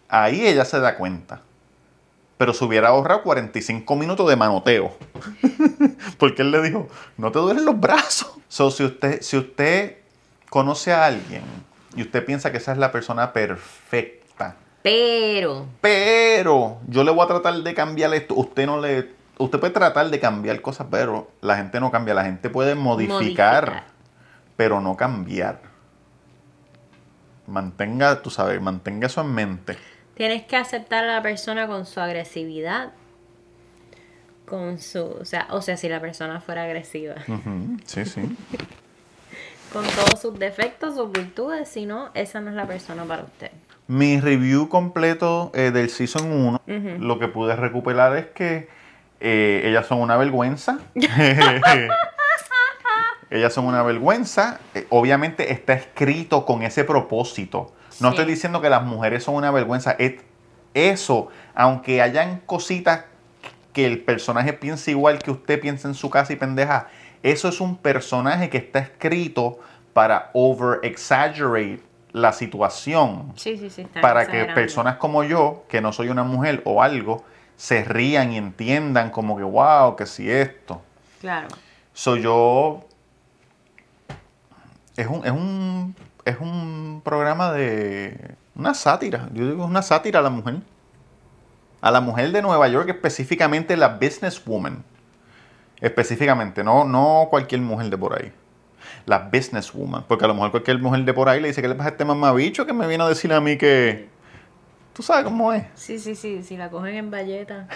ahí 0.07 0.47
ella 0.47 0.63
se 0.65 0.79
da 0.79 0.95
cuenta. 0.95 1.41
Pero 2.37 2.53
se 2.53 2.63
hubiera 2.63 2.89
ahorrado 2.89 3.23
45 3.23 3.95
minutos 3.97 4.29
de 4.29 4.37
manoteo. 4.37 4.95
Porque 6.17 6.41
él 6.41 6.51
le 6.51 6.61
dijo, 6.61 6.87
no 7.17 7.31
te 7.31 7.39
duelen 7.39 7.65
los 7.65 7.77
brazos. 7.77 8.31
So, 8.47 8.71
si 8.71 8.83
usted, 8.85 9.21
si 9.21 9.35
usted 9.37 9.97
conoce 10.49 10.93
a 10.93 11.05
alguien 11.05 11.43
y 11.95 12.01
usted 12.01 12.25
piensa 12.25 12.51
que 12.51 12.57
esa 12.57 12.71
es 12.71 12.77
la 12.77 12.91
persona 12.91 13.33
perfecta, 13.33 14.55
Pero. 14.81 15.65
pero 15.81 16.77
yo 16.87 17.03
le 17.03 17.11
voy 17.11 17.25
a 17.25 17.27
tratar 17.27 17.55
de 17.55 17.73
cambiar 17.73 18.13
esto, 18.13 18.35
usted 18.35 18.65
no 18.65 18.79
le... 18.79 19.18
Usted 19.39 19.59
puede 19.59 19.73
tratar 19.73 20.09
de 20.09 20.19
cambiar 20.19 20.61
cosas, 20.61 20.87
pero 20.91 21.31
la 21.41 21.55
gente 21.57 21.79
no 21.79 21.89
cambia. 21.91 22.13
La 22.13 22.25
gente 22.25 22.49
puede 22.49 22.75
modificar, 22.75 23.15
Modificar. 23.65 23.83
pero 24.57 24.81
no 24.81 24.95
cambiar. 24.95 25.61
mantenga, 27.47 28.21
tú 28.21 28.29
sabes, 28.29 28.61
mantenga 28.61 29.07
eso 29.07 29.21
en 29.21 29.33
mente. 29.33 29.77
Tienes 30.15 30.43
que 30.43 30.55
aceptar 30.57 31.05
a 31.05 31.15
la 31.15 31.21
persona 31.21 31.67
con 31.67 31.85
su 31.85 31.99
agresividad. 31.99 32.91
Con 34.45 34.77
su. 34.79 35.05
O 35.05 35.25
sea, 35.25 35.47
o 35.51 35.61
sea, 35.61 35.77
si 35.77 35.87
la 35.89 35.99
persona 36.01 36.41
fuera 36.41 36.63
agresiva. 36.65 37.15
Sí, 37.85 38.05
sí. 38.05 38.21
Con 39.71 39.85
todos 39.85 40.19
sus 40.19 40.37
defectos, 40.39 40.95
sus 40.95 41.11
virtudes. 41.11 41.69
Si 41.69 41.85
no, 41.85 42.09
esa 42.15 42.41
no 42.41 42.49
es 42.49 42.55
la 42.55 42.65
persona 42.65 43.03
para 43.05 43.21
usted. 43.21 43.51
Mi 43.87 44.19
review 44.19 44.67
completo 44.67 45.51
eh, 45.53 45.69
del 45.69 45.91
Season 45.91 46.31
1, 46.31 46.61
lo 46.99 47.19
que 47.19 47.27
pude 47.27 47.55
recuperar 47.55 48.17
es 48.17 48.25
que 48.27 48.67
eh, 49.19 49.61
ellas 49.65 49.85
son 49.87 49.99
una 50.01 50.17
vergüenza. 50.17 50.79
ellas 53.29 53.53
son 53.53 53.65
una 53.65 53.83
vergüenza. 53.83 54.59
Eh, 54.73 54.87
obviamente 54.89 55.51
está 55.51 55.73
escrito 55.73 56.45
con 56.45 56.63
ese 56.63 56.83
propósito. 56.83 57.73
No 57.99 58.09
Sí. 58.09 58.15
estoy 58.17 58.31
diciendo 58.33 58.61
que 58.61 58.69
las 58.69 58.83
mujeres 58.83 59.23
son 59.23 59.35
una 59.35 59.51
vergüenza. 59.51 59.95
Es 59.99 60.15
eso, 60.73 61.29
aunque 61.55 62.01
hayan 62.01 62.39
cositas 62.45 63.05
que 63.73 63.85
el 63.85 63.99
personaje 63.99 64.53
piense 64.53 64.91
igual 64.91 65.19
que 65.19 65.31
usted 65.31 65.59
piensa 65.59 65.87
en 65.87 65.93
su 65.93 66.09
casa 66.09 66.33
y 66.33 66.35
pendeja, 66.37 66.87
eso 67.23 67.49
es 67.49 67.59
un 67.61 67.77
personaje 67.77 68.49
que 68.49 68.57
está 68.57 68.79
escrito 68.79 69.59
para 69.93 70.29
over 70.33 70.79
exaggerate 70.83 71.81
la 72.11 72.31
situación 72.33 73.33
Sí, 73.35 73.57
sí, 73.57 73.69
sí. 73.69 73.85
para 74.01 74.25
que 74.27 74.45
personas 74.45 74.95
como 74.97 75.23
yo, 75.23 75.65
que 75.69 75.81
no 75.81 75.91
soy 75.93 76.09
una 76.09 76.23
mujer 76.23 76.61
o 76.65 76.81
algo, 76.81 77.23
se 77.59 77.83
rían 77.83 78.31
y 78.31 78.37
entiendan 78.37 79.09
como 79.09 79.35
que, 79.35 79.43
wow, 79.43 79.97
que 79.97 80.05
si 80.05 80.31
esto. 80.31 80.81
Claro. 81.19 81.49
Soy 81.93 82.21
yo. 82.21 82.85
Es 84.95 85.05
un, 85.07 85.25
es 85.25 85.31
un. 85.31 85.93
Es 86.23 86.39
un 86.39 87.01
programa 87.03 87.51
de. 87.51 88.35
Una 88.55 88.73
sátira. 88.73 89.27
Yo 89.33 89.45
digo, 89.45 89.65
es 89.65 89.69
una 89.69 89.81
sátira 89.81 90.19
a 90.19 90.21
la 90.21 90.29
mujer. 90.29 90.61
A 91.81 91.91
la 91.91 91.99
mujer 91.99 92.31
de 92.31 92.41
Nueva 92.41 92.65
York, 92.69 92.87
específicamente 92.87 93.75
la 93.75 93.89
businesswoman. 93.89 94.85
Específicamente, 95.81 96.63
no, 96.63 96.85
no 96.85 97.27
cualquier 97.29 97.59
mujer 97.59 97.89
de 97.89 97.97
por 97.97 98.21
ahí. 98.21 98.31
La 99.05 99.19
businesswoman. 99.19 100.05
Porque 100.07 100.23
a 100.23 100.29
lo 100.29 100.33
mejor 100.33 100.51
cualquier 100.51 100.79
mujer 100.79 101.03
de 101.03 101.13
por 101.13 101.27
ahí 101.27 101.41
le 101.41 101.49
dice 101.49 101.61
que 101.61 101.67
le 101.67 101.75
pasa 101.75 101.89
a 101.89 101.91
este 101.91 102.05
mamabicho 102.05 102.65
que 102.65 102.71
me 102.71 102.87
viene 102.87 103.03
a 103.03 103.09
decir 103.09 103.33
a 103.33 103.41
mí 103.41 103.57
que. 103.57 104.07
Tú 104.99 105.03
sabes 105.03 105.23
cómo 105.23 105.53
es. 105.53 105.63
Sí, 105.75 105.97
sí, 105.97 106.13
sí. 106.13 106.43
Si 106.43 106.57
la 106.57 106.69
cogen 106.69 106.93
en 106.93 107.09
valleta. 107.09 107.69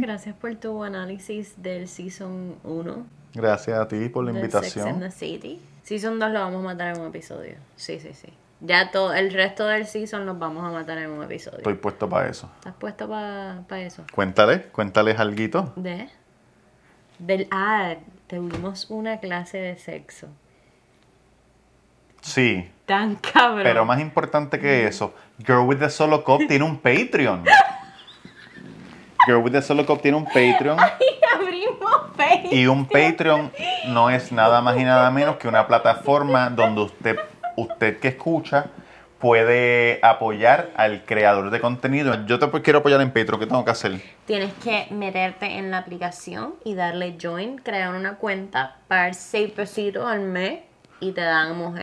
Gracias 0.00 0.34
por 0.34 0.54
tu 0.54 0.82
análisis 0.82 1.62
del 1.62 1.88
Season 1.88 2.54
1. 2.64 3.06
Gracias 3.34 3.78
a 3.78 3.86
ti 3.86 4.08
por 4.08 4.24
la 4.24 4.32
de 4.32 4.40
Sex 4.40 4.54
and 4.54 4.64
invitación. 4.64 5.00
the 5.00 5.10
City. 5.10 5.60
Season 5.82 6.18
2 6.18 6.30
lo 6.30 6.40
vamos 6.40 6.60
a 6.60 6.64
matar 6.64 6.94
en 6.94 7.02
un 7.02 7.08
episodio. 7.08 7.56
Sí, 7.76 8.00
sí, 8.00 8.14
sí. 8.14 8.32
Ya 8.60 8.90
todo 8.90 9.12
el 9.12 9.30
resto 9.30 9.66
del 9.66 9.86
season 9.86 10.24
los 10.24 10.38
vamos 10.38 10.64
a 10.64 10.70
matar 10.70 10.96
en 10.96 11.10
un 11.10 11.22
episodio. 11.22 11.58
Estoy 11.58 11.74
puesto 11.74 12.08
para 12.08 12.30
eso. 12.30 12.50
¿Estás 12.54 12.74
puesto 12.76 13.06
para 13.06 13.82
eso? 13.82 14.04
Cuéntale, 14.14 14.62
cuéntales 14.68 15.18
alguito. 15.18 15.74
¿De? 15.76 16.08
Del 17.18 17.46
ah, 17.50 17.96
tuvimos 18.26 18.88
una 18.88 19.20
clase 19.20 19.58
de 19.58 19.76
sexo. 19.76 20.28
Sí, 22.22 22.70
Tan 22.86 23.16
cabrón. 23.16 23.62
pero 23.64 23.84
más 23.84 24.00
importante 24.00 24.58
que 24.58 24.86
eso, 24.86 25.14
Girl 25.44 25.66
with 25.66 25.78
the 25.78 25.90
Solo 25.90 26.24
Cup 26.24 26.40
tiene 26.48 26.64
un 26.64 26.78
Patreon. 26.78 27.44
Girl 29.26 29.38
with 29.42 29.52
the 29.52 29.62
Solo 29.62 29.84
Cup 29.84 30.00
tiene 30.00 30.16
un 30.16 30.24
Patreon 30.24 30.78
abrimos 31.34 31.90
Facebook. 32.16 32.52
y 32.52 32.66
un 32.66 32.86
Patreon 32.86 33.52
no 33.88 34.10
es 34.10 34.32
nada 34.32 34.60
más 34.60 34.76
y 34.78 34.84
nada 34.84 35.10
menos 35.10 35.36
que 35.36 35.48
una 35.48 35.66
plataforma 35.66 36.50
donde 36.50 36.82
usted, 36.82 37.18
usted 37.56 37.98
que 37.98 38.08
escucha 38.08 38.66
puede 39.18 40.00
apoyar 40.02 40.70
al 40.74 41.04
creador 41.04 41.50
de 41.50 41.60
contenido. 41.60 42.26
Yo 42.26 42.40
te 42.40 42.62
quiero 42.62 42.80
apoyar 42.80 43.00
en 43.00 43.12
Patreon, 43.12 43.38
¿qué 43.38 43.46
tengo 43.46 43.64
que 43.64 43.70
hacer? 43.70 44.00
Tienes 44.26 44.52
que 44.54 44.88
meterte 44.90 45.58
en 45.58 45.70
la 45.70 45.78
aplicación 45.78 46.54
y 46.64 46.74
darle 46.74 47.16
join, 47.22 47.58
crear 47.58 47.94
una 47.94 48.16
cuenta, 48.16 48.78
pagar 48.88 49.14
6 49.14 49.52
pesitos 49.52 50.04
al 50.10 50.22
mes 50.22 50.60
y 50.98 51.12
te 51.12 51.20
damos 51.20 51.78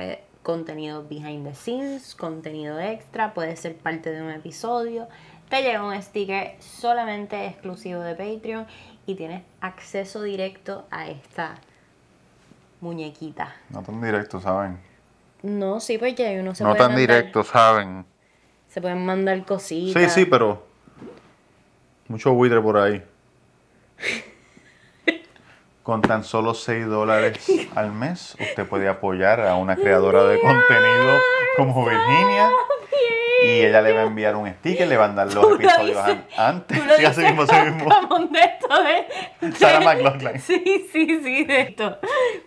contenido 0.53 1.03
behind 1.07 1.45
the 1.47 1.53
scenes, 1.53 2.15
contenido 2.15 2.79
extra, 2.79 3.35
puede 3.35 3.55
ser 3.55 3.75
parte 3.75 4.09
de 4.11 4.19
un 4.23 4.31
episodio. 4.31 5.07
Te 5.47 5.61
llega 5.61 5.83
un 5.83 5.99
sticker 6.01 6.55
solamente 6.59 7.45
exclusivo 7.45 8.01
de 8.01 8.15
Patreon 8.15 8.65
y 9.05 9.13
tienes 9.13 9.43
acceso 9.61 10.23
directo 10.23 10.87
a 10.89 11.07
esta 11.07 11.53
muñequita. 12.81 13.53
No 13.69 13.83
tan 13.83 14.01
directo, 14.01 14.41
¿saben? 14.41 14.79
No, 15.43 15.79
sí, 15.79 15.99
porque 15.99 16.25
hay 16.25 16.39
uno 16.39 16.55
se 16.55 16.63
No 16.63 16.71
puede 16.71 16.79
tan 16.79 16.91
mandar- 16.93 16.99
directo, 16.99 17.43
¿saben? 17.43 18.05
Se 18.69 18.81
pueden 18.81 19.05
mandar 19.05 19.45
cositas. 19.45 20.01
Sí, 20.01 20.21
sí, 20.21 20.25
pero 20.25 20.65
mucho 22.07 22.33
buitre 22.33 22.59
por 22.59 22.75
ahí. 22.77 23.03
Con 25.83 26.01
tan 26.01 26.23
solo 26.23 26.53
6 26.53 26.85
dólares 26.87 27.39
al 27.75 27.91
mes, 27.91 28.35
usted 28.39 28.65
puede 28.67 28.87
apoyar 28.87 29.41
a 29.41 29.55
una 29.55 29.75
creadora 29.75 30.23
de 30.25 30.39
contenido 30.39 31.17
como 31.57 31.85
Virginia. 31.85 32.49
Y 33.41 33.61
ella 33.61 33.81
le 33.81 33.93
va 33.93 34.01
a 34.01 34.03
enviar 34.03 34.35
un 34.35 34.49
sticker, 34.49 34.85
le 34.85 34.97
van 34.97 35.11
a 35.11 35.23
dar 35.25 35.33
los 35.33 35.45
episodios 35.55 36.05
dices- 36.05 36.19
antes. 36.37 36.77
Sí, 36.97 37.05
así 37.05 37.21
mismo, 37.21 37.43
así 37.43 37.55
mismo. 37.55 37.85
como 37.89 38.27
de 38.27 38.39
esto 38.39 38.67
de- 38.83 39.51
Sarah 39.57 39.79
McLachlan. 39.79 40.39
Sí, 40.41 40.87
sí, 40.91 41.21
sí, 41.23 41.45
de 41.45 41.61
esto. 41.61 41.99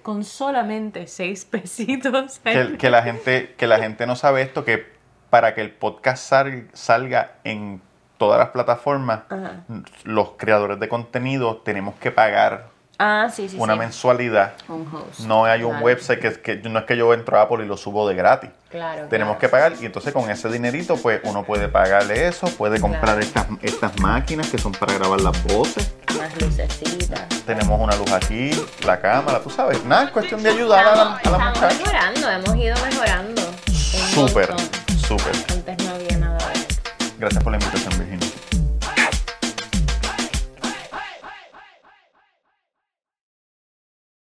Con 0.03 0.23
solamente 0.23 1.07
seis 1.07 1.47
pesitos. 1.47 2.39
Que, 2.41 2.77
que 2.77 2.91
la 2.91 3.03
gente, 3.03 3.55
que 3.57 3.67
la 3.67 3.79
gente 3.79 4.07
no 4.07 4.17
sabe 4.17 4.43
esto, 4.43 4.67
que 4.67 4.93
para 5.31 5.55
que 5.55 5.63
el 5.63 5.71
podcast 5.71 6.23
sal- 6.23 6.69
salga 6.75 7.37
en 7.45 7.81
todas 8.19 8.39
las 8.39 8.49
plataformas, 8.51 9.21
Ajá. 9.31 9.65
los 10.05 10.33
creadores 10.37 10.79
de 10.79 10.89
contenido 10.91 11.57
tenemos 11.65 11.95
que 11.95 12.11
pagar 12.11 12.67
Ah, 12.99 13.29
sí, 13.35 13.49
sí, 13.49 13.57
una 13.59 13.73
sí. 13.73 13.79
mensualidad. 13.81 14.53
Un 14.69 14.87
host. 14.93 15.21
No 15.21 15.45
hay 15.45 15.63
un 15.65 15.71
Claro. 15.71 15.85
website 15.87 16.21
que, 16.21 16.41
que 16.41 16.57
no 16.69 16.79
es 16.79 16.85
que 16.85 16.97
yo 16.97 17.13
entro 17.15 17.37
a 17.39 17.43
Apple 17.43 17.65
y 17.65 17.67
lo 17.67 17.77
subo 17.77 18.07
de 18.09 18.15
gratis. 18.15 18.51
Claro. 18.71 19.09
Tenemos 19.09 19.37
claro. 19.37 19.41
que 19.41 19.49
pagar 19.49 19.73
y 19.83 19.87
entonces 19.87 20.13
con 20.13 20.31
ese 20.31 20.49
dinerito 20.49 20.97
pues 20.97 21.21
uno 21.25 21.43
puede 21.43 21.69
pagarle 21.69 22.29
eso, 22.29 22.47
puede 22.57 22.81
comprar 22.81 23.19
Claro. 23.19 23.21
estas, 23.21 23.47
estas 23.63 23.99
máquinas 24.01 24.49
que 24.49 24.59
son 24.59 24.73
para 24.73 24.95
grabar 24.95 25.21
las 25.21 25.43
voces. 25.45 25.93
Más 26.17 26.41
lucecitas. 26.41 27.23
Tenemos 27.45 27.81
una 27.81 27.97
luz 27.97 28.13
aquí, 28.13 28.51
la 28.87 29.01
cámara, 29.01 29.41
tú 29.41 29.51
sabes. 29.51 29.85
Nada, 29.85 30.05
es 30.05 30.11
cuestión 30.11 30.43
de 30.43 30.51
ayudar 30.51 30.87
a 30.87 30.95
la, 30.95 31.03
a 31.03 31.05
la 31.11 31.17
Estamos 31.17 31.41
muchacha. 31.49 31.75
mejorando, 31.79 32.31
hemos 32.31 32.57
ido 32.57 32.77
mejorando. 32.87 33.43
Súper, 33.73 34.55
súper. 35.09 35.35
Antes 35.51 35.85
no 35.87 35.95
había 35.95 36.19
nada 36.19 36.39
de 36.49 36.55
esto. 36.61 36.91
Gracias 37.19 37.43
por 37.43 37.53
la 37.53 37.59
invitación, 37.59 37.99
Virginia. 37.99 38.29